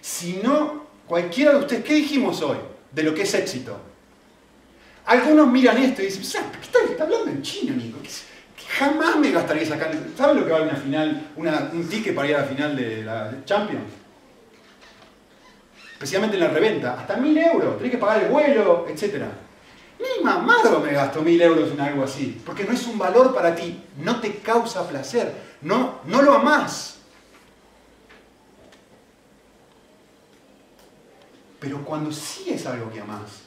Si 0.00 0.34
no, 0.42 0.86
cualquiera 1.06 1.52
de 1.52 1.58
ustedes, 1.58 1.84
¿qué 1.84 1.94
dijimos 1.94 2.40
hoy 2.42 2.58
de 2.92 3.02
lo 3.02 3.12
que 3.12 3.22
es 3.22 3.34
éxito? 3.34 3.76
Algunos 5.06 5.48
miran 5.50 5.78
esto 5.78 6.00
y 6.02 6.06
dicen, 6.06 6.44
¿qué 6.52 6.60
está, 6.92 7.02
hablando 7.02 7.30
en 7.30 7.42
chino, 7.42 7.74
Nico? 7.74 7.98
Jamás 8.78 9.16
me 9.16 9.30
gastaría 9.30 9.66
sacando. 9.66 9.98
¿Sabes 10.16 10.36
lo 10.36 10.46
que 10.46 10.52
vale 10.52 10.64
una 10.64 10.76
final, 10.76 11.32
un 11.36 11.88
ticket 11.88 12.14
para 12.14 12.28
ir 12.28 12.36
a 12.36 12.40
la 12.40 12.46
final 12.46 12.76
de 12.76 13.02
la 13.02 13.32
Champions? 13.44 14.05
Especialmente 15.96 16.36
en 16.36 16.42
la 16.42 16.50
reventa. 16.50 17.00
Hasta 17.00 17.16
mil 17.16 17.38
euros. 17.38 17.78
Tenés 17.78 17.92
que 17.92 17.98
pagar 17.98 18.24
el 18.24 18.28
vuelo, 18.28 18.86
etc. 18.86 19.24
Ni 19.98 20.22
mamado 20.22 20.78
me 20.80 20.92
gasto 20.92 21.22
mil 21.22 21.40
euros 21.40 21.72
en 21.72 21.80
algo 21.80 22.04
así. 22.04 22.38
Porque 22.44 22.64
no 22.64 22.72
es 22.72 22.86
un 22.86 22.98
valor 22.98 23.34
para 23.34 23.54
ti. 23.56 23.82
No 24.02 24.20
te 24.20 24.36
causa 24.36 24.86
placer. 24.86 25.32
No, 25.62 26.00
no 26.04 26.20
lo 26.20 26.34
amás. 26.34 26.98
Pero 31.58 31.82
cuando 31.82 32.12
sí 32.12 32.50
es 32.50 32.66
algo 32.66 32.92
que 32.92 33.00
amás, 33.00 33.40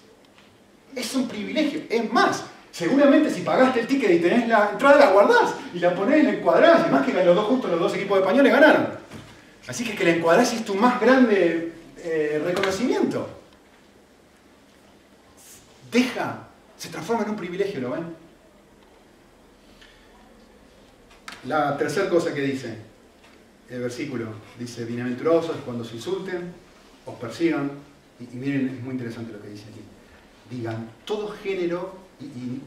es 0.96 1.14
un 1.14 1.28
privilegio. 1.28 1.84
Es 1.88 2.12
más, 2.12 2.46
seguramente 2.72 3.30
si 3.30 3.42
pagaste 3.42 3.82
el 3.82 3.88
ticket 3.88 4.10
y 4.10 4.20
tenés 4.20 4.48
la 4.48 4.72
entrada, 4.72 4.98
la 4.98 5.12
guardás 5.12 5.54
y 5.72 5.78
la 5.78 5.94
ponés, 5.94 6.24
la 6.24 6.32
encuadrás. 6.32 6.88
Y 6.88 6.92
más 6.92 7.06
que 7.06 7.14
los 7.14 7.36
dos 7.36 7.46
justos, 7.46 7.70
los 7.70 7.80
dos 7.80 7.94
equipos 7.94 8.18
de 8.18 8.22
españoles 8.24 8.52
ganaron. 8.52 8.88
Así 9.68 9.84
que 9.84 9.94
que 9.96 10.04
la 10.04 10.10
encuadrás 10.10 10.52
es 10.52 10.66
tu 10.66 10.74
más 10.74 11.00
grande 11.00 11.79
eh, 12.04 12.42
reconocimiento. 12.44 13.28
Deja, 15.92 16.48
se 16.78 16.90
transforma 16.90 17.24
en 17.24 17.32
un 17.32 17.36
privilegio, 17.36 17.82
¿lo 17.82 17.92
ven? 17.92 18.16
La 21.46 21.78
tercera 21.78 22.10
cosa 22.10 22.34
que 22.34 22.42
dice 22.42 22.76
el 23.70 23.82
versículo, 23.82 24.28
dice, 24.58 24.86
bienaventurados 24.86 25.52
cuando 25.66 25.84
se 25.84 25.96
insulten, 25.96 26.52
os 27.06 27.16
persigan, 27.16 27.72
y, 28.20 28.36
miren, 28.36 28.70
es 28.70 28.84
muy 28.84 28.94
interesante 28.94 29.32
lo 29.32 29.42
que 29.42 29.50
dice 29.50 29.66
aquí, 29.72 29.82
digan 30.56 30.90
todo 31.06 31.30
género, 31.30 31.96
y, 32.20 32.62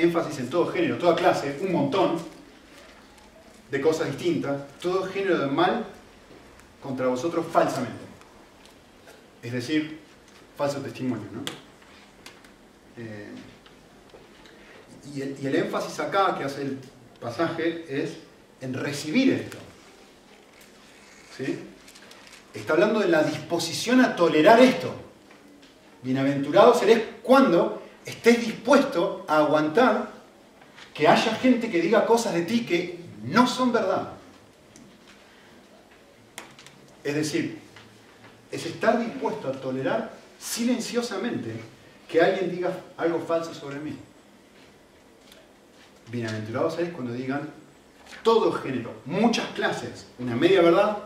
énfasis 0.00 0.40
en 0.40 0.50
todo 0.50 0.66
género, 0.68 0.98
toda 0.98 1.16
clase, 1.16 1.58
un 1.62 1.72
montón 1.72 2.18
de 3.70 3.80
cosas 3.80 4.08
distintas, 4.08 4.62
todo 4.78 5.04
género 5.06 5.38
de 5.38 5.46
mal 5.46 5.84
contra 6.82 7.08
vosotros 7.08 7.44
falsamente. 7.50 8.05
Es 9.46 9.52
decir, 9.52 10.00
falso 10.56 10.80
testimonio, 10.80 11.26
¿no? 11.32 11.40
Eh, 12.96 13.30
y, 15.14 15.46
el, 15.46 15.54
énfasis 15.54 16.00
acá 16.00 16.36
que 16.36 16.42
hace 16.42 16.62
el 16.62 16.78
pasaje 17.20 17.84
es 17.88 18.16
en 18.60 18.74
recibir 18.74 19.32
esto. 19.34 19.56
¿Sí? 21.36 21.60
Está 22.54 22.72
hablando 22.72 22.98
de 22.98 23.06
la 23.06 23.22
disposición 23.22 24.00
a 24.00 24.16
tolerar 24.16 24.58
esto. 24.58 24.92
Bienaventurado 26.02 26.74
seréis 26.74 27.02
cuando 27.22 27.84
estés 28.04 28.44
dispuesto 28.44 29.24
a 29.28 29.38
aguantar 29.38 30.10
que 30.92 31.06
haya 31.06 31.36
gente 31.36 31.70
que 31.70 31.80
diga 31.80 32.04
cosas 32.04 32.34
de 32.34 32.42
ti 32.42 32.66
que 32.66 32.98
no 33.22 33.46
son 33.46 33.72
verdad. 33.72 34.08
Es 37.04 37.14
decir, 37.14 37.65
es 38.56 38.66
estar 38.66 38.98
dispuesto 38.98 39.48
a 39.48 39.52
tolerar 39.52 40.12
silenciosamente 40.38 41.60
que 42.08 42.22
alguien 42.22 42.50
diga 42.50 42.70
algo 42.96 43.20
falso 43.20 43.52
sobre 43.52 43.78
mí. 43.80 43.96
Bienaventurados 46.10 46.74
seréis 46.74 46.94
cuando 46.94 47.12
digan 47.12 47.50
todo 48.22 48.52
género, 48.52 48.94
muchas 49.04 49.46
clases, 49.48 50.06
una 50.18 50.34
media 50.34 50.62
verdad 50.62 50.98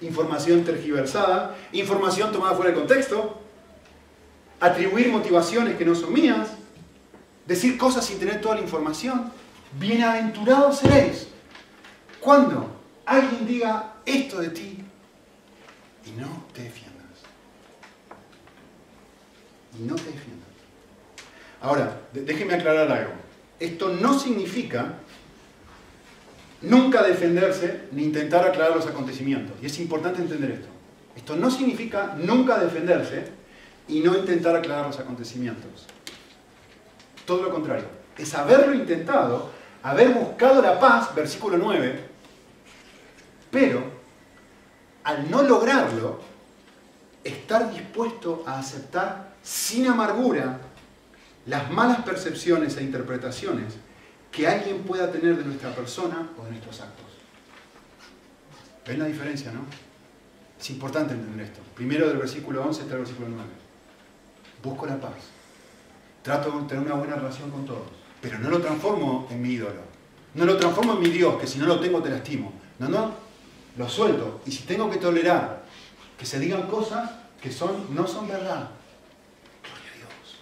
información 0.00 0.62
tergiversada, 0.62 1.56
información 1.72 2.30
tomada 2.30 2.54
fuera 2.54 2.70
de 2.70 2.76
contexto, 2.76 3.40
atribuir 4.60 5.10
motivaciones 5.10 5.76
que 5.76 5.84
no 5.84 5.94
son 5.94 6.12
mías, 6.12 6.50
decir 7.46 7.78
cosas 7.78 8.04
sin 8.04 8.18
tener 8.18 8.40
toda 8.40 8.56
la 8.56 8.60
información. 8.60 9.32
Bienaventurados 9.80 10.78
seréis 10.78 11.28
cuando 12.20 12.70
alguien 13.04 13.46
diga 13.46 13.94
esto 14.04 14.40
de 14.40 14.50
ti 14.50 14.85
y 16.06 16.20
no 16.20 16.44
te 16.52 16.62
defiendas. 16.62 16.94
Y 19.78 19.82
no 19.82 19.94
te 19.94 20.04
defiendas. 20.04 20.48
Ahora, 21.60 22.00
déjeme 22.12 22.54
aclarar 22.54 22.90
algo. 22.90 23.12
Esto 23.58 23.88
no 23.88 24.18
significa 24.18 24.94
nunca 26.62 27.02
defenderse 27.02 27.82
ni 27.92 28.04
intentar 28.04 28.46
aclarar 28.46 28.76
los 28.76 28.86
acontecimientos. 28.86 29.56
Y 29.62 29.66
es 29.66 29.78
importante 29.78 30.20
entender 30.20 30.52
esto. 30.52 30.68
Esto 31.16 31.36
no 31.36 31.50
significa 31.50 32.14
nunca 32.18 32.58
defenderse 32.58 33.24
y 33.88 34.00
no 34.00 34.16
intentar 34.16 34.54
aclarar 34.54 34.86
los 34.86 34.98
acontecimientos. 34.98 35.86
Todo 37.24 37.42
lo 37.42 37.50
contrario. 37.50 37.86
Es 38.16 38.34
haberlo 38.34 38.74
intentado, 38.74 39.50
haber 39.82 40.10
buscado 40.10 40.62
la 40.62 40.78
paz, 40.78 41.14
versículo 41.14 41.58
9, 41.58 42.00
pero 43.50 43.95
al 45.06 45.30
no 45.30 45.42
lograrlo, 45.42 46.18
estar 47.22 47.72
dispuesto 47.72 48.42
a 48.44 48.58
aceptar 48.58 49.34
sin 49.40 49.86
amargura 49.86 50.58
las 51.46 51.70
malas 51.70 52.02
percepciones 52.02 52.76
e 52.76 52.82
interpretaciones 52.82 53.74
que 54.32 54.48
alguien 54.48 54.82
pueda 54.82 55.12
tener 55.12 55.36
de 55.36 55.44
nuestra 55.44 55.72
persona 55.72 56.28
o 56.36 56.44
de 56.44 56.50
nuestros 56.50 56.80
actos. 56.80 57.06
¿Ven 58.84 58.98
la 58.98 59.04
diferencia, 59.04 59.52
no? 59.52 59.60
Es 60.58 60.70
importante 60.70 61.14
entender 61.14 61.46
esto. 61.46 61.60
Primero 61.76 62.08
del 62.08 62.18
versículo 62.18 62.64
11 62.64 62.82
hasta 62.82 62.94
el 62.94 62.98
versículo 62.98 63.28
9. 63.28 63.44
Busco 64.64 64.86
la 64.86 65.00
paz. 65.00 65.12
Trato 66.22 66.50
de 66.50 66.66
tener 66.66 66.84
una 66.84 66.96
buena 66.96 67.14
relación 67.14 67.52
con 67.52 67.64
todos. 67.64 67.86
Pero 68.20 68.40
no 68.40 68.50
lo 68.50 68.60
transformo 68.60 69.28
en 69.30 69.40
mi 69.40 69.50
ídolo. 69.50 69.82
No 70.34 70.44
lo 70.44 70.56
transformo 70.56 70.94
en 70.94 71.00
mi 71.00 71.10
Dios, 71.10 71.40
que 71.40 71.46
si 71.46 71.60
no 71.60 71.66
lo 71.66 71.78
tengo 71.78 72.02
te 72.02 72.10
lastimo. 72.10 72.52
No, 72.80 72.88
no. 72.88 73.25
Lo 73.76 73.88
suelto. 73.88 74.40
Y 74.46 74.52
si 74.52 74.64
tengo 74.64 74.90
que 74.90 74.96
tolerar 74.96 75.62
que 76.18 76.24
se 76.24 76.38
digan 76.38 76.66
cosas 76.68 77.10
que 77.40 77.52
son, 77.52 77.94
no 77.94 78.06
son 78.06 78.26
verdad. 78.26 78.70
Gloria 79.62 79.90
a 79.92 79.96
Dios. 79.96 80.36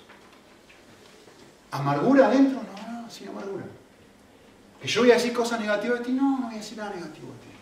¿Amargura 1.72 2.26
adentro? 2.26 2.60
No, 2.62 3.02
no, 3.02 3.10
sin 3.10 3.28
amargura. 3.28 3.64
¿Que 4.80 4.88
yo 4.88 5.00
voy 5.00 5.10
a 5.10 5.14
decir 5.14 5.32
cosas 5.32 5.60
negativas 5.60 6.00
de 6.00 6.04
ti? 6.04 6.12
No, 6.12 6.38
no 6.38 6.46
voy 6.46 6.54
a 6.54 6.58
decir 6.58 6.78
nada 6.78 6.94
negativo 6.94 7.28
de 7.32 7.38
ti. 7.38 7.54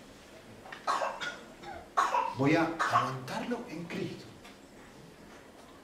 Voy 2.36 2.54
a 2.56 2.62
aguantarlo 2.62 3.60
en 3.68 3.84
Cristo. 3.84 4.24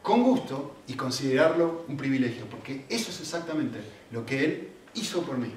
Con 0.03 0.23
gusto 0.23 0.77
y 0.87 0.95
considerarlo 0.95 1.85
un 1.87 1.97
privilegio, 1.97 2.47
porque 2.47 2.87
eso 2.89 3.11
es 3.11 3.21
exactamente 3.21 3.79
lo 4.11 4.25
que 4.25 4.45
Él 4.45 4.73
hizo 4.95 5.23
por 5.23 5.37
mí. 5.37 5.53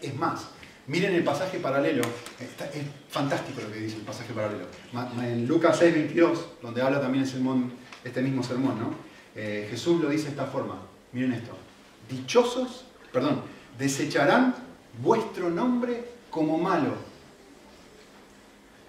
Es 0.00 0.14
más, 0.14 0.46
miren 0.86 1.14
el 1.14 1.24
pasaje 1.24 1.58
paralelo, 1.58 2.02
es 2.40 2.82
fantástico 3.08 3.60
lo 3.62 3.72
que 3.72 3.80
dice 3.80 3.96
el 3.96 4.02
pasaje 4.02 4.32
paralelo. 4.32 4.66
En 5.22 5.46
Lucas 5.46 5.78
6, 5.78 5.94
22, 5.94 6.46
donde 6.62 6.82
habla 6.82 7.00
también 7.00 7.24
este 7.24 8.22
mismo 8.22 8.42
sermón, 8.42 8.78
¿no? 8.78 8.94
Eh, 9.34 9.66
Jesús 9.70 10.00
lo 10.00 10.08
dice 10.08 10.24
de 10.24 10.30
esta 10.30 10.46
forma, 10.46 10.80
miren 11.12 11.32
esto, 11.32 11.56
dichosos, 12.08 12.84
perdón, 13.12 13.42
desecharán 13.78 14.54
vuestro 15.02 15.50
nombre 15.50 16.04
como 16.30 16.58
malo. 16.58 16.94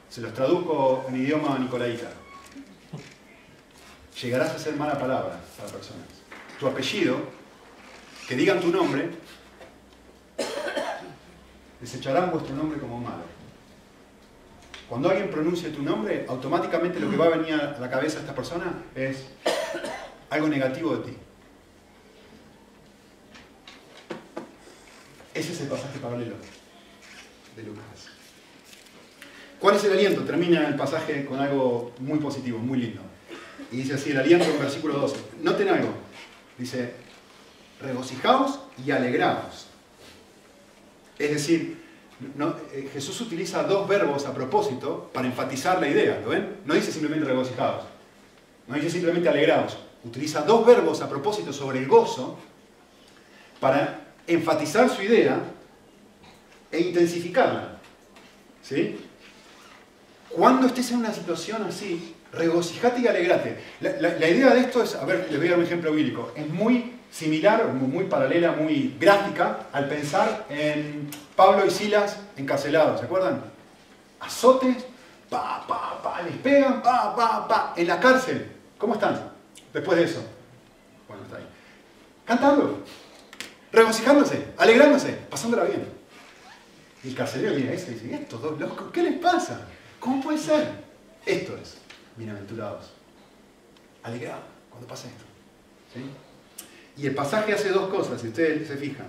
Se 0.10 0.22
los 0.22 0.34
traduzco 0.34 1.06
en 1.10 1.18
idioma 1.18 1.58
nicolaita. 1.60 2.10
Llegarás 4.22 4.52
a 4.52 4.60
ser 4.60 4.76
mala 4.76 4.98
palabra 4.98 5.42
para 5.58 5.70
personas. 5.70 6.08
Tu 6.60 6.68
apellido, 6.68 7.18
que 8.28 8.36
digan 8.36 8.62
tu 8.62 8.70
nombre, 8.70 9.10
desecharán 11.86 12.32
vuestro 12.32 12.56
nombre 12.56 12.80
como 12.80 13.00
malo. 13.00 13.24
Cuando 14.90 15.08
alguien 15.08 15.30
pronuncie 15.30 15.70
tu 15.70 15.84
nombre, 15.84 16.26
automáticamente 16.28 17.00
lo 17.00 17.12
que 17.12 17.16
va 17.16 17.26
a 17.26 17.30
venir 17.30 17.54
a 17.54 17.78
la 17.80 17.90
cabeza 17.90 18.16
de 18.16 18.22
esta 18.22 18.34
persona 18.34 18.74
es 18.96 19.26
algo 20.32 20.48
negativo 20.48 20.98
de 20.98 21.12
ti. 21.12 21.18
Ese 25.36 25.54
es 25.54 25.62
el 25.62 25.68
pasaje 25.68 26.00
paralelo 26.00 26.36
de 27.56 27.64
Lucas. 27.64 28.10
¿Cuál 29.60 29.76
es 29.76 29.84
el 29.84 29.94
aliento? 29.94 30.24
Termina 30.24 30.68
el 30.68 30.76
pasaje 30.76 31.26
con 31.26 31.40
algo 31.40 31.94
muy 32.00 32.18
positivo, 32.18 32.58
muy 32.58 32.80
lindo. 32.80 33.02
Y 33.72 33.78
dice 33.78 33.94
así, 33.94 34.10
el 34.10 34.18
aliento 34.18 34.46
en 34.46 34.60
versículo 34.60 34.96
12. 34.96 35.18
Noten 35.42 35.70
algo. 35.70 35.90
Dice, 36.58 36.94
regocijaos 37.80 38.60
y 38.84 38.90
alegraos. 38.90 39.68
Es 41.18 41.32
decir, 41.32 41.78
eh, 42.74 42.90
Jesús 42.94 43.20
utiliza 43.22 43.64
dos 43.64 43.88
verbos 43.88 44.26
a 44.26 44.34
propósito 44.34 45.10
para 45.14 45.28
enfatizar 45.28 45.80
la 45.80 45.88
idea, 45.88 46.20
¿lo 46.24 46.30
ven? 46.30 46.58
No 46.66 46.74
dice 46.74 46.92
simplemente 46.92 47.26
regocijados, 47.26 47.84
no 48.68 48.76
dice 48.76 48.90
simplemente 48.90 49.30
alegrados. 49.30 49.78
Utiliza 50.04 50.42
dos 50.42 50.66
verbos 50.66 51.02
a 51.02 51.10
propósito 51.10 51.52
sobre 51.52 51.80
el 51.80 51.88
gozo 51.88 52.38
para 53.60 54.14
enfatizar 54.28 54.90
su 54.90 55.02
idea 55.02 55.40
e 56.72 56.80
intensificarla. 56.80 57.80
¿Sí? 58.62 58.98
Cuando 60.30 60.68
estés 60.68 60.92
en 60.92 60.98
una 60.98 61.14
situación 61.14 61.64
así, 61.64 62.16
regocijate 62.32 63.02
y 63.02 63.08
alegrate. 63.08 63.58
La, 63.80 64.30
idea 64.30 64.54
de 64.54 64.62
esto 64.62 64.84
es, 64.84 64.96
a 64.96 65.06
ver, 65.06 65.28
les 65.30 65.38
voy 65.38 65.48
a 65.48 65.52
dar 65.52 65.60
un 65.60 65.66
ejemplo 65.66 65.92
bíblico, 65.92 66.32
es 66.36 66.48
muy 66.50 66.94
similar, 67.16 67.68
muy 67.68 68.06
paralela, 68.06 68.52
muy 68.52 68.98
gráfica 69.00 69.68
al 69.72 69.88
pensar 69.88 70.46
en 70.50 71.10
Pablo 71.34 71.66
y 71.66 71.72
Silas 71.72 72.18
encarcelados, 72.36 73.00
¿se 73.00 73.06
acuerdan? 73.06 73.42
Azotes, 74.20 74.86
pa, 75.30 75.66
pa, 75.66 76.02
pa, 76.04 76.22
les 76.24 76.36
pegan, 76.38 76.82
pa, 76.82 77.16
pa, 77.16 77.48
pa, 77.48 77.74
en 77.78 77.88
la 77.88 78.02
cárcel. 78.02 78.52
¿Cómo 78.78 78.96
están 78.96 79.32
después 79.74 79.98
de 79.98 80.04
eso? 80.04 80.26
Bueno, 81.08 81.24
está 81.24 81.38
ahí. 81.38 81.48
Cantando, 82.26 82.84
regocijándose, 83.72 84.48
alegrándose, 84.58 85.14
pasándola 85.30 85.64
bien. 85.64 85.88
Y 87.02 87.10
el 87.10 87.16
carcelero 87.16 87.56
mira 87.56 87.72
eso 87.72 87.92
y 87.92 87.94
dice, 87.94 88.14
estos 88.14 88.42
dos 88.42 88.60
locos, 88.60 88.92
¿qué 88.92 89.04
les 89.04 89.20
pasa? 89.20 89.62
¿Cómo 90.02 90.22
puede 90.22 90.38
ser? 90.38 90.68
Esto 91.26 91.56
es, 91.56 91.78
bienaventurados. 92.18 92.92
Alegrados 94.04 94.44
cuando 94.70 94.86
pasa 94.86 95.08
esto. 95.08 95.24
¿Sí? 95.94 96.02
Y 96.98 97.08
el 97.08 97.16
pasaje 97.16 97.54
hace 97.54 97.70
dos 97.70 97.90
cosas, 97.90 98.22
si 98.22 98.28
ustedes 98.28 98.68
se 98.68 98.78
fijan. 98.78 99.08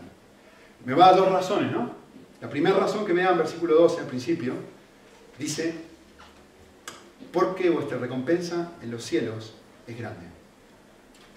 Me 0.85 0.95
va 0.95 1.09
a 1.09 1.13
dos 1.13 1.31
razones, 1.31 1.71
¿no? 1.71 1.93
La 2.41 2.51
primera 2.51 2.77
razón 2.77 3.07
que 3.07 3.15
me 3.15 3.23
da 3.23 3.33
en 3.33 3.39
versículo 3.39 3.75
12 3.77 4.01
al 4.01 4.07
principio, 4.07 4.55
dice, 5.39 5.75
porque 7.33 7.71
vuestra 7.71 7.99
recompensa 7.99 8.73
en 8.83 8.91
los 8.91 9.05
cielos 9.05 9.55
es 9.87 9.99
grande. 9.99 10.27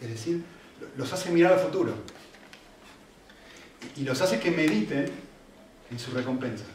Es 0.01 0.09
decir, 0.09 0.43
los 0.97 1.11
hace 1.13 1.29
mirar 1.31 1.53
al 1.53 1.59
futuro. 1.59 1.93
Y 3.95 4.03
los 4.03 4.21
hace 4.21 4.39
que 4.39 4.51
mediten 4.51 5.09
en 5.89 5.99
su 5.99 6.11
recompensa. 6.11 6.65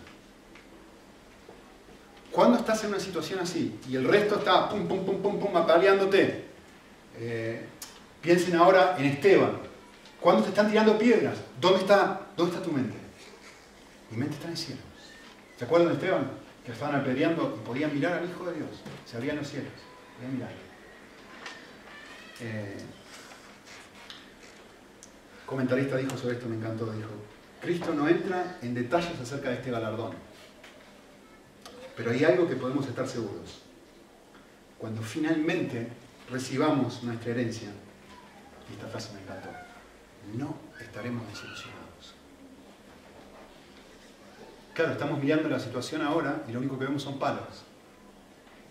Cuando 2.31 2.59
estás 2.59 2.83
en 2.83 2.91
una 2.91 2.99
situación 2.99 3.39
así 3.39 3.79
y 3.89 3.95
el 3.95 4.05
resto 4.05 4.39
está 4.39 4.68
pum, 4.68 4.89
pum, 4.89 5.05
pum, 5.05 5.22
pum, 5.22 5.39
pum, 5.39 5.57
apaleándote, 5.57 6.45
eh, 7.16 7.64
Piensen 8.25 8.57
ahora 8.57 8.97
en 8.99 9.05
Esteban. 9.05 9.59
Cuando 10.18 10.43
te 10.43 10.49
están 10.49 10.70
tirando 10.70 10.99
piedras, 10.99 11.37
¿dónde 11.61 11.81
está, 11.81 12.29
dónde 12.35 12.55
está 12.55 12.64
tu 12.64 12.72
mente? 12.72 12.97
Mi 14.11 14.16
mente 14.16 14.35
está 14.35 14.47
en 14.47 14.53
el 14.53 14.57
cielo. 14.57 14.81
¿Se 15.59 15.66
acuerdan 15.66 15.89
de 15.89 15.95
Esteban? 15.95 16.31
Que 16.64 16.72
estaban 16.72 16.97
apedreando 16.99 17.59
y 17.61 17.66
podían 17.66 17.93
mirar 17.93 18.14
al 18.14 18.25
Hijo 18.25 18.47
de 18.47 18.55
Dios. 18.55 18.70
Se 19.05 19.18
abrían 19.18 19.37
los 19.37 19.47
cielos. 19.47 19.72
Podían 20.16 20.37
mirar. 20.37 20.53
Eh, 22.41 22.79
comentarista 25.45 25.99
dijo 25.99 26.16
sobre 26.16 26.37
esto, 26.37 26.49
me 26.49 26.57
encantó, 26.57 26.91
dijo, 26.93 27.11
Cristo 27.61 27.95
no 27.95 28.09
entra 28.09 28.59
en 28.62 28.72
detalles 28.72 29.20
acerca 29.20 29.51
de 29.51 29.57
este 29.57 29.70
galardón. 29.70 30.12
Pero 31.95 32.11
hay 32.11 32.25
algo 32.25 32.49
que 32.49 32.57
podemos 32.57 32.87
estar 32.87 33.07
seguros. 33.07 33.61
Cuando 34.79 35.03
finalmente 35.03 35.89
recibamos 36.31 37.03
nuestra 37.03 37.33
herencia, 37.33 37.68
esta 38.75 38.87
frase 38.89 39.12
me 39.14 39.22
encantó, 39.22 39.49
no 40.35 40.57
estaremos 40.81 41.27
desilusionados. 41.29 42.14
Claro, 44.75 44.93
estamos 44.93 45.20
mirando 45.20 45.49
la 45.49 45.61
situación 45.61 46.03
ahora 46.03 46.43
y 46.49 46.53
lo 46.53 46.59
único 46.59 46.79
que 46.79 46.85
vemos 46.85 47.03
son 47.03 47.18
palos. 47.18 47.62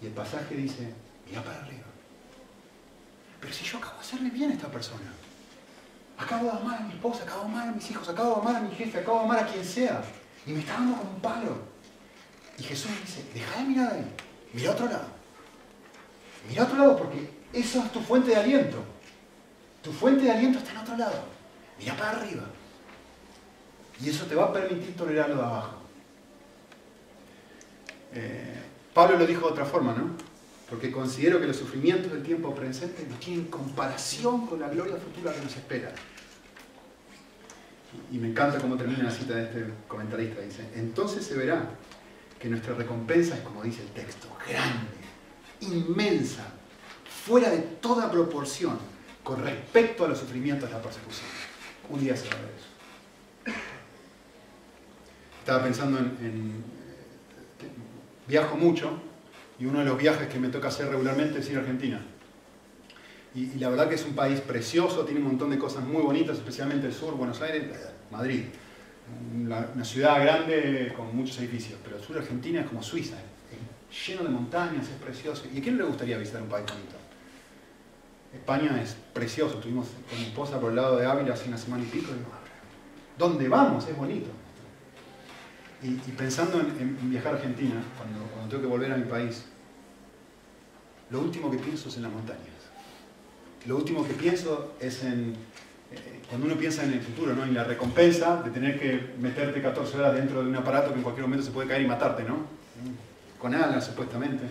Y 0.01 0.07
el 0.07 0.11
pasaje 0.11 0.55
dice, 0.55 0.93
mira 1.25 1.41
para 1.41 1.59
arriba. 1.59 1.85
Pero 3.39 3.53
si 3.53 3.63
yo 3.63 3.77
acabo 3.77 3.95
de 3.95 4.01
hacerle 4.01 4.29
bien 4.29 4.51
a 4.51 4.53
esta 4.53 4.67
persona, 4.67 5.13
acabo 6.17 6.45
de 6.45 6.51
amar 6.51 6.81
a 6.81 6.85
mi 6.85 6.93
esposa, 6.93 7.23
acabo 7.23 7.45
de 7.45 7.49
amar 7.49 7.67
a 7.69 7.71
mis 7.71 7.89
hijos, 7.89 8.09
acabo 8.09 8.35
de 8.35 8.41
amar 8.41 8.55
a 8.57 8.59
mi 8.59 8.75
jefe, 8.75 8.99
acabo 8.99 9.19
de 9.19 9.25
amar 9.25 9.39
a 9.39 9.47
quien 9.47 9.63
sea, 9.63 10.01
y 10.45 10.51
me 10.51 10.59
está 10.59 10.73
dando 10.73 10.97
como 10.97 11.11
un 11.11 11.21
palo. 11.21 11.57
Y 12.57 12.63
Jesús 12.63 12.91
dice, 13.01 13.25
deja 13.33 13.59
de 13.59 13.63
mirar 13.63 13.93
ahí, 13.93 14.05
mira 14.53 14.71
a 14.71 14.73
otro 14.73 14.85
lado. 14.87 15.07
Mira 16.49 16.63
a 16.63 16.65
otro 16.65 16.77
lado 16.77 16.97
porque 16.97 17.29
eso 17.53 17.79
es 17.79 17.91
tu 17.91 18.01
fuente 18.01 18.31
de 18.31 18.35
aliento. 18.35 18.92
Tu 19.83 19.91
fuente 19.91 20.23
de 20.23 20.31
aliento 20.31 20.59
está 20.59 20.71
en 20.71 20.77
otro 20.77 20.97
lado. 20.97 21.19
Mira 21.77 21.95
para 21.97 22.11
arriba. 22.11 22.43
Y 24.01 24.09
eso 24.09 24.25
te 24.25 24.33
va 24.33 24.45
a 24.45 24.53
permitir 24.53 24.95
tolerar 24.95 25.29
lo 25.29 25.35
de 25.35 25.41
abajo. 25.41 25.77
Eh, 28.13 28.61
Pablo 28.93 29.17
lo 29.17 29.27
dijo 29.27 29.47
de 29.47 29.51
otra 29.51 29.65
forma, 29.65 29.93
¿no? 29.93 30.11
Porque 30.69 30.89
considero 30.89 31.39
que 31.39 31.47
los 31.47 31.57
sufrimientos 31.57 32.11
del 32.11 32.23
tiempo 32.23 32.55
presente 32.55 33.05
no 33.09 33.17
tienen 33.17 33.45
comparación 33.45 34.47
con 34.47 34.59
la 34.59 34.69
gloria 34.69 34.95
futura 34.95 35.33
que 35.33 35.41
nos 35.41 35.55
espera. 35.55 35.93
Y 38.11 38.17
me 38.17 38.29
encanta 38.29 38.59
cómo 38.59 38.77
termina 38.77 39.03
la 39.03 39.11
cita 39.11 39.35
de 39.35 39.43
este 39.43 39.65
comentarista. 39.87 40.41
Dice, 40.41 40.67
entonces 40.75 41.25
se 41.25 41.35
verá 41.35 41.69
que 42.39 42.47
nuestra 42.47 42.73
recompensa 42.73 43.35
es, 43.35 43.41
como 43.41 43.61
dice 43.63 43.81
el 43.81 43.89
texto, 43.89 44.27
grande, 44.47 44.97
inmensa, 45.61 46.45
fuera 47.25 47.49
de 47.49 47.59
toda 47.59 48.09
proporción 48.09 48.92
con 49.23 49.43
respecto 49.43 50.05
a 50.05 50.09
los 50.09 50.19
sufrimientos 50.19 50.69
de 50.69 50.75
la 50.75 50.81
persecución. 50.81 51.27
Un 51.89 51.99
día 51.99 52.15
se 52.15 52.27
va 52.29 52.35
a 52.35 52.41
ver 52.41 52.51
eso. 52.57 53.59
Estaba 55.39 55.63
pensando 55.63 55.99
en, 55.99 56.63
viajo 58.27 58.55
mucho 58.55 59.01
y 59.59 59.65
uno 59.65 59.79
de 59.79 59.85
los 59.85 59.97
viajes 59.97 60.27
que 60.27 60.39
me 60.39 60.47
toca 60.47 60.69
hacer 60.69 60.87
regularmente 60.87 61.39
es 61.39 61.49
ir 61.49 61.57
a 61.57 61.59
Argentina. 61.61 62.01
Y, 63.35 63.59
la 63.59 63.69
verdad 63.69 63.89
que 63.89 63.95
es 63.95 64.05
un 64.05 64.13
país 64.13 64.39
precioso, 64.41 65.03
tiene 65.05 65.19
un 65.19 65.27
montón 65.27 65.49
de 65.49 65.57
cosas 65.57 65.83
muy 65.83 66.01
bonitas, 66.01 66.37
especialmente 66.37 66.87
el 66.87 66.93
sur, 66.93 67.15
Buenos 67.15 67.41
Aires, 67.41 67.63
Madrid. 68.11 68.43
Una, 69.35 69.83
ciudad 69.83 70.21
grande 70.21 70.93
con 70.95 71.15
muchos 71.15 71.37
edificios, 71.39 71.79
pero 71.83 71.97
el 71.97 72.03
sur 72.03 72.15
de 72.15 72.21
Argentina 72.21 72.61
es 72.61 72.67
como 72.67 72.81
Suiza, 72.81 73.17
lleno 74.07 74.23
de 74.23 74.29
montañas, 74.29 74.87
es 74.87 74.95
precioso. 75.03 75.43
¿Y 75.53 75.59
a 75.59 75.61
quién 75.61 75.77
le 75.77 75.83
gustaría 75.83 76.17
visitar 76.17 76.41
un 76.41 76.49
país 76.49 76.65
bonito? 76.65 77.02
España 78.33 78.81
es 78.81 78.95
precioso, 79.13 79.55
estuvimos 79.55 79.87
con 80.09 80.19
mi 80.19 80.25
esposa 80.25 80.59
por 80.59 80.71
el 80.71 80.75
lado 80.75 80.97
de 80.97 81.05
Ávila 81.05 81.33
hace 81.33 81.47
una 81.47 81.57
semana 81.57 81.83
y 81.83 81.87
pico, 81.87 82.11
y 82.11 83.19
¿dónde 83.19 83.47
vamos? 83.47 83.87
Es 83.87 83.95
bonito. 83.95 84.29
Y, 85.83 85.91
pensando 86.11 86.59
en, 86.59 87.09
viajar 87.09 87.33
a 87.33 87.37
Argentina, 87.37 87.75
cuando, 87.97 88.23
cuando 88.31 88.49
tengo 88.49 88.63
que 88.63 88.69
volver 88.69 88.91
a 88.91 88.97
mi 88.97 89.03
país, 89.03 89.45
lo 91.09 91.19
último 91.19 91.51
que 91.51 91.57
pienso 91.57 91.89
es 91.89 91.97
en 91.97 92.03
las 92.03 92.11
montañas. 92.11 92.39
Lo 93.65 93.75
último 93.75 94.05
que 94.07 94.13
pienso 94.13 94.73
es 94.79 95.03
en, 95.03 95.35
eh, 95.91 96.21
cuando 96.27 96.47
uno 96.47 96.55
piensa 96.55 96.83
en 96.83 96.93
el 96.93 97.01
futuro, 97.01 97.35
¿no? 97.35 97.43
en 97.43 97.53
la 97.53 97.65
recompensa 97.65 98.41
de 98.41 98.49
tener 98.49 98.79
que 98.79 99.13
meterte 99.19 99.61
14 99.61 99.97
horas 99.97 100.15
dentro 100.15 100.41
de 100.41 100.49
un 100.49 100.55
aparato 100.55 100.89
que 100.91 100.97
en 100.97 101.03
cualquier 101.03 101.27
momento 101.27 101.45
se 101.45 101.51
puede 101.51 101.67
caer 101.67 101.81
y 101.81 101.87
matarte, 101.87 102.23
¿no? 102.23 102.47
Con 103.37 103.53
alas, 103.53 103.85
supuestamente. 103.85 104.45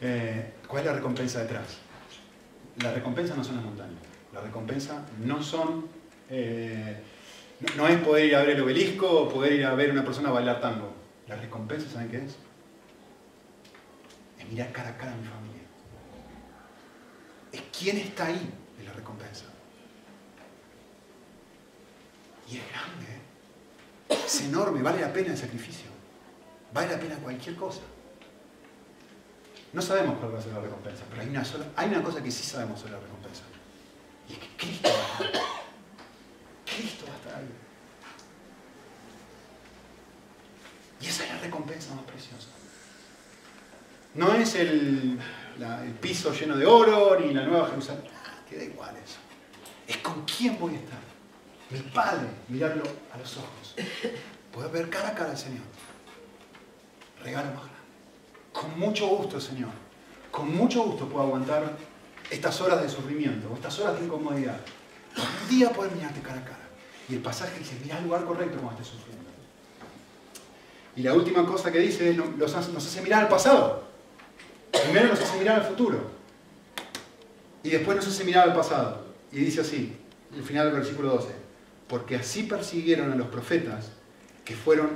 Eh, 0.00 0.52
¿Cuál 0.66 0.82
es 0.82 0.86
la 0.86 0.92
recompensa 0.94 1.40
detrás? 1.40 1.78
La 2.80 2.92
recompensa 2.92 3.34
no 3.34 3.44
son 3.44 3.56
las 3.56 3.64
montañas. 3.64 4.00
La 4.32 4.40
recompensa 4.40 5.04
no 5.18 5.42
son 5.42 5.86
eh, 6.30 6.96
No 7.76 7.86
es 7.86 7.98
poder 8.00 8.26
ir 8.26 8.36
a 8.36 8.40
ver 8.40 8.50
el 8.50 8.62
obelisco 8.62 9.08
o 9.08 9.28
poder 9.28 9.52
ir 9.52 9.64
a 9.66 9.74
ver 9.74 9.90
a 9.90 9.92
una 9.92 10.04
persona 10.04 10.30
bailar 10.30 10.60
tango. 10.60 10.92
La 11.28 11.36
recompensa, 11.36 11.88
¿saben 11.88 12.08
qué 12.08 12.18
es? 12.18 12.36
Es 14.38 14.48
mirar 14.48 14.72
cara 14.72 14.90
a 14.90 14.96
cara 14.96 15.12
a 15.12 15.16
mi 15.16 15.26
familia. 15.26 15.62
Es 17.52 17.62
quién 17.78 17.98
está 17.98 18.26
ahí 18.26 18.50
en 18.78 18.86
la 18.86 18.92
recompensa. 18.92 19.44
Y 22.50 22.56
es 22.56 22.62
grande, 22.70 23.06
¿eh? 23.06 24.18
es 24.26 24.40
enorme, 24.42 24.82
vale 24.82 25.00
la 25.00 25.12
pena 25.12 25.32
el 25.32 25.38
sacrificio. 25.38 25.90
Vale 26.72 26.90
la 26.90 26.98
pena 26.98 27.16
cualquier 27.16 27.54
cosa. 27.56 27.80
No 29.72 29.80
sabemos 29.80 30.18
cuál 30.18 30.34
va 30.34 30.38
a 30.38 30.42
ser 30.42 30.52
la 30.52 30.60
recompensa, 30.60 31.04
pero 31.08 31.22
hay 31.22 31.28
una, 31.28 31.44
sola, 31.44 31.64
hay 31.76 31.88
una 31.88 32.02
cosa 32.02 32.22
que 32.22 32.30
sí 32.30 32.42
sabemos 32.42 32.78
sobre 32.78 32.92
la 32.92 33.00
recompensa. 33.00 33.42
Y 34.28 34.34
es 34.34 34.38
que 34.38 34.48
Cristo 34.56 34.88
va 34.88 34.94
a 34.94 35.02
estar 35.02 35.26
ahí. 35.26 35.40
Cristo 36.66 37.04
va 37.08 37.12
a 37.12 37.16
estar 37.16 37.34
ahí. 37.36 37.48
Y 41.00 41.06
esa 41.06 41.24
es 41.24 41.30
la 41.30 41.38
recompensa 41.38 41.94
más 41.94 42.04
preciosa. 42.04 42.48
No 44.14 44.34
es 44.34 44.54
el, 44.56 45.18
piso 46.00 46.34
lleno 46.34 46.56
de 46.56 46.66
oro 46.66 47.18
ni 47.18 47.32
la 47.32 47.44
nueva 47.44 47.68
Jerusalén. 47.68 48.04
Ah, 48.14 48.44
queda 48.48 48.64
igual 48.64 48.94
eso. 48.96 49.18
Es 49.86 49.96
con 49.98 50.24
quién 50.24 50.58
voy 50.58 50.74
a 50.74 50.78
estar. 50.78 51.00
Mi 51.70 51.78
Padre, 51.78 52.28
mirarlo 52.48 52.82
a 53.12 53.16
los 53.16 53.36
ojos. 53.38 53.74
Poder 54.52 54.70
ver 54.70 54.90
cara 54.90 55.08
a 55.08 55.14
cara 55.14 55.30
al 55.30 55.38
Señor. 55.38 55.64
Regalo 57.22 57.54
más. 57.54 57.71
Con 58.52 58.78
mucho 58.78 59.06
gusto, 59.08 59.40
Señor. 59.40 59.70
Con 60.30 60.54
mucho 60.54 60.82
gusto 60.84 61.08
puedo 61.08 61.26
aguantar 61.26 61.76
estas 62.30 62.60
horas 62.60 62.82
de 62.82 62.88
sufrimiento, 62.88 63.52
estas 63.54 63.78
horas 63.80 63.98
de 63.98 64.06
incomodidad. 64.06 64.58
Un 65.16 65.48
día 65.48 65.70
poder 65.70 65.92
mirarte 65.92 66.20
cara 66.20 66.40
a 66.40 66.44
cara. 66.44 66.68
Y 67.08 67.14
el 67.14 67.20
pasaje 67.20 67.58
dice, 67.58 67.76
mira 67.82 67.98
el 67.98 68.04
lugar 68.04 68.24
correcto 68.24 68.58
cuando 68.58 68.80
estés 68.80 68.96
sufriendo. 68.96 69.22
Y 70.96 71.02
la 71.02 71.14
última 71.14 71.44
cosa 71.46 71.72
que 71.72 71.78
dice 71.78 72.10
es, 72.10 72.16
nos 72.16 72.54
hace 72.54 73.02
mirar 73.02 73.24
al 73.24 73.28
pasado. 73.28 73.84
Primero 74.70 75.08
nos 75.08 75.20
hace 75.20 75.38
mirar 75.38 75.60
al 75.60 75.66
futuro. 75.66 76.10
Y 77.62 77.70
después 77.70 77.96
nos 77.96 78.06
hace 78.06 78.24
mirar 78.24 78.48
al 78.48 78.54
pasado. 78.54 79.04
Y 79.30 79.36
dice 79.38 79.62
así, 79.62 79.96
el 80.34 80.42
final 80.42 80.66
del 80.66 80.76
versículo 80.80 81.10
12. 81.10 81.28
Porque 81.88 82.16
así 82.16 82.44
persiguieron 82.44 83.12
a 83.12 83.16
los 83.16 83.28
profetas 83.28 83.90
que 84.44 84.54
fueron 84.54 84.90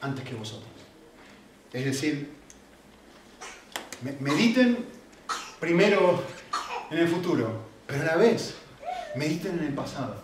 antes 0.00 0.24
que 0.24 0.34
vosotros. 0.34 0.68
Es 1.72 1.84
decir, 1.84 2.37
mediten 4.20 4.84
primero 5.60 6.22
en 6.90 6.98
el 6.98 7.08
futuro, 7.08 7.62
pero 7.86 8.02
a 8.02 8.06
la 8.06 8.16
vez 8.16 8.54
mediten 9.16 9.58
en 9.58 9.66
el 9.66 9.74
pasado 9.74 10.16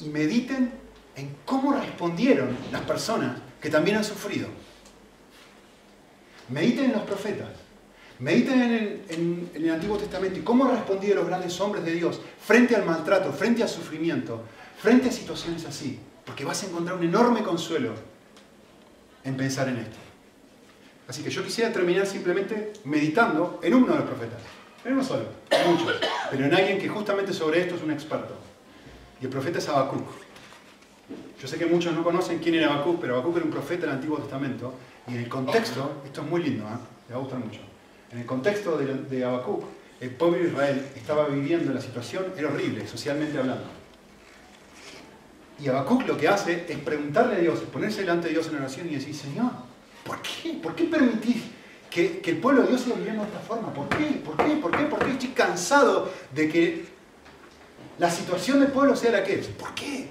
y 0.00 0.08
mediten 0.08 0.72
en 1.16 1.36
cómo 1.44 1.72
respondieron 1.72 2.56
las 2.72 2.82
personas 2.82 3.36
que 3.60 3.70
también 3.70 3.98
han 3.98 4.04
sufrido. 4.04 4.48
Mediten 6.48 6.86
en 6.86 6.92
los 6.92 7.02
profetas, 7.02 7.50
mediten 8.18 8.62
en 9.08 9.50
el, 9.54 9.70
Antiguo 9.70 9.98
Testamento 9.98 10.38
y 10.38 10.42
cómo 10.42 10.64
han 10.64 10.72
respondido 10.72 11.16
los 11.16 11.26
grandes 11.26 11.60
hombres 11.60 11.84
de 11.84 11.92
Dios 11.92 12.20
frente 12.44 12.74
al 12.74 12.84
maltrato, 12.84 13.32
frente 13.32 13.62
al 13.62 13.68
sufrimiento, 13.68 14.42
frente 14.78 15.08
a 15.08 15.12
situaciones 15.12 15.64
así, 15.66 15.98
porque 16.24 16.44
vas 16.44 16.62
a 16.62 16.66
encontrar 16.66 16.96
un 16.96 17.04
enorme 17.04 17.42
consuelo 17.42 17.94
en 19.22 19.36
pensar 19.36 19.68
en 19.68 19.76
esto. 19.76 20.09
Así 21.10 21.24
que 21.24 21.30
yo 21.30 21.42
quisiera 21.42 21.72
terminar 21.72 22.06
simplemente 22.06 22.72
meditando 22.84 23.58
en 23.64 23.74
uno 23.74 23.88
de 23.88 23.98
los 23.98 24.04
profetas. 24.04 24.38
En 24.84 24.92
uno 24.92 25.02
solo, 25.02 25.24
en 25.50 25.72
muchos, 25.72 25.96
pero 26.30 26.44
en 26.44 26.54
alguien 26.54 26.78
que 26.78 26.88
justamente 26.88 27.32
sobre 27.32 27.62
esto 27.62 27.74
es 27.74 27.82
un 27.82 27.90
experto. 27.90 28.32
Y 29.20 29.24
el 29.24 29.30
profeta 29.30 29.58
es 29.58 29.68
Habacuc. 29.68 30.08
Yo 31.42 31.48
sé 31.48 31.58
que 31.58 31.66
muchos 31.66 31.92
no 31.94 32.04
conocen 32.04 32.38
quién 32.38 32.54
era 32.54 32.72
Habacuc, 32.72 33.00
pero 33.00 33.14
Habacuc 33.14 33.38
era 33.38 33.44
un 33.44 33.50
profeta 33.50 33.86
del 33.86 33.96
Antiguo 33.96 34.18
Testamento. 34.18 34.72
Y 35.08 35.14
en 35.14 35.22
el 35.22 35.28
contexto, 35.28 36.00
esto 36.04 36.20
es 36.20 36.28
muy 36.28 36.44
lindo, 36.44 36.64
¿eh? 36.66 36.78
me 37.08 37.14
va 37.14 37.18
a 37.18 37.22
gustar 37.24 37.40
mucho. 37.40 37.60
En 38.12 38.18
el 38.20 38.24
contexto 38.24 38.78
de, 38.78 38.94
de 38.94 39.40
el 40.00 40.10
pueblo 40.10 40.38
de 40.38 40.44
Israel 40.44 40.86
estaba 40.94 41.26
viviendo 41.26 41.74
la 41.74 41.80
situación, 41.80 42.26
era 42.36 42.50
horrible, 42.50 42.86
socialmente 42.86 43.36
hablando. 43.36 43.66
Y 45.58 45.66
Habacuc 45.66 46.06
lo 46.06 46.16
que 46.16 46.28
hace 46.28 46.66
es 46.68 46.78
preguntarle 46.78 47.34
a 47.34 47.38
Dios, 47.40 47.58
ponerse 47.72 48.02
delante 48.02 48.28
de 48.28 48.34
Dios 48.34 48.46
en 48.46 48.58
oración 48.58 48.88
y 48.88 48.94
decir, 48.94 49.12
Señor, 49.12 49.69
¿Por 50.62 50.74
qué? 50.74 50.84
¿Por 50.84 50.98
qué 50.98 50.98
permitís 50.98 51.42
que, 51.90 52.22
el 52.24 52.38
pueblo 52.38 52.62
de 52.62 52.68
Dios 52.68 52.82
siga 52.82 52.96
viviendo 52.96 53.22
de 53.22 53.28
esta 53.28 53.40
forma? 53.40 53.72
¿Por 53.72 53.88
qué? 53.88 54.22
¿Por 54.24 54.36
qué? 54.36 54.56
¿Por 54.56 54.70
qué? 54.70 54.84
¿Por 54.84 55.04
qué 55.04 55.10
estoy 55.12 55.28
cansado 55.30 56.10
de 56.32 56.48
que 56.48 56.86
la 57.98 58.10
situación 58.10 58.60
del 58.60 58.70
pueblo 58.70 58.96
sea 58.96 59.12
la 59.12 59.24
que 59.24 59.40
es? 59.40 59.46
¿Por 59.48 59.74
qué? 59.74 60.08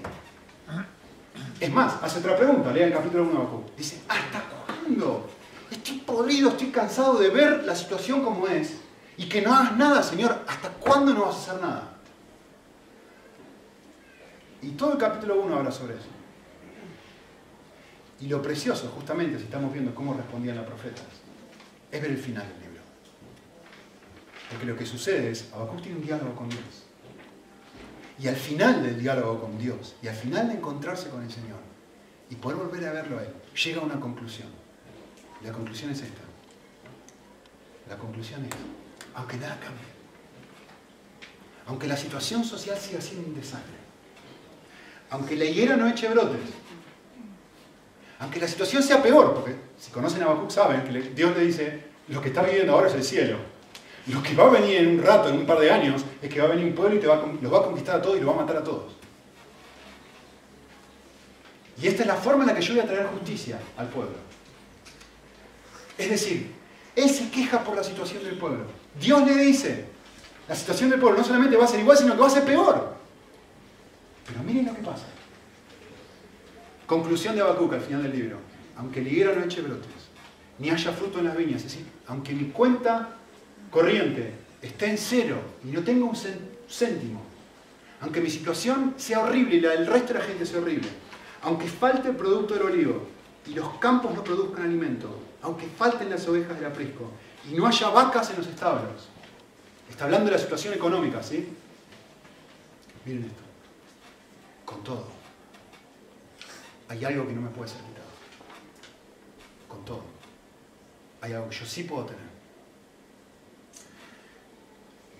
Es 1.58 1.70
más, 1.70 2.02
hace 2.02 2.20
otra 2.20 2.36
pregunta, 2.36 2.72
lea 2.72 2.86
el 2.86 2.92
capítulo 2.92 3.24
1 3.24 3.32
de 3.32 3.38
Habacuc. 3.38 3.76
Dice, 3.76 4.00
¿hasta 4.08 4.42
cuándo? 4.66 5.28
Estoy 5.70 5.98
podrido, 5.98 6.50
estoy 6.50 6.68
cansado 6.68 7.18
de 7.18 7.28
ver 7.28 7.64
la 7.64 7.76
situación 7.76 8.22
como 8.22 8.46
es 8.46 8.76
y 9.16 9.28
que 9.28 9.42
no 9.42 9.54
hagas 9.54 9.76
nada, 9.76 10.02
Señor. 10.02 10.42
¿Hasta 10.48 10.70
cuándo 10.70 11.12
no 11.12 11.26
vas 11.26 11.36
a 11.36 11.38
hacer 11.38 11.62
nada? 11.62 11.92
Y 14.62 14.70
todo 14.70 14.92
el 14.92 14.98
capítulo 14.98 15.40
1 15.42 15.56
habla 15.56 15.70
sobre 15.70 15.94
eso. 15.94 16.19
Y 18.20 18.28
lo 18.28 18.42
precioso, 18.42 18.88
justamente, 18.94 19.38
si 19.38 19.44
estamos 19.44 19.72
viendo 19.72 19.94
cómo 19.94 20.14
respondían 20.14 20.56
los 20.56 20.66
profetas, 20.66 21.06
es 21.90 22.02
ver 22.02 22.10
el 22.10 22.18
final 22.18 22.46
del 22.46 22.60
libro. 22.60 22.82
Porque 24.50 24.66
lo 24.66 24.76
que 24.76 24.84
sucede 24.84 25.30
es, 25.30 25.48
Habacuc 25.52 25.80
tiene 25.80 25.98
un 25.98 26.04
diálogo 26.04 26.34
con 26.34 26.48
Dios. 26.48 26.84
Y 28.18 28.28
al 28.28 28.36
final 28.36 28.82
del 28.82 29.00
diálogo 29.00 29.40
con 29.40 29.58
Dios, 29.58 29.94
y 30.02 30.08
al 30.08 30.14
final 30.14 30.48
de 30.48 30.54
encontrarse 30.54 31.08
con 31.08 31.22
el 31.22 31.30
Señor, 31.30 31.58
y 32.28 32.34
poder 32.34 32.58
volver 32.58 32.86
a 32.86 32.92
verlo 32.92 33.18
a 33.18 33.22
Él, 33.22 33.32
llega 33.64 33.80
a 33.80 33.84
una 33.84 33.98
conclusión. 33.98 34.48
La 35.42 35.52
conclusión 35.52 35.90
es 35.90 36.02
esta. 36.02 36.20
La 37.88 37.96
conclusión 37.96 38.44
es, 38.44 38.50
aunque 39.14 39.38
nada 39.38 39.58
cambie, 39.58 39.88
aunque 41.66 41.88
la 41.88 41.96
situación 41.96 42.44
social 42.44 42.76
siga 42.78 43.00
siendo 43.00 43.26
un 43.26 43.34
desastre, 43.34 43.74
aunque 45.08 45.36
la 45.36 45.44
higuera 45.44 45.76
no 45.76 45.88
eche 45.88 46.08
brotes, 46.08 46.40
aunque 48.20 48.38
la 48.38 48.46
situación 48.46 48.82
sea 48.82 49.02
peor, 49.02 49.34
porque 49.34 49.56
si 49.78 49.90
conocen 49.90 50.22
a 50.22 50.26
Habacuc 50.26 50.50
saben 50.50 50.84
que 50.84 51.00
Dios 51.00 51.36
le 51.36 51.44
dice, 51.44 51.80
lo 52.08 52.20
que 52.20 52.28
está 52.28 52.42
viviendo 52.42 52.74
ahora 52.74 52.88
es 52.88 52.94
el 52.94 53.02
cielo. 53.02 53.38
Lo 54.06 54.22
que 54.22 54.34
va 54.34 54.44
a 54.46 54.50
venir 54.50 54.76
en 54.76 54.98
un 54.98 55.02
rato, 55.02 55.30
en 55.30 55.36
un 55.36 55.46
par 55.46 55.58
de 55.58 55.70
años, 55.70 56.04
es 56.20 56.28
que 56.32 56.38
va 56.38 56.46
a 56.46 56.50
venir 56.50 56.66
un 56.66 56.74
pueblo 56.74 56.96
y 56.96 57.00
te 57.00 57.06
va 57.06 57.14
a, 57.14 57.18
va 57.18 57.58
a 57.58 57.62
conquistar 57.62 57.96
a 57.96 58.02
todos 58.02 58.18
y 58.18 58.20
los 58.20 58.28
va 58.28 58.34
a 58.34 58.42
matar 58.42 58.58
a 58.58 58.64
todos. 58.64 58.92
Y 61.80 61.86
esta 61.86 62.02
es 62.02 62.06
la 62.06 62.14
forma 62.14 62.42
en 62.42 62.48
la 62.48 62.54
que 62.54 62.60
yo 62.60 62.74
voy 62.74 62.82
a 62.82 62.86
traer 62.86 63.06
justicia 63.06 63.58
al 63.78 63.88
pueblo. 63.88 64.16
Es 65.96 66.10
decir, 66.10 66.52
Él 66.94 67.08
se 67.08 67.30
queja 67.30 67.64
por 67.64 67.74
la 67.74 67.82
situación 67.82 68.22
del 68.22 68.36
pueblo. 68.36 68.64
Dios 69.00 69.26
le 69.26 69.34
dice, 69.36 69.86
la 70.46 70.54
situación 70.54 70.90
del 70.90 71.00
pueblo 71.00 71.18
no 71.18 71.24
solamente 71.24 71.56
va 71.56 71.64
a 71.64 71.68
ser 71.68 71.80
igual, 71.80 71.96
sino 71.96 72.14
que 72.14 72.20
va 72.20 72.26
a 72.26 72.30
ser 72.30 72.44
peor. 72.44 72.96
Pero 74.26 74.42
miren 74.42 74.66
lo 74.66 74.74
que 74.74 74.82
pasa. 74.82 75.06
Conclusión 76.90 77.36
de 77.36 77.40
Habacuc 77.42 77.72
al 77.74 77.82
final 77.82 78.02
del 78.02 78.18
libro. 78.18 78.38
Aunque 78.76 78.98
el 78.98 79.06
higuero 79.06 79.36
no 79.36 79.44
eche 79.44 79.62
brotes, 79.62 80.10
ni 80.58 80.70
haya 80.70 80.90
fruto 80.90 81.20
en 81.20 81.26
las 81.26 81.36
viñas, 81.36 81.58
es 81.58 81.70
decir, 81.70 81.86
aunque 82.08 82.32
mi 82.32 82.46
cuenta 82.46 83.10
corriente 83.70 84.34
esté 84.60 84.90
en 84.90 84.98
cero 84.98 85.36
y 85.64 85.68
no 85.68 85.84
tenga 85.84 86.04
un 86.04 86.16
céntimo, 86.16 87.22
aunque 88.00 88.20
mi 88.20 88.28
situación 88.28 88.94
sea 88.96 89.20
horrible 89.20 89.54
y 89.54 89.60
la 89.60 89.70
del 89.70 89.86
resto 89.86 90.14
de 90.14 90.18
la 90.18 90.24
gente 90.24 90.44
sea 90.44 90.58
horrible, 90.58 90.88
aunque 91.42 91.68
falte 91.68 92.08
el 92.08 92.16
producto 92.16 92.54
del 92.54 92.64
olivo 92.64 93.06
y 93.46 93.54
los 93.54 93.78
campos 93.78 94.12
no 94.12 94.24
produzcan 94.24 94.64
alimento, 94.64 95.16
aunque 95.42 95.68
falten 95.68 96.10
las 96.10 96.26
ovejas 96.26 96.56
del 96.56 96.72
aprisco 96.72 97.08
y 97.48 97.54
no 97.54 97.68
haya 97.68 97.88
vacas 97.90 98.30
en 98.30 98.38
los 98.38 98.48
establos, 98.48 99.08
está 99.88 100.06
hablando 100.06 100.26
de 100.26 100.32
la 100.32 100.42
situación 100.42 100.74
económica, 100.74 101.22
¿sí? 101.22 101.50
Miren 103.04 103.26
esto, 103.26 103.42
con 104.64 104.82
todo 104.82 105.19
hay 106.90 107.04
algo 107.04 107.24
que 107.24 107.32
no 107.32 107.40
me 107.40 107.50
puede 107.50 107.70
ser 107.70 107.80
quitado. 107.82 108.10
Con 109.68 109.84
todo. 109.84 110.02
Hay 111.20 111.32
algo 111.32 111.48
que 111.48 111.54
yo 111.54 111.64
sí 111.64 111.84
puedo 111.84 112.04
tener. 112.06 112.30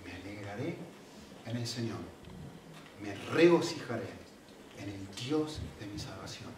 Me 0.03 0.11
alegraré 0.11 0.75
en 1.45 1.55
el 1.55 1.65
Señor. 1.65 1.99
Me 3.01 3.15
regocijaré 3.33 4.09
en 4.79 4.89
el 4.89 5.15
Dios 5.15 5.61
de 5.79 5.85
mi 5.85 5.97
salvación. 5.97 6.49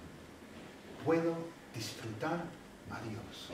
Puedo 1.06 1.36
disfrutar 1.76 2.46
a 2.90 3.02
Dios. 3.02 3.52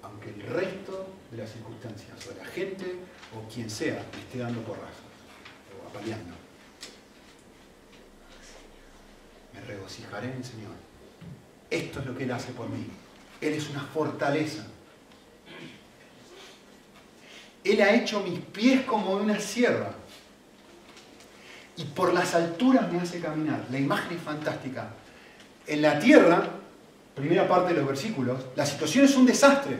Aunque 0.00 0.30
el 0.30 0.42
resto 0.42 1.08
de 1.32 1.38
las 1.38 1.50
circunstancias 1.50 2.24
o 2.28 2.38
la 2.38 2.46
gente 2.46 3.00
o 3.36 3.52
quien 3.52 3.68
sea 3.68 4.06
me 4.14 4.20
esté 4.20 4.38
dando 4.38 4.62
porrazos 4.62 5.10
o 5.74 5.88
apaleando. 5.88 6.37
Regocijaré 9.68 10.30
en 10.30 10.38
el 10.38 10.44
Señor. 10.44 10.72
Esto 11.70 12.00
es 12.00 12.06
lo 12.06 12.16
que 12.16 12.24
Él 12.24 12.32
hace 12.32 12.52
por 12.52 12.68
mí. 12.68 12.86
Él 13.40 13.52
es 13.52 13.68
una 13.70 13.82
fortaleza. 13.82 14.66
Él 17.62 17.80
ha 17.82 17.94
hecho 17.94 18.20
mis 18.20 18.40
pies 18.40 18.82
como 18.84 19.12
una 19.12 19.38
sierra. 19.38 19.92
y 21.76 21.84
por 21.84 22.12
las 22.12 22.34
alturas 22.34 22.90
me 22.90 22.98
hace 22.98 23.20
caminar. 23.20 23.64
La 23.70 23.78
imagen 23.78 24.16
es 24.16 24.22
fantástica. 24.22 24.90
En 25.64 25.80
la 25.80 26.00
tierra, 26.00 26.50
primera 27.14 27.46
parte 27.46 27.72
de 27.72 27.78
los 27.78 27.86
versículos, 27.86 28.46
la 28.56 28.66
situación 28.66 29.04
es 29.04 29.14
un 29.14 29.26
desastre. 29.26 29.78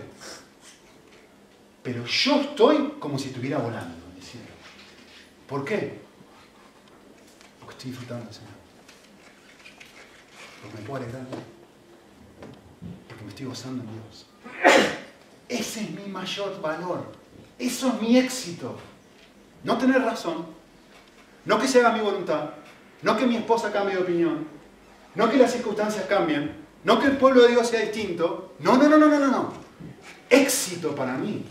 Pero 1.83 2.05
yo 2.05 2.41
estoy 2.41 2.95
como 3.01 3.19
si 3.19 3.29
estuviera 3.31 3.59
volando 3.59 3.97
en 4.13 4.17
el 4.17 4.23
cielo. 4.23 4.47
¿Por 5.49 5.65
qué? 5.65 5.99
Porque 7.59 7.75
estoy 7.75 7.91
disfrutando 7.91 8.33
Señor. 8.33 8.58
Me 10.75 10.83
puedo 10.83 11.03
alegrar. 11.03 11.27
Porque 13.09 13.25
me 13.25 13.31
estoy 13.31 13.47
gozando 13.47 13.85
en 13.85 13.91
Dios. 13.93 14.27
Ese 15.49 15.81
es 15.83 15.91
mi 15.91 16.11
mayor 16.11 16.61
valor. 16.61 17.05
Eso 17.59 17.89
es 17.89 18.03
mi 18.03 18.19
éxito. 18.19 18.77
No 19.65 19.77
tener 19.77 20.01
razón, 20.03 20.47
no 21.45 21.59
que 21.59 21.67
se 21.67 21.81
haga 21.81 21.93
mi 21.93 22.01
voluntad, 22.01 22.51
no 23.03 23.17
que 23.17 23.27
mi 23.27 23.37
esposa 23.37 23.73
cambie 23.73 23.97
de 23.97 24.03
opinión, 24.03 24.47
no 25.15 25.29
que 25.31 25.37
las 25.37 25.53
circunstancias 25.53 26.07
cambien, 26.07 26.55
no 26.85 27.01
que 27.01 27.07
el 27.07 27.17
pueblo 27.17 27.43
de 27.43 27.49
Dios 27.49 27.67
sea 27.67 27.81
distinto. 27.81 28.55
No, 28.61 28.77
no, 28.77 28.89
no, 28.89 28.99
no, 28.99 29.09
no, 29.09 29.27
no. 29.27 29.53
Éxito 30.31 30.95
para 30.95 31.15
mí, 31.15 31.45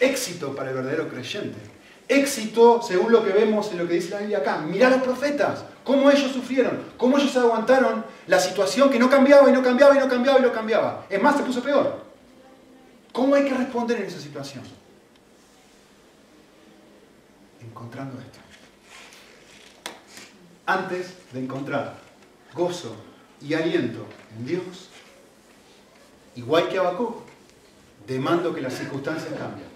éxito 0.00 0.54
para 0.54 0.70
el 0.70 0.76
verdadero 0.76 1.08
creyente. 1.08 1.58
Éxito 2.08 2.82
según 2.82 3.12
lo 3.12 3.24
que 3.24 3.32
vemos 3.32 3.70
en 3.72 3.78
lo 3.78 3.88
que 3.88 3.94
dice 3.94 4.10
la 4.10 4.18
Biblia 4.18 4.38
acá. 4.38 4.58
Mirá 4.58 4.88
a 4.88 4.90
los 4.90 5.02
profetas, 5.02 5.64
cómo 5.84 6.10
ellos 6.10 6.32
sufrieron, 6.32 6.82
cómo 6.96 7.18
ellos 7.18 7.36
aguantaron 7.36 8.04
la 8.26 8.38
situación 8.38 8.90
que 8.90 8.98
no 8.98 9.08
cambiaba 9.08 9.48
y 9.48 9.52
no 9.52 9.62
cambiaba 9.62 9.96
y 9.96 9.98
no 9.98 10.08
cambiaba 10.08 10.38
y 10.38 10.42
no 10.42 10.52
cambiaba. 10.52 11.06
Es 11.08 11.22
más, 11.22 11.36
se 11.36 11.42
puso 11.42 11.62
peor. 11.62 12.02
¿Cómo 13.12 13.34
hay 13.34 13.44
que 13.44 13.54
responder 13.54 13.98
en 13.98 14.06
esa 14.06 14.20
situación? 14.20 14.64
Encontrando 17.60 18.18
esto 18.20 18.42
antes 20.66 21.14
de 21.32 21.40
encontrar 21.40 21.96
gozo 22.54 22.94
y 23.40 23.54
aliento 23.54 24.06
en 24.36 24.46
Dios, 24.46 24.88
igual 26.36 26.68
que 26.68 26.78
Abacú, 26.78 27.16
demando 28.06 28.54
que 28.54 28.60
las 28.60 28.74
circunstancias 28.74 29.32
cambien. 29.38 29.71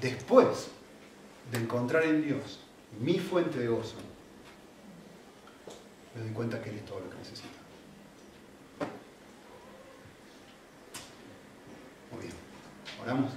Después 0.00 0.68
de 1.50 1.58
encontrar 1.58 2.04
en 2.04 2.22
Dios 2.22 2.60
mi 3.00 3.18
fuente 3.18 3.58
de 3.58 3.68
gozo, 3.68 3.96
me 6.14 6.22
doy 6.22 6.30
cuenta 6.30 6.62
que 6.62 6.70
Él 6.70 6.76
es 6.76 6.84
todo 6.84 7.00
lo 7.00 7.10
que 7.10 7.16
necesito. 7.16 7.48
Muy 12.12 12.22
bien, 12.22 12.34
oramos. 13.02 13.32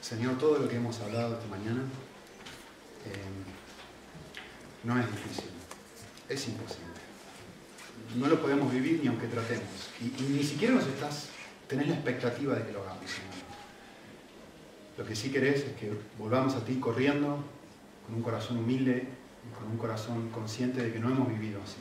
Señor, 0.00 0.38
todo 0.38 0.58
lo 0.58 0.68
que 0.68 0.76
hemos 0.76 0.98
hablado 1.00 1.34
esta 1.34 1.46
mañana 1.46 1.82
eh, 3.06 3.28
no 4.82 4.98
es 4.98 5.06
difícil, 5.06 5.50
es 6.28 6.48
imposible. 6.48 7.09
No 8.16 8.26
lo 8.26 8.40
podemos 8.40 8.72
vivir 8.72 9.00
ni 9.02 9.08
aunque 9.08 9.26
tratemos. 9.26 9.90
Y, 10.00 10.22
ni 10.22 10.42
siquiera 10.42 10.74
nos 10.74 10.86
estás, 10.86 11.28
tenés 11.68 11.88
la 11.88 11.94
expectativa 11.94 12.54
de 12.54 12.64
que 12.64 12.72
lo 12.72 12.82
hagamos. 12.82 13.00
Lo 14.98 15.04
que 15.04 15.16
sí 15.16 15.30
querés 15.30 15.64
es 15.64 15.76
que 15.76 15.92
volvamos 16.18 16.54
a 16.54 16.64
ti 16.64 16.76
corriendo, 16.76 17.42
con 18.06 18.16
un 18.16 18.22
corazón 18.22 18.58
humilde, 18.58 19.06
con 19.58 19.70
un 19.70 19.78
corazón 19.78 20.30
consciente 20.30 20.82
de 20.82 20.92
que 20.92 20.98
no 20.98 21.10
hemos 21.10 21.28
vivido 21.28 21.60
así. 21.62 21.78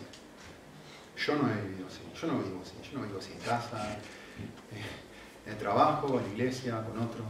Yo 1.26 1.36
no 1.36 1.52
he 1.52 1.62
vivido 1.62 1.88
así, 1.88 2.00
yo 2.20 2.28
no 2.28 2.40
vivo 2.40 2.62
así, 2.64 2.76
yo 2.90 3.00
no 3.00 3.06
vivo 3.06 3.20
así 3.20 3.34
en 3.34 3.40
casa, 3.40 3.94
eh, 3.94 4.82
en 5.46 5.52
el 5.52 5.58
trabajo, 5.58 6.18
en 6.18 6.28
la 6.28 6.34
iglesia, 6.34 6.82
con 6.86 6.98
otros 6.98 7.26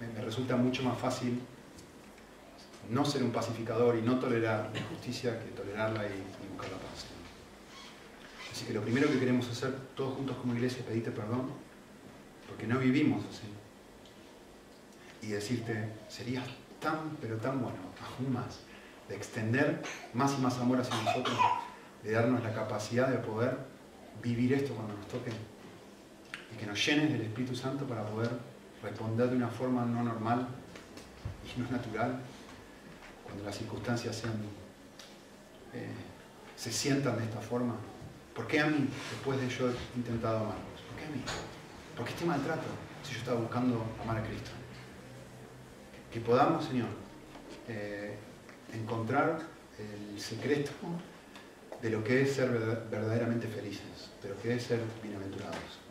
me, 0.00 0.22
resulta 0.22 0.56
mucho 0.56 0.82
más 0.82 0.98
fácil 0.98 1.40
no 2.90 3.04
ser 3.04 3.22
un 3.22 3.30
pacificador 3.30 3.96
y 3.96 4.02
no 4.02 4.18
tolerar 4.18 4.70
la 4.72 4.78
injusticia 4.78 5.38
que 5.40 5.50
tolerarla 5.50 6.04
y, 6.04 6.52
buscar 6.52 6.70
la 6.70 6.78
paz. 6.78 7.15
Así 8.56 8.64
que 8.64 8.72
lo 8.72 8.80
primero 8.80 9.06
que 9.10 9.18
queremos 9.18 9.46
hacer 9.50 9.70
todos 9.94 10.14
juntos 10.14 10.34
como 10.38 10.54
iglesia 10.54 10.78
es 10.78 10.86
pedirte 10.86 11.10
perdón, 11.10 11.50
porque 12.48 12.66
no 12.66 12.78
vivimos 12.78 13.22
así. 13.26 13.48
Y 15.20 15.32
decirte, 15.32 15.92
serías 16.08 16.46
tan, 16.80 17.18
pero 17.20 17.36
tan 17.36 17.60
bueno, 17.60 17.76
aún 18.00 18.32
más, 18.32 18.60
de 19.10 19.14
extender 19.14 19.82
más 20.14 20.38
y 20.38 20.40
más 20.40 20.56
amor 20.56 20.80
hacia 20.80 20.96
nosotros, 21.02 21.36
de 22.02 22.12
darnos 22.12 22.42
la 22.42 22.54
capacidad 22.54 23.08
de 23.08 23.18
poder 23.18 23.58
vivir 24.22 24.54
esto 24.54 24.72
cuando 24.72 24.94
nos 24.94 25.06
toque, 25.08 25.32
y 26.50 26.56
que 26.56 26.64
nos 26.64 26.82
llenes 26.86 27.12
del 27.12 27.20
Espíritu 27.20 27.54
Santo 27.54 27.84
para 27.84 28.06
poder 28.06 28.30
responder 28.82 29.28
de 29.28 29.36
una 29.36 29.48
forma 29.48 29.84
no 29.84 30.02
normal 30.02 30.48
y 31.44 31.60
no 31.60 31.70
natural, 31.70 32.20
cuando 33.22 33.44
las 33.44 33.58
circunstancias 33.58 34.22
eh, 35.74 35.90
se 36.56 36.72
sientan 36.72 37.18
de 37.18 37.24
esta 37.24 37.42
forma. 37.42 37.74
¿Por 38.36 38.46
qué 38.46 38.60
a 38.60 38.66
mí, 38.66 38.86
después 39.10 39.40
de 39.40 39.48
yo 39.48 39.70
he 39.70 39.74
intentado 39.96 40.36
amarlos? 40.36 40.80
¿Por 40.90 40.98
qué 40.98 41.06
a 41.06 41.08
mí? 41.08 41.22
¿Por 41.96 42.04
qué 42.04 42.12
este 42.12 42.26
maltrato 42.26 42.68
si 43.02 43.14
yo 43.14 43.18
estaba 43.20 43.40
buscando 43.40 43.82
amar 44.02 44.18
a 44.18 44.22
Cristo? 44.22 44.50
Que 46.12 46.20
podamos, 46.20 46.66
Señor, 46.66 46.90
eh, 47.66 48.14
encontrar 48.74 49.40
el 49.78 50.20
secreto 50.20 50.70
de 51.80 51.90
lo 51.90 52.04
que 52.04 52.22
es 52.22 52.34
ser 52.34 52.50
verdaderamente 52.90 53.48
felices, 53.48 54.10
de 54.22 54.28
lo 54.28 54.40
que 54.42 54.54
es 54.54 54.62
ser 54.62 54.80
bienaventurados. 55.02 55.86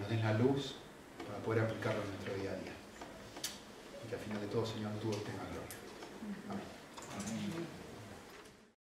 nos 0.00 0.08
des 0.10 0.22
la 0.22 0.34
luz 0.34 0.74
para 1.26 1.38
poder 1.44 1.62
aplicarlo 1.62 2.02
en 2.02 2.08
nuestro 2.08 2.34
día 2.34 2.50
a 2.50 2.56
día. 2.56 2.72
Y 4.04 4.08
que 4.08 4.14
al 4.16 4.20
final 4.20 4.40
de 4.40 4.48
todo, 4.48 4.66
Señor, 4.66 4.90
tú 5.00 5.08
obtengas 5.10 5.46
gloria. 5.52 5.76
Amén. 6.50 7.81